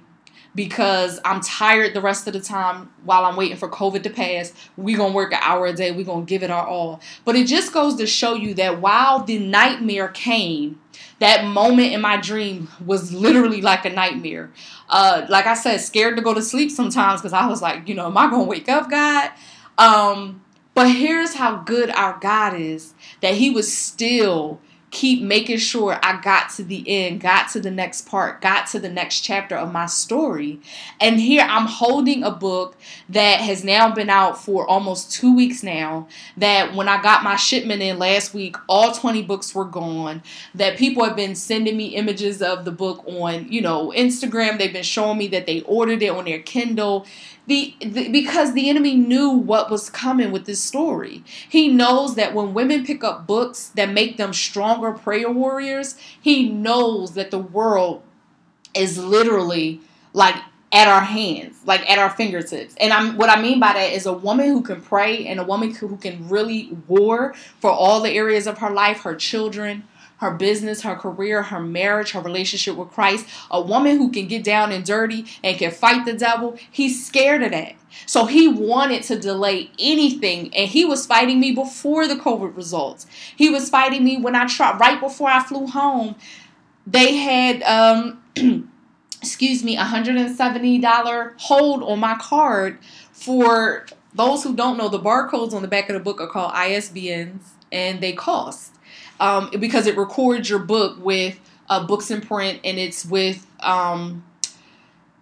because 0.54 1.18
I'm 1.24 1.40
tired 1.40 1.94
the 1.94 2.00
rest 2.00 2.26
of 2.26 2.34
the 2.34 2.40
time 2.40 2.90
while 3.04 3.24
I'm 3.24 3.36
waiting 3.36 3.56
for 3.56 3.68
COVID 3.68 4.02
to 4.02 4.10
pass. 4.10 4.52
We're 4.76 4.98
going 4.98 5.12
to 5.12 5.16
work 5.16 5.32
an 5.32 5.38
hour 5.40 5.66
a 5.66 5.72
day. 5.72 5.92
We're 5.92 6.04
going 6.04 6.26
to 6.26 6.28
give 6.28 6.42
it 6.42 6.50
our 6.50 6.66
all. 6.66 7.00
But 7.24 7.36
it 7.36 7.46
just 7.46 7.72
goes 7.72 7.96
to 7.96 8.06
show 8.06 8.34
you 8.34 8.54
that 8.54 8.80
while 8.80 9.24
the 9.24 9.38
nightmare 9.38 10.08
came, 10.08 10.80
that 11.20 11.46
moment 11.46 11.92
in 11.92 12.00
my 12.00 12.16
dream 12.18 12.68
was 12.84 13.12
literally 13.12 13.62
like 13.62 13.84
a 13.84 13.90
nightmare. 13.90 14.50
Uh, 14.88 15.24
like 15.28 15.46
I 15.46 15.54
said, 15.54 15.78
scared 15.80 16.16
to 16.16 16.22
go 16.22 16.34
to 16.34 16.42
sleep 16.42 16.70
sometimes 16.70 17.20
because 17.20 17.32
I 17.32 17.46
was 17.46 17.62
like, 17.62 17.88
you 17.88 17.94
know, 17.94 18.06
am 18.06 18.18
I 18.18 18.28
going 18.28 18.44
to 18.44 18.48
wake 18.48 18.68
up, 18.68 18.90
God? 18.90 19.30
Um, 19.78 20.42
but 20.74 20.90
here's 20.90 21.34
how 21.34 21.56
good 21.56 21.90
our 21.90 22.18
God 22.20 22.58
is 22.58 22.94
that 23.20 23.34
He 23.34 23.50
was 23.50 23.72
still 23.76 24.60
keep 24.92 25.22
making 25.22 25.56
sure 25.56 25.98
I 26.02 26.20
got 26.20 26.50
to 26.50 26.62
the 26.62 26.84
end, 26.86 27.22
got 27.22 27.48
to 27.52 27.60
the 27.60 27.70
next 27.70 28.02
part, 28.02 28.42
got 28.42 28.66
to 28.68 28.78
the 28.78 28.90
next 28.90 29.22
chapter 29.22 29.56
of 29.56 29.72
my 29.72 29.86
story. 29.86 30.60
And 31.00 31.18
here 31.18 31.46
I'm 31.48 31.66
holding 31.66 32.22
a 32.22 32.30
book 32.30 32.76
that 33.08 33.40
has 33.40 33.64
now 33.64 33.92
been 33.92 34.10
out 34.10 34.38
for 34.38 34.68
almost 34.68 35.10
two 35.10 35.34
weeks 35.34 35.62
now. 35.62 36.08
That 36.36 36.74
when 36.74 36.88
I 36.88 37.00
got 37.00 37.24
my 37.24 37.36
shipment 37.36 37.80
in 37.80 37.98
last 37.98 38.34
week, 38.34 38.56
all 38.68 38.92
20 38.92 39.22
books 39.22 39.54
were 39.54 39.64
gone. 39.64 40.22
That 40.54 40.76
people 40.76 41.04
have 41.04 41.16
been 41.16 41.34
sending 41.34 41.76
me 41.76 41.86
images 41.86 42.42
of 42.42 42.66
the 42.66 42.70
book 42.70 43.02
on, 43.06 43.50
you 43.50 43.62
know, 43.62 43.92
Instagram. 43.96 44.58
They've 44.58 44.72
been 44.72 44.82
showing 44.82 45.16
me 45.16 45.26
that 45.28 45.46
they 45.46 45.62
ordered 45.62 46.02
it 46.02 46.10
on 46.10 46.26
their 46.26 46.40
Kindle. 46.40 47.06
The, 47.46 47.74
the, 47.80 48.08
because 48.08 48.54
the 48.54 48.68
enemy 48.70 48.94
knew 48.94 49.30
what 49.30 49.70
was 49.70 49.90
coming 49.90 50.30
with 50.30 50.46
this 50.46 50.62
story. 50.62 51.24
He 51.48 51.68
knows 51.68 52.14
that 52.14 52.34
when 52.34 52.54
women 52.54 52.86
pick 52.86 53.02
up 53.02 53.26
books 53.26 53.68
that 53.74 53.90
make 53.90 54.16
them 54.16 54.32
stronger 54.32 54.92
prayer 54.92 55.30
warriors, 55.30 55.96
he 56.20 56.48
knows 56.48 57.14
that 57.14 57.32
the 57.32 57.40
world 57.40 58.02
is 58.74 58.96
literally 58.96 59.80
like 60.12 60.36
at 60.72 60.88
our 60.88 61.02
hands, 61.02 61.56
like 61.66 61.88
at 61.90 61.98
our 61.98 62.10
fingertips. 62.10 62.74
And 62.80 62.92
I'm 62.92 63.16
what 63.18 63.28
I 63.28 63.40
mean 63.40 63.60
by 63.60 63.74
that 63.74 63.92
is 63.92 64.06
a 64.06 64.12
woman 64.12 64.46
who 64.46 64.62
can 64.62 64.80
pray 64.80 65.26
and 65.26 65.38
a 65.38 65.44
woman 65.44 65.74
who 65.74 65.96
can 65.98 66.28
really 66.28 66.70
war 66.88 67.34
for 67.60 67.70
all 67.70 68.00
the 68.00 68.10
areas 68.10 68.46
of 68.46 68.58
her 68.58 68.70
life, 68.70 69.00
her 69.00 69.14
children, 69.14 69.84
her 70.22 70.30
business, 70.30 70.82
her 70.82 70.94
career, 70.94 71.42
her 71.42 71.60
marriage, 71.60 72.12
her 72.12 72.20
relationship 72.20 72.76
with 72.76 72.90
Christ, 72.90 73.26
a 73.50 73.60
woman 73.60 73.98
who 73.98 74.10
can 74.10 74.28
get 74.28 74.44
down 74.44 74.70
and 74.70 74.84
dirty 74.84 75.26
and 75.42 75.58
can 75.58 75.72
fight 75.72 76.06
the 76.06 76.12
devil, 76.12 76.56
he's 76.70 77.04
scared 77.04 77.42
of 77.42 77.50
that. 77.50 77.74
So 78.06 78.26
he 78.26 78.46
wanted 78.46 79.02
to 79.04 79.18
delay 79.18 79.70
anything, 79.80 80.54
and 80.54 80.68
he 80.68 80.84
was 80.84 81.06
fighting 81.06 81.40
me 81.40 81.50
before 81.52 82.06
the 82.06 82.14
COVID 82.14 82.56
results. 82.56 83.06
He 83.36 83.50
was 83.50 83.68
fighting 83.68 84.04
me 84.04 84.16
when 84.16 84.36
I 84.36 84.46
tried 84.46 84.78
right 84.78 85.00
before 85.00 85.28
I 85.28 85.42
flew 85.42 85.66
home. 85.66 86.14
They 86.86 87.16
had 87.16 87.62
um 87.64 88.22
excuse 89.20 89.62
me, 89.62 89.76
$170 89.76 91.40
hold 91.40 91.82
on 91.82 91.98
my 91.98 92.16
card 92.16 92.78
for 93.12 93.86
those 94.14 94.42
who 94.42 94.54
don't 94.54 94.76
know, 94.76 94.88
the 94.88 94.98
barcodes 94.98 95.52
on 95.52 95.62
the 95.62 95.68
back 95.68 95.88
of 95.88 95.94
the 95.94 96.00
book 96.00 96.20
are 96.20 96.26
called 96.28 96.52
ISBNs 96.52 97.40
and 97.70 98.00
they 98.00 98.12
cost 98.12 98.72
um, 99.22 99.50
because 99.60 99.86
it 99.86 99.96
records 99.96 100.50
your 100.50 100.58
book 100.58 100.96
with 100.98 101.38
uh, 101.70 101.86
books 101.86 102.10
in 102.10 102.20
print 102.20 102.58
and 102.64 102.76
it's 102.76 103.06
with 103.06 103.46
um, 103.60 104.24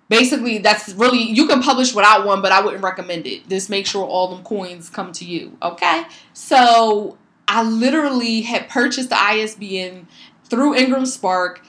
basically 0.09 0.57
that's 0.57 0.95
really 0.95 1.23
you 1.23 1.47
can 1.47 1.63
publish 1.63 1.95
without 1.95 2.25
one 2.27 2.41
but 2.41 2.51
i 2.51 2.63
wouldn't 2.63 2.83
recommend 2.83 3.27
it. 3.27 3.47
Just 3.49 3.69
make 3.69 3.87
sure 3.87 4.05
all 4.05 4.35
them 4.35 4.43
coins 4.43 4.89
come 4.89 5.13
to 5.13 5.25
you 5.27 5.57
okay? 5.63 6.05
So 6.33 7.19
i 7.47 7.63
literally 7.63 8.41
had 8.41 8.69
purchased 8.71 9.11
the 9.11 9.17
isbn 9.17 10.07
through 10.45 10.75
ingram 10.75 11.05
spark 11.05 11.63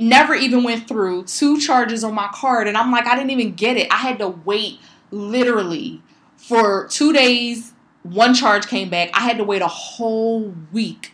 never 0.00 0.34
even 0.34 0.64
went 0.64 0.88
through 0.88 1.24
two 1.24 1.58
charges 1.60 2.02
on 2.02 2.14
my 2.14 2.28
card 2.34 2.66
and 2.66 2.76
i'm 2.76 2.90
like 2.90 3.06
i 3.06 3.14
didn't 3.14 3.30
even 3.30 3.54
get 3.54 3.76
it. 3.76 3.86
I 3.92 3.98
had 3.98 4.18
to 4.18 4.28
wait 4.28 4.80
literally 5.12 6.02
for 6.36 6.88
two 6.88 7.12
days 7.12 7.72
one 8.02 8.34
charge 8.34 8.68
came 8.68 8.88
back. 8.88 9.10
I 9.14 9.20
had 9.20 9.36
to 9.38 9.44
wait 9.44 9.62
a 9.62 9.66
whole 9.66 10.54
week 10.72 11.12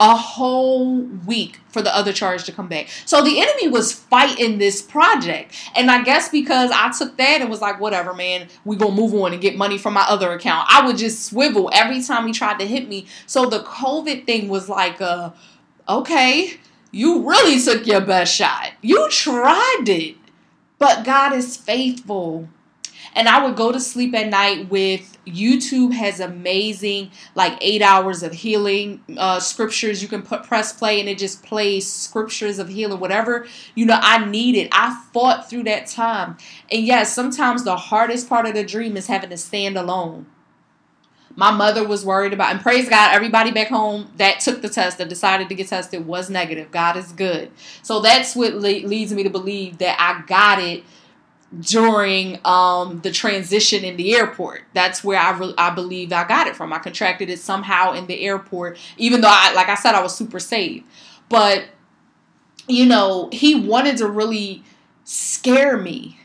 a 0.00 0.16
whole 0.16 1.02
week 1.02 1.60
for 1.68 1.80
the 1.80 1.94
other 1.94 2.12
charge 2.12 2.44
to 2.44 2.52
come 2.52 2.68
back. 2.68 2.88
So 3.06 3.22
the 3.22 3.40
enemy 3.40 3.68
was 3.68 3.92
fighting 3.92 4.58
this 4.58 4.82
project. 4.82 5.54
And 5.76 5.90
I 5.90 6.02
guess 6.02 6.28
because 6.28 6.70
I 6.72 6.90
took 6.90 7.16
that 7.16 7.40
and 7.40 7.48
was 7.48 7.60
like, 7.60 7.80
whatever, 7.80 8.12
man, 8.12 8.48
we 8.64 8.76
gonna 8.76 8.94
move 8.94 9.14
on 9.14 9.32
and 9.32 9.40
get 9.40 9.56
money 9.56 9.78
from 9.78 9.94
my 9.94 10.04
other 10.08 10.32
account. 10.32 10.66
I 10.70 10.84
would 10.84 10.98
just 10.98 11.26
swivel 11.26 11.70
every 11.72 12.02
time 12.02 12.26
he 12.26 12.32
tried 12.32 12.58
to 12.58 12.66
hit 12.66 12.88
me. 12.88 13.06
So 13.26 13.46
the 13.46 13.60
COVID 13.60 14.26
thing 14.26 14.48
was 14.48 14.68
like, 14.68 15.00
uh, 15.00 15.30
okay, 15.88 16.54
you 16.90 17.28
really 17.28 17.60
took 17.60 17.86
your 17.86 18.00
best 18.00 18.34
shot. 18.34 18.72
You 18.82 19.08
tried 19.10 19.84
it. 19.86 20.16
But 20.78 21.04
God 21.04 21.32
is 21.32 21.56
faithful. 21.56 22.48
And 23.14 23.28
I 23.28 23.44
would 23.44 23.56
go 23.56 23.70
to 23.70 23.78
sleep 23.78 24.14
at 24.14 24.28
night 24.28 24.68
with 24.68 25.14
YouTube 25.26 25.92
has 25.92 26.20
amazing 26.20 27.10
like 27.34 27.56
eight 27.60 27.82
hours 27.82 28.22
of 28.22 28.32
healing 28.32 29.02
uh, 29.16 29.40
scriptures. 29.40 30.02
You 30.02 30.08
can 30.08 30.22
put 30.22 30.42
press 30.42 30.72
play 30.72 31.00
and 31.00 31.08
it 31.08 31.18
just 31.18 31.42
plays 31.42 31.90
scriptures 31.90 32.58
of 32.58 32.68
healing, 32.68 33.00
whatever 33.00 33.46
you 33.74 33.86
know 33.86 33.98
I 34.00 34.24
needed. 34.24 34.68
I 34.72 35.02
fought 35.12 35.48
through 35.48 35.64
that 35.64 35.86
time, 35.86 36.36
and 36.70 36.82
yes, 36.82 37.14
sometimes 37.14 37.64
the 37.64 37.76
hardest 37.76 38.28
part 38.28 38.46
of 38.46 38.54
the 38.54 38.64
dream 38.64 38.96
is 38.96 39.06
having 39.06 39.30
to 39.30 39.36
stand 39.36 39.76
alone. 39.76 40.26
My 41.36 41.50
mother 41.50 41.86
was 41.86 42.04
worried 42.04 42.32
about, 42.32 42.52
and 42.52 42.60
praise 42.60 42.88
God, 42.88 43.12
everybody 43.12 43.50
back 43.50 43.66
home 43.66 44.12
that 44.18 44.38
took 44.38 44.62
the 44.62 44.68
test 44.68 44.98
that 44.98 45.08
decided 45.08 45.48
to 45.48 45.56
get 45.56 45.66
tested 45.66 46.06
was 46.06 46.30
negative. 46.30 46.70
God 46.70 46.96
is 46.96 47.10
good. 47.10 47.50
So 47.82 48.00
that's 48.00 48.36
what 48.36 48.54
le- 48.54 48.86
leads 48.86 49.12
me 49.12 49.24
to 49.24 49.30
believe 49.30 49.78
that 49.78 49.96
I 49.98 50.24
got 50.26 50.60
it 50.60 50.84
during 51.60 52.38
um, 52.44 53.00
the 53.02 53.10
transition 53.10 53.84
in 53.84 53.96
the 53.96 54.14
airport. 54.14 54.62
That's 54.72 55.04
where 55.04 55.18
I 55.18 55.36
re- 55.36 55.54
I 55.56 55.70
believe 55.70 56.12
I 56.12 56.26
got 56.26 56.46
it 56.46 56.56
from. 56.56 56.72
I 56.72 56.78
contracted 56.78 57.30
it 57.30 57.38
somehow 57.38 57.92
in 57.92 58.06
the 58.06 58.20
airport, 58.20 58.78
even 58.96 59.20
though 59.20 59.30
I 59.30 59.52
like 59.54 59.68
I 59.68 59.74
said 59.74 59.94
I 59.94 60.02
was 60.02 60.14
super 60.14 60.40
safe. 60.40 60.82
But 61.28 61.66
you 62.66 62.86
know, 62.86 63.28
he 63.32 63.54
wanted 63.54 63.96
to 63.98 64.08
really 64.08 64.64
scare 65.04 65.76
me 65.76 66.18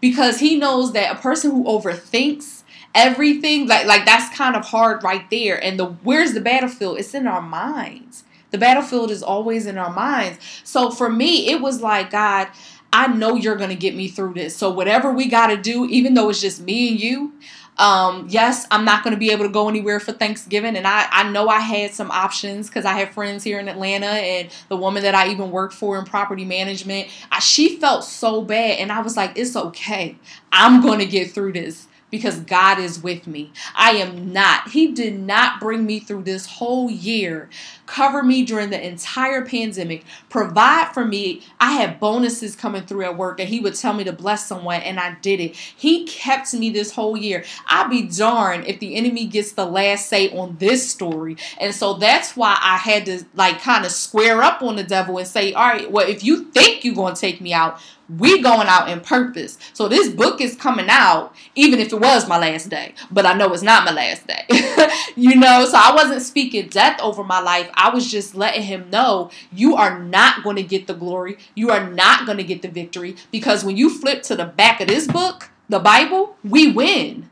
because 0.00 0.38
he 0.38 0.56
knows 0.56 0.92
that 0.92 1.16
a 1.16 1.20
person 1.20 1.50
who 1.50 1.64
overthinks 1.64 2.62
everything 2.94 3.66
like 3.66 3.86
like 3.86 4.04
that's 4.04 4.36
kind 4.36 4.56
of 4.56 4.64
hard 4.66 5.02
right 5.02 5.28
there. 5.30 5.62
And 5.62 5.78
the 5.78 5.86
where's 5.86 6.34
the 6.34 6.40
battlefield? 6.40 6.98
It's 6.98 7.14
in 7.14 7.26
our 7.26 7.42
minds. 7.42 8.24
The 8.50 8.58
battlefield 8.58 9.10
is 9.10 9.22
always 9.22 9.66
in 9.66 9.76
our 9.76 9.92
minds. 9.92 10.38
So 10.64 10.90
for 10.90 11.10
me, 11.10 11.50
it 11.50 11.60
was 11.60 11.82
like 11.82 12.10
God 12.10 12.48
I 12.92 13.08
know 13.08 13.34
you're 13.36 13.56
going 13.56 13.70
to 13.70 13.76
get 13.76 13.94
me 13.94 14.08
through 14.08 14.34
this. 14.34 14.56
So 14.56 14.70
whatever 14.70 15.12
we 15.12 15.28
got 15.28 15.48
to 15.48 15.56
do, 15.56 15.86
even 15.86 16.14
though 16.14 16.30
it's 16.30 16.40
just 16.40 16.60
me 16.60 16.90
and 16.90 17.00
you, 17.00 17.32
um, 17.76 18.26
yes, 18.28 18.66
I'm 18.72 18.84
not 18.84 19.04
going 19.04 19.14
to 19.14 19.18
be 19.20 19.30
able 19.30 19.44
to 19.44 19.50
go 19.52 19.68
anywhere 19.68 20.00
for 20.00 20.12
Thanksgiving. 20.12 20.76
And 20.76 20.86
I, 20.86 21.06
I 21.10 21.30
know 21.30 21.48
I 21.48 21.60
had 21.60 21.92
some 21.92 22.10
options 22.10 22.66
because 22.68 22.84
I 22.84 22.94
have 22.94 23.10
friends 23.10 23.44
here 23.44 23.60
in 23.60 23.68
Atlanta 23.68 24.06
and 24.06 24.50
the 24.68 24.76
woman 24.76 25.02
that 25.04 25.14
I 25.14 25.28
even 25.28 25.50
worked 25.52 25.74
for 25.74 25.98
in 25.98 26.04
property 26.04 26.44
management, 26.44 27.08
I, 27.30 27.38
she 27.40 27.76
felt 27.78 28.04
so 28.04 28.42
bad. 28.42 28.78
And 28.80 28.90
I 28.90 29.00
was 29.00 29.16
like, 29.16 29.32
it's 29.36 29.54
okay. 29.54 30.16
I'm 30.50 30.80
going 30.82 30.98
to 30.98 31.06
get 31.06 31.30
through 31.30 31.52
this. 31.52 31.86
because 32.10 32.40
God 32.40 32.78
is 32.78 33.02
with 33.02 33.26
me. 33.26 33.52
I 33.74 33.90
am 33.92 34.32
not. 34.32 34.70
He 34.70 34.92
did 34.92 35.18
not 35.20 35.60
bring 35.60 35.84
me 35.84 36.00
through 36.00 36.22
this 36.22 36.46
whole 36.46 36.90
year, 36.90 37.50
cover 37.88 38.22
me 38.22 38.44
during 38.44 38.70
the 38.70 38.86
entire 38.86 39.44
pandemic, 39.44 40.04
provide 40.28 40.92
for 40.92 41.04
me. 41.04 41.42
I 41.58 41.72
had 41.72 41.98
bonuses 41.98 42.54
coming 42.54 42.82
through 42.82 43.04
at 43.04 43.16
work, 43.16 43.40
and 43.40 43.48
He 43.48 43.60
would 43.60 43.74
tell 43.74 43.94
me 43.94 44.04
to 44.04 44.12
bless 44.12 44.46
someone, 44.46 44.82
and 44.82 45.00
I 45.00 45.16
did 45.22 45.40
it. 45.40 45.56
He 45.56 46.06
kept 46.06 46.52
me 46.54 46.70
this 46.70 46.92
whole 46.92 47.16
year. 47.16 47.44
I'd 47.66 47.90
be 47.90 48.02
darned 48.02 48.66
if 48.66 48.78
the 48.78 48.94
enemy 48.94 49.26
gets 49.26 49.52
the 49.52 49.64
last 49.64 50.08
say 50.08 50.30
on 50.36 50.56
this 50.58 50.88
story. 50.88 51.36
And 51.58 51.74
so 51.74 51.94
that's 51.94 52.36
why 52.36 52.58
I 52.60 52.76
had 52.76 53.06
to 53.06 53.24
like 53.34 53.60
kind 53.60 53.84
of 53.84 53.90
square 53.90 54.42
up 54.42 54.62
on 54.62 54.76
the 54.76 54.84
devil 54.84 55.18
and 55.18 55.26
say, 55.26 55.54
all 55.54 55.66
right, 55.66 55.90
well, 55.90 56.06
if 56.06 56.22
you 56.22 56.44
think 56.44 56.84
you're 56.84 56.94
going 56.94 57.14
to 57.14 57.20
take 57.20 57.40
me 57.40 57.54
out, 57.54 57.80
we 58.08 58.40
going 58.40 58.68
out 58.68 58.88
in 58.88 59.00
purpose. 59.00 59.58
So 59.74 59.88
this 59.88 60.08
book 60.08 60.40
is 60.40 60.56
coming 60.56 60.86
out, 60.88 61.34
even 61.54 61.78
if 61.78 61.92
it 61.92 62.00
was 62.00 62.26
my 62.26 62.38
last 62.38 62.70
day. 62.70 62.94
But 63.10 63.26
I 63.26 63.34
know 63.34 63.52
it's 63.52 63.62
not 63.62 63.84
my 63.84 63.92
last 63.92 64.26
day. 64.26 64.44
you 65.16 65.36
know, 65.36 65.66
so 65.66 65.76
I 65.76 65.92
wasn't 65.94 66.22
speaking 66.22 66.68
death 66.68 66.98
over 67.00 67.22
my 67.22 67.40
life. 67.40 67.68
I 67.78 67.90
was 67.90 68.10
just 68.10 68.34
letting 68.34 68.64
him 68.64 68.90
know 68.90 69.30
you 69.52 69.76
are 69.76 69.98
not 69.98 70.42
going 70.42 70.56
to 70.56 70.62
get 70.62 70.88
the 70.88 70.94
glory. 70.94 71.38
You 71.54 71.70
are 71.70 71.88
not 71.88 72.26
going 72.26 72.38
to 72.38 72.44
get 72.44 72.60
the 72.60 72.68
victory. 72.68 73.16
Because 73.30 73.64
when 73.64 73.76
you 73.76 73.88
flip 73.88 74.22
to 74.24 74.36
the 74.36 74.44
back 74.44 74.80
of 74.80 74.88
this 74.88 75.06
book, 75.06 75.50
the 75.68 75.78
Bible, 75.78 76.36
we 76.42 76.72
win. 76.72 77.30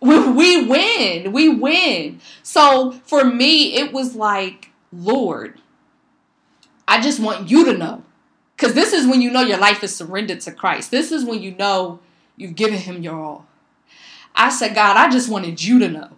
We, 0.00 0.66
win. 0.66 1.32
We 1.32 1.48
win. 1.48 2.20
So 2.42 2.92
for 3.04 3.24
me, 3.24 3.76
it 3.76 3.92
was 3.92 4.16
like, 4.16 4.70
Lord, 4.92 5.60
I 6.86 7.00
just 7.00 7.20
want 7.20 7.48
you 7.48 7.64
to 7.66 7.78
know 7.78 8.02
because 8.56 8.74
this 8.74 8.92
is 8.92 9.06
when 9.06 9.22
you 9.22 9.30
know 9.30 9.42
your 9.42 9.58
life 9.58 9.82
is 9.82 9.94
surrendered 9.94 10.40
to 10.42 10.52
Christ. 10.52 10.90
This 10.90 11.12
is 11.12 11.24
when 11.24 11.40
you 11.40 11.52
know 11.52 12.00
you've 12.36 12.56
given 12.56 12.78
Him 12.78 13.02
your 13.02 13.20
all. 13.20 13.46
I 14.34 14.50
said, 14.50 14.74
God, 14.74 14.96
I 14.96 15.08
just 15.10 15.28
wanted 15.28 15.62
you 15.62 15.78
to 15.78 15.88
know 15.88 16.10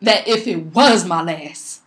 that 0.00 0.26
if 0.26 0.46
it 0.46 0.74
was 0.74 1.04
my 1.04 1.22
last, 1.22 1.79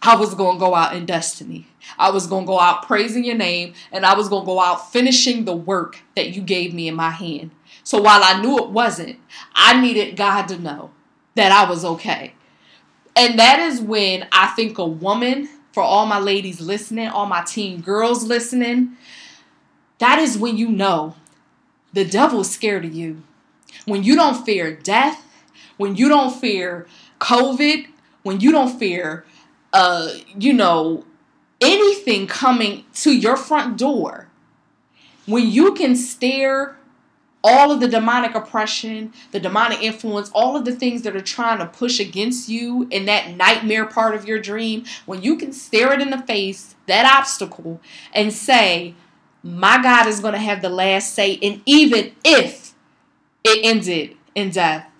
I 0.00 0.16
was 0.16 0.34
going 0.34 0.56
to 0.56 0.60
go 0.60 0.74
out 0.74 0.94
in 0.94 1.06
destiny. 1.06 1.66
I 1.98 2.10
was 2.10 2.26
going 2.26 2.44
to 2.44 2.48
go 2.48 2.60
out 2.60 2.86
praising 2.86 3.24
your 3.24 3.36
name 3.36 3.74
and 3.90 4.06
I 4.06 4.14
was 4.14 4.28
going 4.28 4.42
to 4.42 4.46
go 4.46 4.60
out 4.60 4.92
finishing 4.92 5.44
the 5.44 5.56
work 5.56 6.00
that 6.14 6.34
you 6.34 6.42
gave 6.42 6.72
me 6.72 6.88
in 6.88 6.94
my 6.94 7.10
hand. 7.10 7.50
So 7.82 8.00
while 8.00 8.20
I 8.22 8.40
knew 8.40 8.58
it 8.58 8.70
wasn't, 8.70 9.18
I 9.54 9.80
needed 9.80 10.16
God 10.16 10.46
to 10.48 10.58
know 10.58 10.90
that 11.34 11.52
I 11.52 11.68
was 11.68 11.84
okay. 11.84 12.34
And 13.16 13.38
that 13.38 13.58
is 13.58 13.80
when 13.80 14.28
I 14.30 14.48
think 14.48 14.78
a 14.78 14.86
woman, 14.86 15.48
for 15.72 15.82
all 15.82 16.06
my 16.06 16.18
ladies 16.18 16.60
listening, 16.60 17.08
all 17.08 17.26
my 17.26 17.42
teen 17.42 17.80
girls 17.80 18.24
listening, 18.24 18.96
that 19.98 20.18
is 20.18 20.38
when 20.38 20.56
you 20.56 20.68
know 20.68 21.16
the 21.92 22.04
devil's 22.04 22.50
scared 22.50 22.84
of 22.84 22.94
you. 22.94 23.22
When 23.84 24.04
you 24.04 24.14
don't 24.14 24.44
fear 24.44 24.72
death, 24.72 25.24
when 25.76 25.96
you 25.96 26.08
don't 26.08 26.34
fear 26.34 26.86
COVID, 27.20 27.86
when 28.22 28.40
you 28.40 28.52
don't 28.52 28.78
fear, 28.78 29.24
uh, 29.78 30.10
you 30.36 30.52
know, 30.52 31.04
anything 31.60 32.26
coming 32.26 32.84
to 32.92 33.16
your 33.16 33.36
front 33.36 33.78
door, 33.78 34.28
when 35.24 35.48
you 35.48 35.72
can 35.72 35.94
stare 35.94 36.76
all 37.44 37.70
of 37.70 37.78
the 37.78 37.86
demonic 37.86 38.34
oppression, 38.34 39.12
the 39.30 39.38
demonic 39.38 39.80
influence, 39.80 40.32
all 40.34 40.56
of 40.56 40.64
the 40.64 40.74
things 40.74 41.02
that 41.02 41.14
are 41.14 41.20
trying 41.20 41.58
to 41.58 41.66
push 41.66 42.00
against 42.00 42.48
you 42.48 42.88
in 42.90 43.06
that 43.06 43.36
nightmare 43.36 43.86
part 43.86 44.16
of 44.16 44.26
your 44.26 44.40
dream, 44.40 44.84
when 45.06 45.22
you 45.22 45.36
can 45.36 45.52
stare 45.52 45.92
it 45.92 46.00
in 46.00 46.10
the 46.10 46.18
face, 46.22 46.74
that 46.86 47.06
obstacle, 47.06 47.80
and 48.12 48.32
say, 48.32 48.96
my 49.44 49.80
God 49.80 50.08
is 50.08 50.18
going 50.18 50.34
to 50.34 50.40
have 50.40 50.60
the 50.60 50.68
last 50.68 51.14
say. 51.14 51.38
And 51.40 51.62
even 51.64 52.16
if 52.24 52.74
it 53.44 53.64
ended 53.64 54.16
in 54.34 54.50
death, 54.50 54.90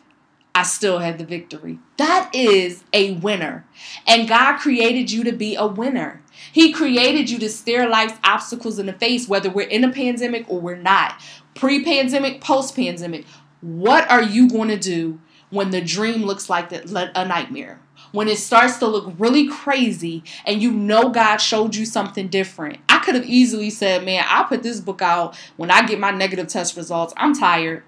I 0.58 0.64
still 0.64 0.98
had 0.98 1.18
the 1.18 1.24
victory. 1.24 1.78
That 1.98 2.30
is 2.34 2.82
a 2.92 3.12
winner. 3.14 3.64
And 4.08 4.28
God 4.28 4.58
created 4.58 5.12
you 5.12 5.22
to 5.22 5.30
be 5.30 5.54
a 5.54 5.68
winner. 5.68 6.20
He 6.50 6.72
created 6.72 7.30
you 7.30 7.38
to 7.38 7.48
stare 7.48 7.88
life's 7.88 8.18
obstacles 8.24 8.80
in 8.80 8.86
the 8.86 8.92
face, 8.92 9.28
whether 9.28 9.48
we're 9.48 9.68
in 9.68 9.84
a 9.84 9.92
pandemic 9.92 10.46
or 10.48 10.60
we're 10.60 10.74
not. 10.74 11.22
Pre 11.54 11.84
pandemic, 11.84 12.40
post 12.40 12.74
pandemic. 12.74 13.24
What 13.60 14.10
are 14.10 14.20
you 14.20 14.50
going 14.50 14.66
to 14.70 14.76
do 14.76 15.20
when 15.50 15.70
the 15.70 15.80
dream 15.80 16.24
looks 16.24 16.50
like 16.50 16.72
a 16.72 17.24
nightmare? 17.24 17.80
when 18.10 18.26
it 18.26 18.38
starts 18.38 18.78
to 18.78 18.86
look 18.86 19.12
really 19.18 19.46
crazy 19.46 20.24
and 20.46 20.62
you 20.62 20.72
know 20.72 21.10
God 21.10 21.36
showed 21.36 21.76
you 21.76 21.84
something 21.84 22.28
different. 22.28 22.78
I 22.88 23.00
could 23.00 23.14
have 23.14 23.26
easily 23.26 23.68
said, 23.68 24.02
man, 24.02 24.24
I'll 24.26 24.44
put 24.44 24.62
this 24.62 24.80
book 24.80 25.02
out 25.02 25.36
when 25.58 25.70
I 25.70 25.86
get 25.86 26.00
my 26.00 26.10
negative 26.10 26.48
test 26.48 26.74
results. 26.74 27.12
I'm 27.18 27.34
tired. 27.34 27.84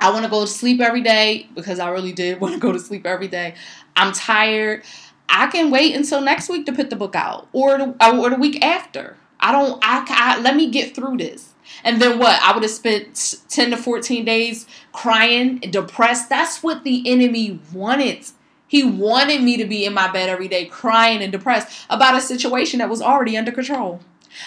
I 0.00 0.10
want 0.10 0.24
to 0.24 0.30
go 0.30 0.42
to 0.42 0.46
sleep 0.46 0.80
every 0.80 1.00
day 1.00 1.48
because 1.54 1.78
I 1.78 1.90
really 1.90 2.12
did 2.12 2.40
want 2.40 2.54
to 2.54 2.60
go 2.60 2.72
to 2.72 2.78
sleep 2.78 3.06
every 3.06 3.28
day. 3.28 3.54
I'm 3.96 4.12
tired. 4.12 4.82
I 5.28 5.48
can 5.48 5.70
wait 5.70 5.94
until 5.94 6.20
next 6.20 6.48
week 6.48 6.66
to 6.66 6.72
put 6.72 6.90
the 6.90 6.96
book 6.96 7.16
out 7.16 7.48
or 7.52 7.78
the, 7.78 8.18
or 8.18 8.30
the 8.30 8.36
week 8.36 8.64
after. 8.64 9.16
I 9.40 9.52
don't, 9.52 9.78
I, 9.82 10.04
I 10.08 10.40
let 10.40 10.56
me 10.56 10.70
get 10.70 10.94
through 10.94 11.18
this. 11.18 11.54
And 11.82 12.00
then 12.00 12.18
what? 12.18 12.40
I 12.42 12.54
would 12.54 12.62
have 12.62 12.72
spent 12.72 13.36
10 13.48 13.70
to 13.70 13.76
14 13.76 14.24
days 14.24 14.66
crying, 14.92 15.58
depressed. 15.58 16.28
That's 16.28 16.62
what 16.62 16.84
the 16.84 17.02
enemy 17.10 17.60
wanted 17.72 18.26
he 18.68 18.84
wanted 18.84 19.42
me 19.42 19.56
to 19.56 19.64
be 19.64 19.84
in 19.84 19.94
my 19.94 20.10
bed 20.10 20.28
every 20.28 20.48
day 20.48 20.64
crying 20.66 21.22
and 21.22 21.30
depressed 21.30 21.86
about 21.88 22.16
a 22.16 22.20
situation 22.20 22.78
that 22.78 22.88
was 22.88 23.00
already 23.00 23.36
under 23.36 23.52
control. 23.52 24.00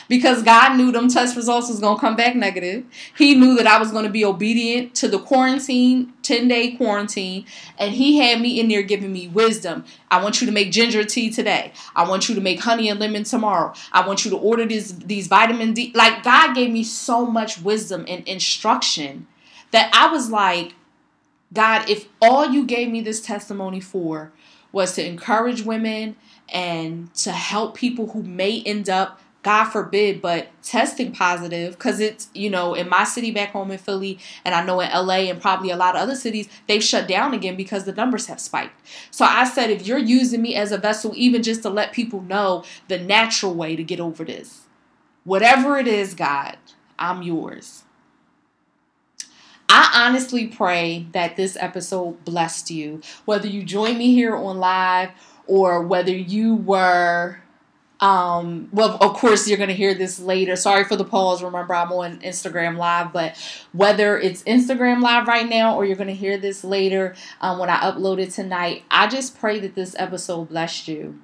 Because 0.07 0.43
God 0.43 0.77
knew 0.77 0.91
them 0.91 1.07
test 1.07 1.35
results 1.35 1.69
was 1.69 1.79
going 1.79 1.97
to 1.97 2.01
come 2.01 2.15
back 2.15 2.35
negative. 2.35 2.85
He 3.17 3.35
knew 3.35 3.55
that 3.55 3.67
I 3.67 3.79
was 3.79 3.91
going 3.91 4.05
to 4.05 4.11
be 4.11 4.25
obedient 4.25 4.95
to 4.95 5.07
the 5.07 5.19
quarantine, 5.19 6.13
10 6.23 6.47
day 6.47 6.71
quarantine. 6.71 7.45
And 7.77 7.93
He 7.93 8.17
had 8.17 8.41
me 8.41 8.59
in 8.59 8.67
there 8.67 8.83
giving 8.83 9.11
me 9.11 9.27
wisdom. 9.27 9.85
I 10.09 10.21
want 10.21 10.41
you 10.41 10.47
to 10.47 10.53
make 10.53 10.71
ginger 10.71 11.03
tea 11.03 11.29
today. 11.29 11.73
I 11.95 12.07
want 12.07 12.29
you 12.29 12.35
to 12.35 12.41
make 12.41 12.59
honey 12.61 12.89
and 12.89 12.99
lemon 12.99 13.23
tomorrow. 13.23 13.73
I 13.91 14.05
want 14.07 14.25
you 14.25 14.31
to 14.31 14.37
order 14.37 14.65
these, 14.65 14.97
these 14.99 15.27
vitamin 15.27 15.73
D. 15.73 15.91
Like 15.95 16.23
God 16.23 16.55
gave 16.55 16.71
me 16.71 16.83
so 16.83 17.25
much 17.25 17.61
wisdom 17.61 18.05
and 18.07 18.27
instruction 18.27 19.27
that 19.71 19.91
I 19.93 20.11
was 20.11 20.29
like, 20.29 20.73
God, 21.53 21.89
if 21.89 22.07
all 22.21 22.49
you 22.49 22.65
gave 22.65 22.89
me 22.89 23.01
this 23.01 23.21
testimony 23.21 23.79
for 23.79 24.31
was 24.71 24.93
to 24.93 25.05
encourage 25.05 25.63
women 25.63 26.15
and 26.49 27.13
to 27.15 27.31
help 27.31 27.75
people 27.75 28.11
who 28.11 28.23
may 28.23 28.61
end 28.63 28.89
up, 28.89 29.19
God 29.49 29.65
forbid, 29.71 30.21
but 30.21 30.49
testing 30.61 31.11
positive, 31.11 31.73
because 31.73 31.99
it's, 31.99 32.29
you 32.35 32.51
know, 32.51 32.75
in 32.75 32.87
my 32.87 33.03
city 33.03 33.31
back 33.31 33.49
home 33.49 33.71
in 33.71 33.79
Philly, 33.79 34.19
and 34.45 34.53
I 34.53 34.63
know 34.63 34.79
in 34.79 34.91
LA 34.91 35.27
and 35.31 35.41
probably 35.41 35.71
a 35.71 35.75
lot 35.75 35.95
of 35.95 36.03
other 36.03 36.13
cities, 36.13 36.47
they've 36.67 36.83
shut 36.83 37.07
down 37.07 37.33
again 37.33 37.55
because 37.55 37.85
the 37.85 37.91
numbers 37.91 38.27
have 38.27 38.39
spiked. 38.39 38.79
So 39.09 39.25
I 39.25 39.45
said, 39.45 39.71
if 39.71 39.87
you're 39.87 39.97
using 39.97 40.43
me 40.43 40.53
as 40.53 40.71
a 40.71 40.77
vessel, 40.77 41.13
even 41.15 41.41
just 41.41 41.63
to 41.63 41.71
let 41.71 41.93
people 41.93 42.21
know 42.21 42.63
the 42.89 42.99
natural 42.99 43.55
way 43.55 43.75
to 43.75 43.83
get 43.83 43.99
over 43.99 44.23
this, 44.23 44.67
whatever 45.23 45.79
it 45.79 45.87
is, 45.87 46.13
God, 46.13 46.57
I'm 46.99 47.23
yours. 47.23 47.85
I 49.67 50.05
honestly 50.05 50.45
pray 50.45 51.07
that 51.13 51.37
this 51.37 51.57
episode 51.59 52.23
blessed 52.23 52.69
you. 52.69 53.01
Whether 53.25 53.47
you 53.47 53.63
join 53.63 53.97
me 53.97 54.13
here 54.13 54.35
on 54.35 54.59
live 54.59 55.09
or 55.47 55.81
whether 55.81 56.15
you 56.15 56.53
were 56.53 57.41
um, 58.01 58.69
well, 58.71 58.97
of 59.01 59.13
course, 59.13 59.47
you're 59.47 59.57
going 59.57 59.69
to 59.69 59.75
hear 59.75 59.93
this 59.93 60.19
later. 60.19 60.55
Sorry 60.55 60.85
for 60.85 60.95
the 60.95 61.03
pause. 61.03 61.43
Remember, 61.43 61.75
I'm 61.75 61.91
on 61.91 62.19
Instagram 62.19 62.77
Live, 62.77 63.11
but 63.11 63.35
whether 63.73 64.17
it's 64.17 64.41
Instagram 64.43 65.01
Live 65.01 65.27
right 65.27 65.47
now 65.47 65.75
or 65.75 65.85
you're 65.85 65.97
going 65.97 66.07
to 66.07 66.15
hear 66.15 66.37
this 66.37 66.63
later 66.63 67.13
um, 67.41 67.59
when 67.59 67.69
I 67.69 67.79
upload 67.81 68.19
it 68.19 68.31
tonight, 68.31 68.83
I 68.89 69.07
just 69.07 69.37
pray 69.37 69.59
that 69.59 69.75
this 69.75 69.95
episode 69.99 70.45
blessed 70.45 70.87
you. 70.87 71.19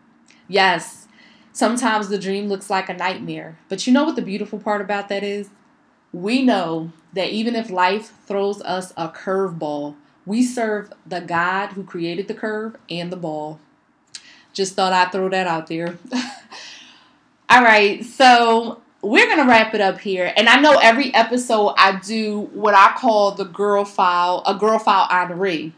Yes, 0.49 1.07
sometimes 1.53 2.09
the 2.09 2.19
dream 2.19 2.47
looks 2.47 2.69
like 2.69 2.89
a 2.89 2.93
nightmare, 2.93 3.57
but 3.69 3.88
you 3.88 3.93
know 3.93 4.03
what 4.03 4.17
the 4.17 4.21
beautiful 4.21 4.59
part 4.59 4.82
about 4.82 5.07
that 5.09 5.23
is? 5.23 5.49
We 6.11 6.41
know 6.43 6.91
that 7.13 7.30
even 7.30 7.55
if 7.55 7.69
life 7.69 8.11
throws 8.26 8.61
us 8.61 8.91
a 8.97 9.07
curveball, 9.07 9.95
we 10.26 10.43
serve 10.43 10.91
the 11.05 11.21
God 11.21 11.69
who 11.73 11.84
created 11.84 12.28
the 12.28 12.34
curve 12.34 12.76
and 12.89 13.11
the 13.11 13.17
ball. 13.17 13.59
Just 14.56 14.74
thought 14.74 14.93
I'd 14.93 15.12
throw 15.12 15.30
that 15.30 15.45
out 15.45 15.68
there. 15.68 15.99
All 17.49 17.62
right, 17.62 18.03
so 18.03 18.82
we're 19.01 19.28
gonna 19.28 19.47
wrap 19.47 19.76
it 19.76 19.82
up 19.82 19.99
here. 19.99 20.34
And 20.36 20.47
I 20.47 20.60
know 20.60 20.80
every 20.82 21.14
episode 21.14 21.76
I 21.78 21.99
do 21.99 22.49
what 22.53 22.74
I 22.74 22.93
call 22.97 23.32
the 23.32 23.43
girl 23.43 23.86
file, 23.86 24.41
a 24.47 24.56
girl 24.56 24.80
file 24.80 25.08
honoree. 25.10 25.74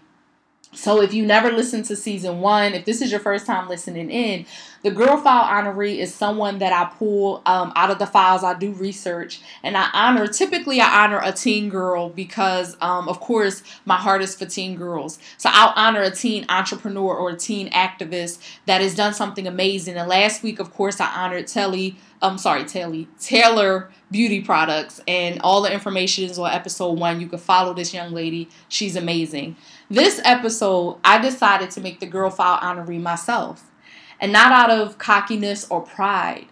So 0.78 1.02
if 1.02 1.12
you 1.12 1.26
never 1.26 1.52
listened 1.52 1.86
to 1.86 1.96
season 1.96 2.40
one, 2.40 2.74
if 2.74 2.86
this 2.86 3.02
is 3.02 3.10
your 3.10 3.20
first 3.20 3.48
time 3.48 3.68
listening 3.68 4.12
in, 4.12 4.46
The 4.84 4.92
girl 4.92 5.18
file 5.18 5.44
honoree 5.44 5.98
is 5.98 6.14
someone 6.14 6.60
that 6.60 6.72
I 6.72 6.94
pull 6.98 7.42
um, 7.46 7.74
out 7.76 7.90
of 7.90 8.00
the 8.00 8.06
files. 8.06 8.44
I 8.44 8.54
do 8.54 8.72
research 8.74 9.42
and 9.64 9.76
I 9.76 9.90
honor, 9.94 10.28
typically, 10.28 10.80
I 10.80 11.04
honor 11.04 11.20
a 11.24 11.32
teen 11.32 11.70
girl 11.70 12.10
because, 12.10 12.78
um, 12.80 13.10
of 13.10 13.20
course, 13.20 13.64
my 13.86 13.98
heart 13.98 14.22
is 14.22 14.36
for 14.36 14.46
teen 14.46 14.76
girls. 14.76 15.20
So 15.38 15.50
I'll 15.52 15.74
honor 15.76 16.04
a 16.04 16.12
teen 16.12 16.46
entrepreneur 16.50 17.14
or 17.16 17.32
a 17.32 17.36
teen 17.36 17.70
activist 17.72 18.40
that 18.66 18.82
has 18.82 18.96
done 18.96 19.14
something 19.14 19.48
amazing. 19.48 19.98
And 19.98 20.08
last 20.08 20.44
week, 20.44 20.60
of 20.60 20.74
course, 20.74 21.02
I 21.02 21.08
honored 21.08 21.48
Telly. 21.48 21.98
I'm 22.22 22.38
sorry, 22.38 22.64
Telly, 22.64 23.08
Taylor 23.20 23.92
Beauty 24.10 24.42
Products, 24.42 25.00
and 25.08 25.40
all 25.42 25.62
the 25.62 25.72
information 25.72 26.24
is 26.24 26.40
on 26.40 26.50
episode 26.50 26.98
one. 26.98 27.22
You 27.22 27.28
can 27.28 27.38
follow 27.38 27.76
this 27.76 27.94
young 27.94 28.12
lady. 28.12 28.50
She's 28.70 28.96
amazing. 28.96 29.56
This 29.90 30.20
episode, 30.26 31.00
I 31.04 31.20
decided 31.20 31.72
to 31.72 31.82
make 31.82 32.00
the 32.00 32.06
girl 32.06 32.30
file 32.30 32.60
honoree 32.60 33.02
myself 33.02 33.72
and 34.20 34.34
not 34.34 34.52
out 34.52 34.70
of 34.70 34.98
cockiness 34.98 35.66
or 35.70 35.82
pride. 35.82 36.48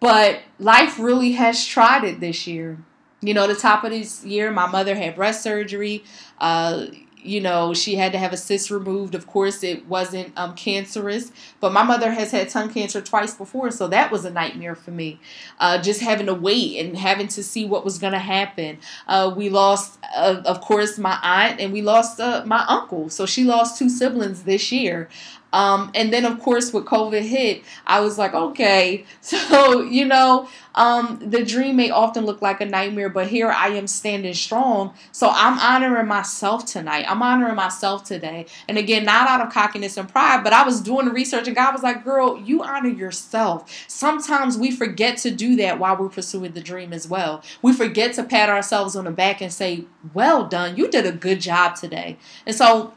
But 0.00 0.40
life 0.58 0.98
really 0.98 1.32
has 1.32 1.64
tried 1.64 2.02
it 2.02 2.18
this 2.18 2.46
year. 2.46 2.78
You 3.20 3.34
know, 3.34 3.46
the 3.46 3.54
top 3.54 3.84
of 3.84 3.90
this 3.90 4.24
year, 4.24 4.50
my 4.50 4.66
mother 4.66 4.96
had 4.96 5.14
breast 5.14 5.42
surgery. 5.42 6.02
Uh, 6.40 6.86
you 7.22 7.40
know, 7.40 7.74
she 7.74 7.96
had 7.96 8.12
to 8.12 8.18
have 8.18 8.32
a 8.32 8.36
cyst 8.36 8.70
removed. 8.70 9.14
Of 9.14 9.26
course, 9.26 9.62
it 9.62 9.86
wasn't 9.86 10.32
um, 10.36 10.54
cancerous, 10.54 11.32
but 11.60 11.72
my 11.72 11.82
mother 11.82 12.10
has 12.12 12.30
had 12.30 12.48
tongue 12.48 12.72
cancer 12.72 13.00
twice 13.00 13.34
before, 13.34 13.70
so 13.70 13.88
that 13.88 14.10
was 14.10 14.24
a 14.24 14.30
nightmare 14.30 14.74
for 14.74 14.90
me. 14.90 15.20
Uh, 15.60 15.80
just 15.80 16.00
having 16.00 16.26
to 16.26 16.34
wait 16.34 16.78
and 16.78 16.96
having 16.96 17.28
to 17.28 17.42
see 17.42 17.64
what 17.64 17.84
was 17.84 17.98
going 17.98 18.12
to 18.12 18.18
happen. 18.18 18.78
Uh, 19.06 19.32
we 19.36 19.48
lost, 19.48 19.98
uh, 20.14 20.42
of 20.44 20.60
course, 20.60 20.98
my 20.98 21.18
aunt, 21.22 21.60
and 21.60 21.72
we 21.72 21.82
lost 21.82 22.20
uh, 22.20 22.42
my 22.46 22.64
uncle. 22.68 23.08
So 23.08 23.26
she 23.26 23.44
lost 23.44 23.78
two 23.78 23.88
siblings 23.88 24.42
this 24.42 24.72
year. 24.72 25.08
Um, 25.52 25.90
and 25.94 26.12
then, 26.12 26.24
of 26.24 26.40
course, 26.40 26.72
with 26.72 26.84
COVID 26.84 27.22
hit, 27.22 27.62
I 27.86 28.00
was 28.00 28.18
like, 28.18 28.34
okay, 28.34 29.04
so, 29.20 29.82
you 29.82 30.04
know, 30.04 30.48
um, 30.74 31.18
the 31.22 31.44
dream 31.44 31.76
may 31.76 31.90
often 31.90 32.24
look 32.24 32.40
like 32.40 32.60
a 32.60 32.64
nightmare, 32.64 33.08
but 33.08 33.28
here 33.28 33.50
I 33.50 33.68
am 33.68 33.86
standing 33.86 34.34
strong. 34.34 34.94
So 35.12 35.30
I'm 35.30 35.58
honoring 35.58 36.06
myself 36.06 36.64
tonight. 36.64 37.04
I'm 37.08 37.22
honoring 37.22 37.54
myself 37.54 38.04
today. 38.04 38.46
And 38.68 38.78
again, 38.78 39.04
not 39.04 39.28
out 39.28 39.46
of 39.46 39.52
cockiness 39.52 39.96
and 39.96 40.08
pride, 40.08 40.42
but 40.42 40.52
I 40.52 40.64
was 40.64 40.80
doing 40.80 41.06
the 41.06 41.12
research 41.12 41.46
and 41.46 41.56
God 41.56 41.72
was 41.72 41.82
like, 41.82 42.04
girl, 42.04 42.40
you 42.40 42.62
honor 42.62 42.88
yourself. 42.88 43.70
Sometimes 43.88 44.56
we 44.56 44.70
forget 44.70 45.18
to 45.18 45.30
do 45.30 45.56
that 45.56 45.78
while 45.78 45.96
we're 45.96 46.08
pursuing 46.08 46.52
the 46.52 46.60
dream 46.60 46.92
as 46.92 47.06
well. 47.06 47.42
We 47.60 47.72
forget 47.72 48.14
to 48.14 48.24
pat 48.24 48.48
ourselves 48.48 48.96
on 48.96 49.04
the 49.04 49.10
back 49.10 49.40
and 49.40 49.52
say, 49.52 49.84
well 50.14 50.46
done. 50.46 50.76
You 50.76 50.88
did 50.88 51.06
a 51.06 51.12
good 51.12 51.40
job 51.40 51.76
today. 51.76 52.16
And 52.46 52.56
so 52.56 52.92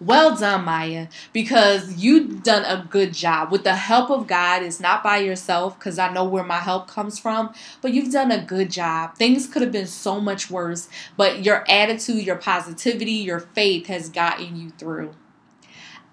well 0.00 0.34
done, 0.34 0.64
Maya, 0.64 1.08
because 1.32 1.96
you've 1.96 2.42
done 2.42 2.64
a 2.64 2.86
good 2.88 3.12
job. 3.12 3.52
With 3.52 3.64
the 3.64 3.76
help 3.76 4.10
of 4.10 4.26
God, 4.26 4.62
it's 4.62 4.80
not 4.80 5.02
by 5.02 5.18
yourself, 5.18 5.78
because 5.78 5.98
I 5.98 6.12
know 6.12 6.24
where 6.24 6.44
my 6.44 6.58
help 6.58 6.88
comes 6.88 7.18
from, 7.18 7.52
but 7.82 7.92
you've 7.92 8.12
done 8.12 8.32
a 8.32 8.42
good 8.42 8.70
job. 8.70 9.16
Things 9.16 9.46
could 9.46 9.62
have 9.62 9.72
been 9.72 9.86
so 9.86 10.20
much 10.20 10.50
worse, 10.50 10.88
but 11.16 11.44
your 11.44 11.64
attitude, 11.70 12.24
your 12.24 12.36
positivity, 12.36 13.12
your 13.12 13.40
faith 13.40 13.86
has 13.88 14.08
gotten 14.08 14.56
you 14.56 14.70
through. 14.70 15.14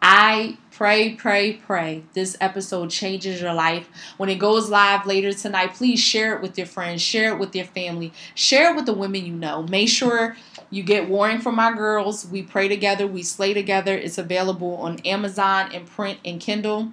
I 0.02 0.58
pray, 0.72 1.16
pray, 1.16 1.54
pray 1.54 2.04
this 2.14 2.38
episode 2.40 2.92
changes 2.92 3.42
your 3.42 3.54
life. 3.54 3.90
When 4.18 4.30
it 4.30 4.36
goes 4.38 4.70
live 4.70 5.08
later 5.08 5.34
tonight, 5.34 5.74
please 5.74 6.00
share 6.00 6.36
it 6.36 6.42
with 6.42 6.56
your 6.58 6.68
friends, 6.68 7.02
share 7.02 7.34
it 7.34 7.40
with 7.40 7.56
your 7.56 7.66
family, 7.66 8.14
share 8.36 8.72
it 8.72 8.76
with 8.76 8.86
the 8.86 8.94
women 8.94 9.26
you 9.26 9.34
know. 9.34 9.64
Make 9.64 9.90
sure 9.90 10.38
you 10.70 10.84
get 10.84 11.10
Warring 11.10 11.40
for 11.40 11.52
My 11.52 11.74
Girls. 11.74 12.26
We 12.26 12.44
pray 12.44 12.68
together, 12.68 13.08
we 13.08 13.24
slay 13.24 13.54
together. 13.54 13.96
It's 13.96 14.18
available 14.18 14.76
on 14.78 15.00
Amazon 15.00 15.72
and 15.74 15.88
print 15.88 16.20
and 16.26 16.40
Kindle. 16.40 16.92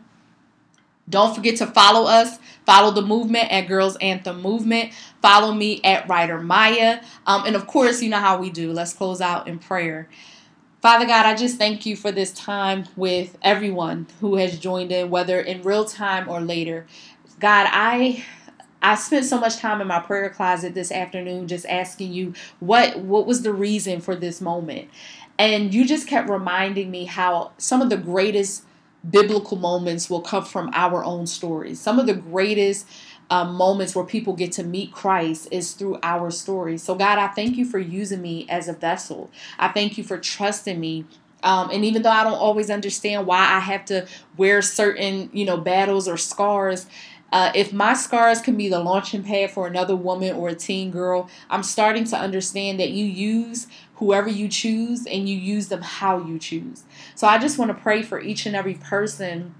Don't 1.08 1.34
forget 1.34 1.56
to 1.56 1.66
follow 1.66 2.06
us. 2.06 2.38
Follow 2.64 2.90
the 2.90 3.02
movement 3.02 3.52
at 3.52 3.68
Girls 3.68 3.96
Anthem 3.96 4.40
Movement. 4.40 4.92
Follow 5.20 5.52
me 5.52 5.80
at 5.84 6.08
Writer 6.08 6.40
Maya. 6.40 7.02
Um, 7.26 7.44
and 7.44 7.56
of 7.56 7.66
course, 7.66 8.02
you 8.02 8.08
know 8.08 8.18
how 8.18 8.38
we 8.38 8.50
do. 8.50 8.72
Let's 8.72 8.94
close 8.94 9.20
out 9.20 9.46
in 9.46 9.58
prayer. 9.58 10.08
Father 10.80 11.06
God, 11.06 11.26
I 11.26 11.34
just 11.34 11.58
thank 11.58 11.86
you 11.86 11.96
for 11.96 12.12
this 12.12 12.32
time 12.32 12.84
with 12.96 13.36
everyone 13.42 14.06
who 14.20 14.36
has 14.36 14.58
joined 14.58 14.92
in, 14.92 15.10
whether 15.10 15.40
in 15.40 15.62
real 15.62 15.84
time 15.84 16.28
or 16.28 16.40
later. 16.40 16.86
God, 17.38 17.68
I 17.70 18.24
I 18.84 18.96
spent 18.96 19.24
so 19.24 19.40
much 19.40 19.56
time 19.56 19.80
in 19.80 19.86
my 19.86 19.98
prayer 19.98 20.28
closet 20.28 20.74
this 20.74 20.92
afternoon 20.92 21.48
just 21.48 21.64
asking 21.64 22.12
you 22.12 22.34
what 22.60 22.98
what 22.98 23.26
was 23.26 23.40
the 23.40 23.52
reason 23.52 24.02
for 24.02 24.14
this 24.14 24.42
moment. 24.42 24.90
And 25.38 25.72
you 25.72 25.86
just 25.86 26.06
kept 26.06 26.28
reminding 26.28 26.90
me 26.90 27.06
how 27.06 27.52
some 27.56 27.80
of 27.80 27.88
the 27.88 27.96
greatest 27.96 28.64
biblical 29.08 29.56
moments 29.56 30.10
will 30.10 30.20
come 30.20 30.44
from 30.44 30.70
our 30.74 31.02
own 31.02 31.26
stories. 31.26 31.80
Some 31.80 31.98
of 31.98 32.06
the 32.06 32.14
greatest 32.14 32.86
um, 33.30 33.54
moments 33.54 33.96
where 33.96 34.04
people 34.04 34.34
get 34.34 34.52
to 34.52 34.62
meet 34.62 34.92
Christ 34.92 35.48
is 35.50 35.72
through 35.72 35.98
our 36.02 36.30
stories. 36.30 36.82
So, 36.82 36.94
God, 36.94 37.18
I 37.18 37.28
thank 37.28 37.56
you 37.56 37.64
for 37.64 37.78
using 37.78 38.20
me 38.20 38.46
as 38.50 38.68
a 38.68 38.74
vessel. 38.74 39.30
I 39.58 39.68
thank 39.68 39.96
you 39.96 40.04
for 40.04 40.18
trusting 40.18 40.78
me 40.78 41.06
um, 41.44 41.68
and 41.70 41.84
even 41.84 42.00
though 42.02 42.10
I 42.10 42.24
don't 42.24 42.32
always 42.32 42.70
understand 42.70 43.26
why 43.26 43.38
I 43.38 43.60
have 43.60 43.84
to 43.86 44.06
wear 44.38 44.62
certain, 44.62 45.28
you 45.32 45.44
know, 45.44 45.58
battles 45.58 46.08
or 46.08 46.16
scars, 46.16 46.86
uh, 47.32 47.50
if 47.54 47.72
my 47.72 47.94
scars 47.94 48.40
can 48.40 48.56
be 48.56 48.68
the 48.68 48.78
launching 48.78 49.24
pad 49.24 49.50
for 49.50 49.66
another 49.66 49.96
woman 49.96 50.36
or 50.36 50.48
a 50.48 50.54
teen 50.54 50.90
girl, 50.90 51.28
I'm 51.50 51.62
starting 51.62 52.04
to 52.04 52.16
understand 52.16 52.78
that 52.80 52.90
you 52.90 53.04
use 53.04 53.66
whoever 53.96 54.28
you 54.28 54.48
choose 54.48 55.06
and 55.06 55.28
you 55.28 55.36
use 55.36 55.68
them 55.68 55.82
how 55.82 56.18
you 56.24 56.38
choose. 56.38 56.84
So 57.14 57.26
I 57.26 57.38
just 57.38 57.58
want 57.58 57.70
to 57.70 57.82
pray 57.82 58.02
for 58.02 58.20
each 58.20 58.46
and 58.46 58.54
every 58.54 58.74
person 58.74 59.54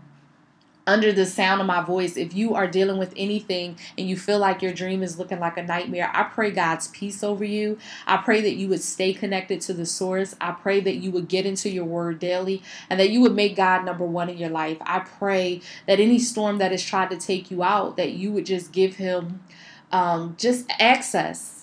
under 0.86 1.12
the 1.12 1.24
sound 1.24 1.60
of 1.60 1.66
my 1.66 1.82
voice, 1.82 2.16
if 2.16 2.34
you 2.34 2.54
are 2.54 2.66
dealing 2.66 2.98
with 2.98 3.12
anything 3.16 3.78
and 3.96 4.08
you 4.08 4.16
feel 4.16 4.38
like 4.38 4.62
your 4.62 4.72
dream 4.72 5.02
is 5.02 5.18
looking 5.18 5.40
like 5.40 5.56
a 5.56 5.62
nightmare, 5.62 6.10
I 6.12 6.24
pray 6.24 6.50
God's 6.50 6.88
peace 6.88 7.22
over 7.24 7.44
you. 7.44 7.78
I 8.06 8.18
pray 8.18 8.40
that 8.42 8.54
you 8.54 8.68
would 8.68 8.82
stay 8.82 9.14
connected 9.14 9.60
to 9.62 9.72
the 9.72 9.86
source. 9.86 10.34
I 10.40 10.52
pray 10.52 10.80
that 10.80 10.96
you 10.96 11.10
would 11.12 11.28
get 11.28 11.46
into 11.46 11.70
your 11.70 11.84
word 11.84 12.18
daily 12.18 12.62
and 12.90 13.00
that 13.00 13.10
you 13.10 13.20
would 13.20 13.34
make 13.34 13.56
God 13.56 13.84
number 13.84 14.04
one 14.04 14.28
in 14.28 14.36
your 14.36 14.50
life. 14.50 14.78
I 14.82 15.00
pray 15.00 15.60
that 15.86 16.00
any 16.00 16.18
storm 16.18 16.58
that 16.58 16.70
has 16.70 16.84
tried 16.84 17.10
to 17.10 17.16
take 17.16 17.50
you 17.50 17.62
out, 17.62 17.96
that 17.96 18.12
you 18.12 18.32
would 18.32 18.46
just 18.46 18.72
give 18.72 18.96
him 18.96 19.42
um, 19.90 20.36
just 20.38 20.66
access 20.78 21.53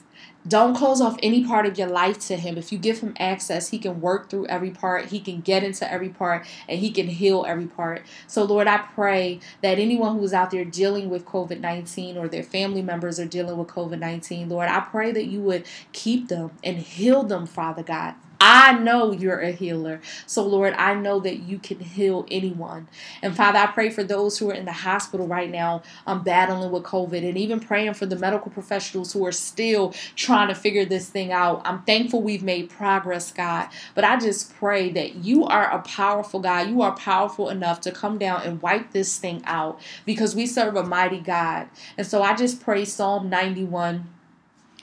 don't 0.47 0.75
close 0.75 1.01
off 1.01 1.17
any 1.21 1.43
part 1.43 1.65
of 1.65 1.77
your 1.77 1.87
life 1.87 2.19
to 2.27 2.35
him. 2.35 2.57
If 2.57 2.71
you 2.71 2.77
give 2.77 2.99
him 2.99 3.15
access, 3.19 3.69
he 3.69 3.77
can 3.77 4.01
work 4.01 4.29
through 4.29 4.47
every 4.47 4.71
part, 4.71 5.05
he 5.05 5.19
can 5.19 5.41
get 5.41 5.63
into 5.63 5.91
every 5.91 6.09
part, 6.09 6.45
and 6.67 6.79
he 6.79 6.91
can 6.91 7.07
heal 7.07 7.45
every 7.47 7.67
part. 7.67 8.03
So, 8.27 8.43
Lord, 8.43 8.67
I 8.67 8.79
pray 8.79 9.39
that 9.61 9.79
anyone 9.79 10.17
who's 10.17 10.33
out 10.33 10.51
there 10.51 10.65
dealing 10.65 11.09
with 11.09 11.25
COVID 11.25 11.59
19 11.59 12.17
or 12.17 12.27
their 12.27 12.43
family 12.43 12.81
members 12.81 13.19
are 13.19 13.25
dealing 13.25 13.57
with 13.57 13.67
COVID 13.67 13.99
19, 13.99 14.49
Lord, 14.49 14.69
I 14.69 14.79
pray 14.79 15.11
that 15.11 15.25
you 15.25 15.41
would 15.41 15.65
keep 15.91 16.27
them 16.27 16.51
and 16.63 16.77
heal 16.77 17.23
them, 17.23 17.45
Father 17.45 17.83
God. 17.83 18.15
I 18.43 18.73
know 18.73 19.11
you're 19.11 19.39
a 19.39 19.51
healer. 19.51 20.01
So, 20.25 20.43
Lord, 20.43 20.73
I 20.73 20.95
know 20.95 21.19
that 21.19 21.41
you 21.41 21.59
can 21.59 21.79
heal 21.79 22.25
anyone. 22.31 22.87
And 23.21 23.35
Father, 23.35 23.59
I 23.59 23.67
pray 23.67 23.91
for 23.91 24.03
those 24.03 24.39
who 24.39 24.49
are 24.49 24.55
in 24.55 24.65
the 24.65 24.71
hospital 24.71 25.27
right 25.27 25.49
now 25.49 25.83
um, 26.07 26.23
battling 26.23 26.71
with 26.71 26.81
COVID 26.81 27.23
and 27.23 27.37
even 27.37 27.59
praying 27.59 27.93
for 27.93 28.07
the 28.07 28.15
medical 28.15 28.49
professionals 28.49 29.13
who 29.13 29.23
are 29.27 29.31
still 29.31 29.93
trying 30.15 30.47
to 30.47 30.55
figure 30.55 30.85
this 30.85 31.07
thing 31.07 31.31
out. 31.31 31.61
I'm 31.65 31.83
thankful 31.83 32.23
we've 32.23 32.41
made 32.41 32.71
progress, 32.71 33.31
God. 33.31 33.69
But 33.93 34.05
I 34.05 34.17
just 34.17 34.55
pray 34.55 34.89
that 34.89 35.17
you 35.17 35.45
are 35.45 35.69
a 35.69 35.83
powerful 35.83 36.39
God. 36.39 36.67
You 36.67 36.81
are 36.81 36.95
powerful 36.95 37.47
enough 37.49 37.79
to 37.81 37.91
come 37.91 38.17
down 38.17 38.41
and 38.41 38.59
wipe 38.59 38.91
this 38.91 39.19
thing 39.19 39.43
out 39.45 39.79
because 40.03 40.35
we 40.35 40.47
serve 40.47 40.75
a 40.75 40.83
mighty 40.83 41.19
God. 41.19 41.67
And 41.95 42.07
so 42.07 42.23
I 42.23 42.35
just 42.35 42.59
pray 42.59 42.85
Psalm 42.85 43.29
91 43.29 44.09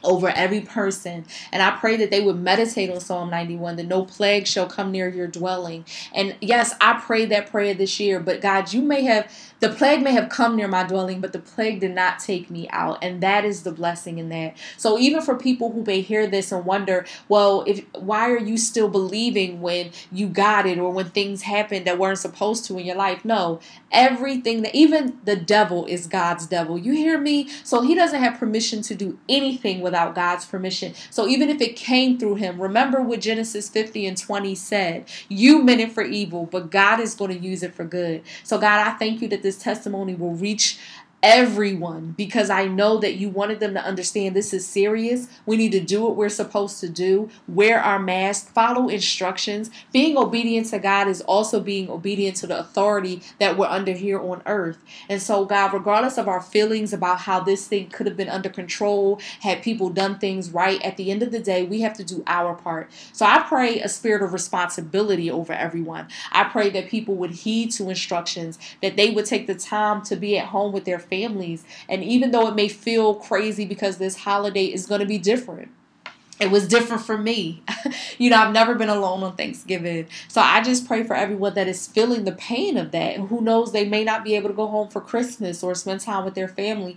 over 0.04 0.28
every 0.30 0.60
person. 0.60 1.26
And 1.52 1.62
I 1.62 1.72
pray 1.72 1.96
that 1.96 2.10
they 2.10 2.20
would 2.20 2.38
meditate 2.38 2.90
on 2.90 3.00
Psalm 3.00 3.30
91 3.30 3.76
that 3.76 3.86
no 3.86 4.04
plague 4.04 4.46
shall 4.46 4.66
come 4.66 4.92
near 4.92 5.08
your 5.08 5.26
dwelling. 5.26 5.84
And 6.14 6.36
yes, 6.40 6.74
I 6.80 7.00
prayed 7.00 7.30
that 7.30 7.50
prayer 7.50 7.74
this 7.74 7.98
year, 8.00 8.20
but 8.20 8.40
God, 8.40 8.72
you 8.72 8.82
may 8.82 9.02
have 9.04 9.30
the 9.60 9.70
plague 9.70 10.02
may 10.02 10.12
have 10.12 10.28
come 10.28 10.54
near 10.54 10.68
my 10.68 10.84
dwelling, 10.84 11.20
but 11.20 11.32
the 11.32 11.40
plague 11.40 11.80
did 11.80 11.94
not 11.94 12.20
take 12.20 12.48
me 12.48 12.68
out. 12.70 12.98
And 13.02 13.20
that 13.22 13.44
is 13.44 13.64
the 13.64 13.72
blessing 13.72 14.18
in 14.18 14.28
that. 14.28 14.56
So 14.76 14.98
even 14.98 15.20
for 15.20 15.34
people 15.34 15.72
who 15.72 15.82
may 15.82 16.00
hear 16.00 16.28
this 16.28 16.52
and 16.52 16.64
wonder, 16.64 17.04
well, 17.28 17.64
if 17.66 17.84
why 17.94 18.30
are 18.30 18.38
you 18.38 18.56
still 18.56 18.88
believing 18.88 19.60
when 19.60 19.90
you 20.12 20.28
got 20.28 20.66
it 20.66 20.78
or 20.78 20.92
when 20.92 21.10
things 21.10 21.42
happened 21.42 21.86
that 21.86 21.98
weren't 21.98 22.18
supposed 22.18 22.66
to 22.66 22.78
in 22.78 22.86
your 22.86 22.96
life? 22.96 23.24
No. 23.24 23.58
Everything 23.90 24.62
that 24.62 24.74
even 24.74 25.18
the 25.24 25.36
devil 25.36 25.86
is 25.86 26.06
God's 26.06 26.46
devil. 26.46 26.78
You 26.78 26.92
hear 26.92 27.18
me? 27.18 27.48
So 27.64 27.80
he 27.80 27.94
doesn't 27.94 28.22
have 28.22 28.38
permission 28.38 28.82
to 28.82 28.94
do 28.94 29.18
anything 29.28 29.80
without 29.88 30.14
God's 30.14 30.44
permission. 30.44 30.94
So 31.10 31.26
even 31.26 31.48
if 31.48 31.60
it 31.60 31.76
came 31.76 32.18
through 32.18 32.36
him, 32.36 32.60
remember 32.60 33.02
what 33.02 33.20
Genesis 33.20 33.68
50 33.68 34.06
and 34.06 34.16
20 34.16 34.54
said. 34.54 35.08
You 35.28 35.62
meant 35.62 35.80
it 35.80 35.92
for 35.92 36.02
evil, 36.02 36.46
but 36.46 36.70
God 36.70 37.00
is 37.00 37.14
going 37.14 37.36
to 37.36 37.46
use 37.46 37.62
it 37.62 37.74
for 37.74 37.84
good. 37.84 38.22
So 38.44 38.58
God, 38.58 38.86
I 38.86 38.98
thank 38.98 39.22
you 39.22 39.28
that 39.28 39.42
this 39.42 39.58
testimony 39.58 40.14
will 40.14 40.34
reach 40.34 40.78
everyone 41.22 42.14
because 42.16 42.48
I 42.48 42.66
know 42.66 42.98
that 42.98 43.16
you 43.16 43.28
wanted 43.28 43.58
them 43.58 43.74
to 43.74 43.84
understand 43.84 44.36
this 44.36 44.54
is 44.54 44.66
serious. 44.66 45.26
We 45.46 45.56
need 45.56 45.72
to 45.72 45.80
do 45.80 46.02
what 46.02 46.16
we're 46.16 46.28
supposed 46.28 46.80
to 46.80 46.88
do, 46.88 47.28
wear 47.48 47.80
our 47.80 47.98
mask, 47.98 48.52
follow 48.52 48.88
instructions. 48.88 49.70
Being 49.92 50.16
obedient 50.16 50.68
to 50.68 50.78
God 50.78 51.08
is 51.08 51.20
also 51.22 51.60
being 51.60 51.90
obedient 51.90 52.36
to 52.38 52.46
the 52.46 52.58
authority 52.58 53.22
that 53.40 53.56
we're 53.56 53.66
under 53.66 53.92
here 53.92 54.20
on 54.20 54.42
earth. 54.46 54.78
And 55.08 55.20
so, 55.20 55.44
God, 55.44 55.72
regardless 55.72 56.18
of 56.18 56.28
our 56.28 56.40
feelings 56.40 56.92
about 56.92 57.20
how 57.20 57.40
this 57.40 57.66
thing 57.66 57.88
could 57.88 58.06
have 58.06 58.16
been 58.16 58.28
under 58.28 58.48
control, 58.48 59.20
had 59.40 59.62
people 59.62 59.90
done 59.90 60.18
things 60.18 60.50
right, 60.50 60.80
at 60.82 60.96
the 60.96 61.10
end 61.10 61.22
of 61.22 61.32
the 61.32 61.40
day, 61.40 61.64
we 61.64 61.80
have 61.80 61.94
to 61.94 62.04
do 62.04 62.22
our 62.26 62.54
part. 62.54 62.90
So 63.12 63.26
I 63.26 63.40
pray 63.40 63.80
a 63.80 63.88
spirit 63.88 64.22
of 64.22 64.32
responsibility 64.32 65.30
over 65.30 65.52
everyone. 65.52 66.08
I 66.30 66.44
pray 66.44 66.70
that 66.70 66.88
people 66.88 67.16
would 67.16 67.30
heed 67.30 67.72
to 67.72 67.88
instructions, 67.88 68.58
that 68.82 68.96
they 68.96 69.10
would 69.10 69.26
take 69.26 69.46
the 69.46 69.54
time 69.54 70.02
to 70.02 70.16
be 70.16 70.38
at 70.38 70.46
home 70.46 70.72
with 70.72 70.84
their 70.84 70.98
families. 71.08 71.64
And 71.88 72.04
even 72.04 72.30
though 72.30 72.48
it 72.48 72.54
may 72.54 72.68
feel 72.68 73.14
crazy 73.14 73.64
because 73.64 73.98
this 73.98 74.16
holiday 74.16 74.66
is 74.66 74.86
going 74.86 75.00
to 75.00 75.06
be 75.06 75.18
different, 75.18 75.70
it 76.40 76.50
was 76.50 76.68
different 76.68 77.02
for 77.02 77.18
me. 77.18 77.62
you 78.18 78.30
know, 78.30 78.36
I've 78.36 78.52
never 78.52 78.74
been 78.74 78.88
alone 78.88 79.22
on 79.22 79.36
Thanksgiving. 79.36 80.06
So 80.28 80.40
I 80.40 80.62
just 80.62 80.86
pray 80.86 81.02
for 81.02 81.14
everyone 81.14 81.54
that 81.54 81.68
is 81.68 81.86
feeling 81.86 82.24
the 82.24 82.32
pain 82.32 82.76
of 82.76 82.92
that. 82.92 83.16
And 83.16 83.28
Who 83.28 83.40
knows, 83.40 83.72
they 83.72 83.88
may 83.88 84.04
not 84.04 84.24
be 84.24 84.36
able 84.36 84.48
to 84.48 84.54
go 84.54 84.68
home 84.68 84.88
for 84.88 85.00
Christmas 85.00 85.62
or 85.62 85.74
spend 85.74 86.00
time 86.00 86.24
with 86.24 86.34
their 86.34 86.48
family. 86.48 86.96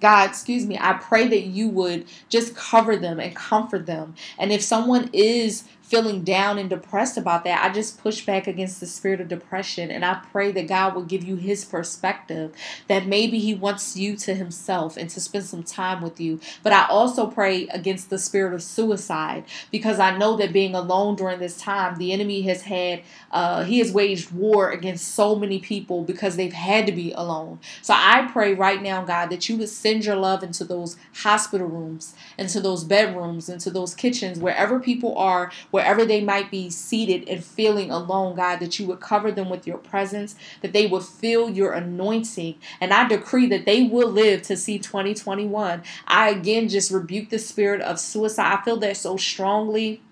God, 0.00 0.28
excuse 0.30 0.66
me, 0.66 0.76
I 0.80 0.94
pray 0.94 1.28
that 1.28 1.42
you 1.44 1.68
would 1.68 2.06
just 2.28 2.56
cover 2.56 2.96
them 2.96 3.20
and 3.20 3.36
comfort 3.36 3.86
them. 3.86 4.14
And 4.38 4.52
if 4.52 4.60
someone 4.62 5.08
is 5.12 5.64
feeling 5.92 6.24
down 6.24 6.56
and 6.56 6.70
depressed 6.70 7.18
about 7.18 7.44
that, 7.44 7.62
I 7.62 7.70
just 7.70 7.98
push 7.98 8.24
back 8.24 8.46
against 8.46 8.80
the 8.80 8.86
spirit 8.86 9.20
of 9.20 9.28
depression 9.28 9.90
and 9.90 10.06
I 10.06 10.22
pray 10.32 10.50
that 10.52 10.66
God 10.66 10.94
will 10.94 11.02
give 11.02 11.22
you 11.22 11.36
his 11.36 11.66
perspective, 11.66 12.54
that 12.88 13.06
maybe 13.06 13.38
he 13.38 13.52
wants 13.52 13.94
you 13.94 14.16
to 14.16 14.34
himself 14.34 14.96
and 14.96 15.10
to 15.10 15.20
spend 15.20 15.44
some 15.44 15.62
time 15.62 16.00
with 16.00 16.18
you. 16.18 16.40
But 16.62 16.72
I 16.72 16.86
also 16.86 17.26
pray 17.26 17.68
against 17.68 18.08
the 18.08 18.18
spirit 18.18 18.54
of 18.54 18.62
suicide 18.62 19.44
because 19.70 20.00
I 20.00 20.16
know 20.16 20.34
that 20.38 20.50
being 20.50 20.74
alone 20.74 21.14
during 21.14 21.40
this 21.40 21.58
time, 21.58 21.98
the 21.98 22.10
enemy 22.10 22.40
has 22.40 22.62
had, 22.62 23.02
uh, 23.30 23.64
he 23.64 23.78
has 23.80 23.92
waged 23.92 24.32
war 24.32 24.70
against 24.70 25.14
so 25.14 25.36
many 25.36 25.58
people 25.58 26.04
because 26.04 26.36
they've 26.36 26.54
had 26.54 26.86
to 26.86 26.92
be 26.92 27.12
alone. 27.12 27.58
So 27.82 27.92
I 27.94 28.30
pray 28.32 28.54
right 28.54 28.82
now, 28.82 29.04
God, 29.04 29.28
that 29.28 29.46
you 29.50 29.58
would 29.58 29.68
send 29.68 30.06
your 30.06 30.16
love 30.16 30.42
into 30.42 30.64
those 30.64 30.96
hospital 31.16 31.66
rooms, 31.66 32.14
into 32.38 32.60
those 32.60 32.82
bedrooms, 32.82 33.50
into 33.50 33.70
those 33.70 33.94
kitchens, 33.94 34.38
wherever 34.38 34.80
people 34.80 35.18
are, 35.18 35.52
where 35.70 35.81
wherever 35.82 36.04
they 36.04 36.20
might 36.20 36.48
be 36.48 36.70
seated 36.70 37.28
and 37.28 37.44
feeling 37.44 37.90
alone, 37.90 38.36
God, 38.36 38.60
that 38.60 38.78
you 38.78 38.86
would 38.86 39.00
cover 39.00 39.32
them 39.32 39.50
with 39.50 39.66
your 39.66 39.78
presence, 39.78 40.36
that 40.60 40.72
they 40.72 40.86
would 40.86 41.02
feel 41.02 41.50
your 41.50 41.72
anointing. 41.72 42.54
And 42.80 42.94
I 42.94 43.08
decree 43.08 43.48
that 43.48 43.66
they 43.66 43.82
will 43.82 44.08
live 44.08 44.42
to 44.42 44.56
see 44.56 44.78
2021. 44.78 45.82
I 46.06 46.30
again 46.30 46.68
just 46.68 46.92
rebuke 46.92 47.30
the 47.30 47.38
spirit 47.40 47.80
of 47.80 47.98
suicide. 47.98 48.58
I 48.60 48.64
feel 48.64 48.76
that 48.76 48.96
so 48.96 49.16
strongly. 49.16 50.02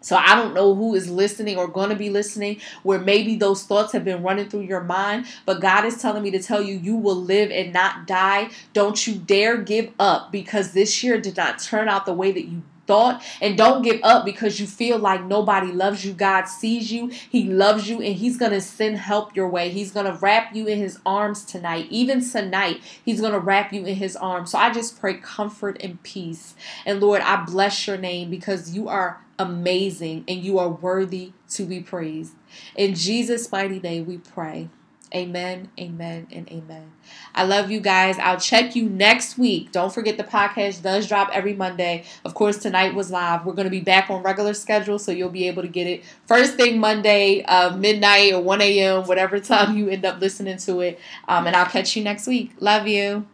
So 0.00 0.14
I 0.14 0.36
don't 0.36 0.54
know 0.54 0.76
who 0.76 0.94
is 0.94 1.10
listening 1.10 1.56
or 1.56 1.66
going 1.66 1.90
to 1.90 1.96
be 1.96 2.10
listening 2.10 2.60
where 2.84 3.00
maybe 3.00 3.34
those 3.34 3.64
thoughts 3.64 3.92
have 3.92 4.04
been 4.04 4.22
running 4.22 4.48
through 4.48 4.60
your 4.60 4.84
mind, 4.84 5.26
but 5.44 5.60
God 5.60 5.84
is 5.84 6.00
telling 6.00 6.22
me 6.22 6.30
to 6.30 6.40
tell 6.40 6.62
you 6.62 6.76
you 6.76 6.94
will 6.94 7.16
live 7.20 7.50
and 7.50 7.72
not 7.72 8.06
die. 8.06 8.50
Don't 8.72 9.04
you 9.08 9.16
dare 9.16 9.56
give 9.56 9.90
up 9.98 10.30
because 10.30 10.72
this 10.72 11.02
year 11.02 11.20
did 11.20 11.36
not 11.36 11.58
turn 11.58 11.88
out 11.88 12.06
the 12.06 12.14
way 12.14 12.30
that 12.30 12.44
you 12.44 12.62
thought 12.86 13.22
and 13.40 13.56
don't 13.56 13.82
give 13.82 14.00
up 14.02 14.24
because 14.24 14.60
you 14.60 14.66
feel 14.66 14.98
like 14.98 15.24
nobody 15.24 15.72
loves 15.72 16.04
you. 16.04 16.12
God 16.12 16.44
sees 16.44 16.92
you, 16.92 17.08
He 17.08 17.44
loves 17.44 17.88
you, 17.88 18.00
and 18.00 18.16
He's 18.16 18.36
going 18.36 18.52
to 18.52 18.60
send 18.60 18.98
help 18.98 19.34
your 19.36 19.48
way. 19.48 19.70
He's 19.70 19.90
going 19.90 20.06
to 20.06 20.18
wrap 20.20 20.54
you 20.54 20.66
in 20.66 20.78
His 20.78 20.98
arms 21.04 21.44
tonight. 21.44 21.86
Even 21.90 22.28
tonight, 22.28 22.80
He's 23.04 23.20
going 23.20 23.32
to 23.32 23.40
wrap 23.40 23.72
you 23.72 23.84
in 23.84 23.96
His 23.96 24.16
arms. 24.16 24.52
So 24.52 24.58
I 24.58 24.72
just 24.72 25.00
pray 25.00 25.14
comfort 25.14 25.76
and 25.80 26.02
peace. 26.02 26.54
And 26.84 27.00
Lord, 27.00 27.22
I 27.22 27.44
bless 27.44 27.86
your 27.86 27.98
name 27.98 28.30
because 28.30 28.74
you 28.74 28.88
are 28.88 29.22
amazing 29.38 30.24
and 30.28 30.42
you 30.42 30.58
are 30.58 30.68
worthy 30.68 31.32
to 31.50 31.64
be 31.64 31.80
praised. 31.80 32.34
In 32.74 32.94
Jesus' 32.94 33.50
mighty 33.50 33.80
name, 33.80 34.06
we 34.06 34.18
pray. 34.18 34.68
Amen, 35.14 35.70
amen, 35.78 36.26
and 36.32 36.48
amen. 36.50 36.90
I 37.32 37.44
love 37.44 37.70
you 37.70 37.80
guys. 37.80 38.18
I'll 38.18 38.40
check 38.40 38.74
you 38.74 38.88
next 38.88 39.38
week. 39.38 39.70
Don't 39.70 39.94
forget 39.94 40.16
the 40.16 40.24
podcast 40.24 40.82
does 40.82 41.06
drop 41.06 41.30
every 41.32 41.54
Monday. 41.54 42.04
Of 42.24 42.34
course, 42.34 42.58
tonight 42.58 42.92
was 42.92 43.10
live. 43.10 43.46
We're 43.46 43.52
going 43.54 43.66
to 43.66 43.70
be 43.70 43.80
back 43.80 44.10
on 44.10 44.24
regular 44.24 44.52
schedule, 44.52 44.98
so 44.98 45.12
you'll 45.12 45.28
be 45.30 45.46
able 45.46 45.62
to 45.62 45.68
get 45.68 45.86
it 45.86 46.02
first 46.26 46.56
thing 46.56 46.80
Monday, 46.80 47.42
uh, 47.44 47.76
midnight 47.76 48.32
or 48.32 48.42
1 48.42 48.60
a.m., 48.60 49.06
whatever 49.06 49.38
time 49.40 49.76
you 49.76 49.88
end 49.88 50.04
up 50.04 50.20
listening 50.20 50.58
to 50.58 50.80
it. 50.80 50.98
Um, 51.28 51.46
and 51.46 51.54
I'll 51.54 51.66
catch 51.66 51.94
you 51.94 52.02
next 52.02 52.26
week. 52.26 52.52
Love 52.58 52.88
you. 52.88 53.26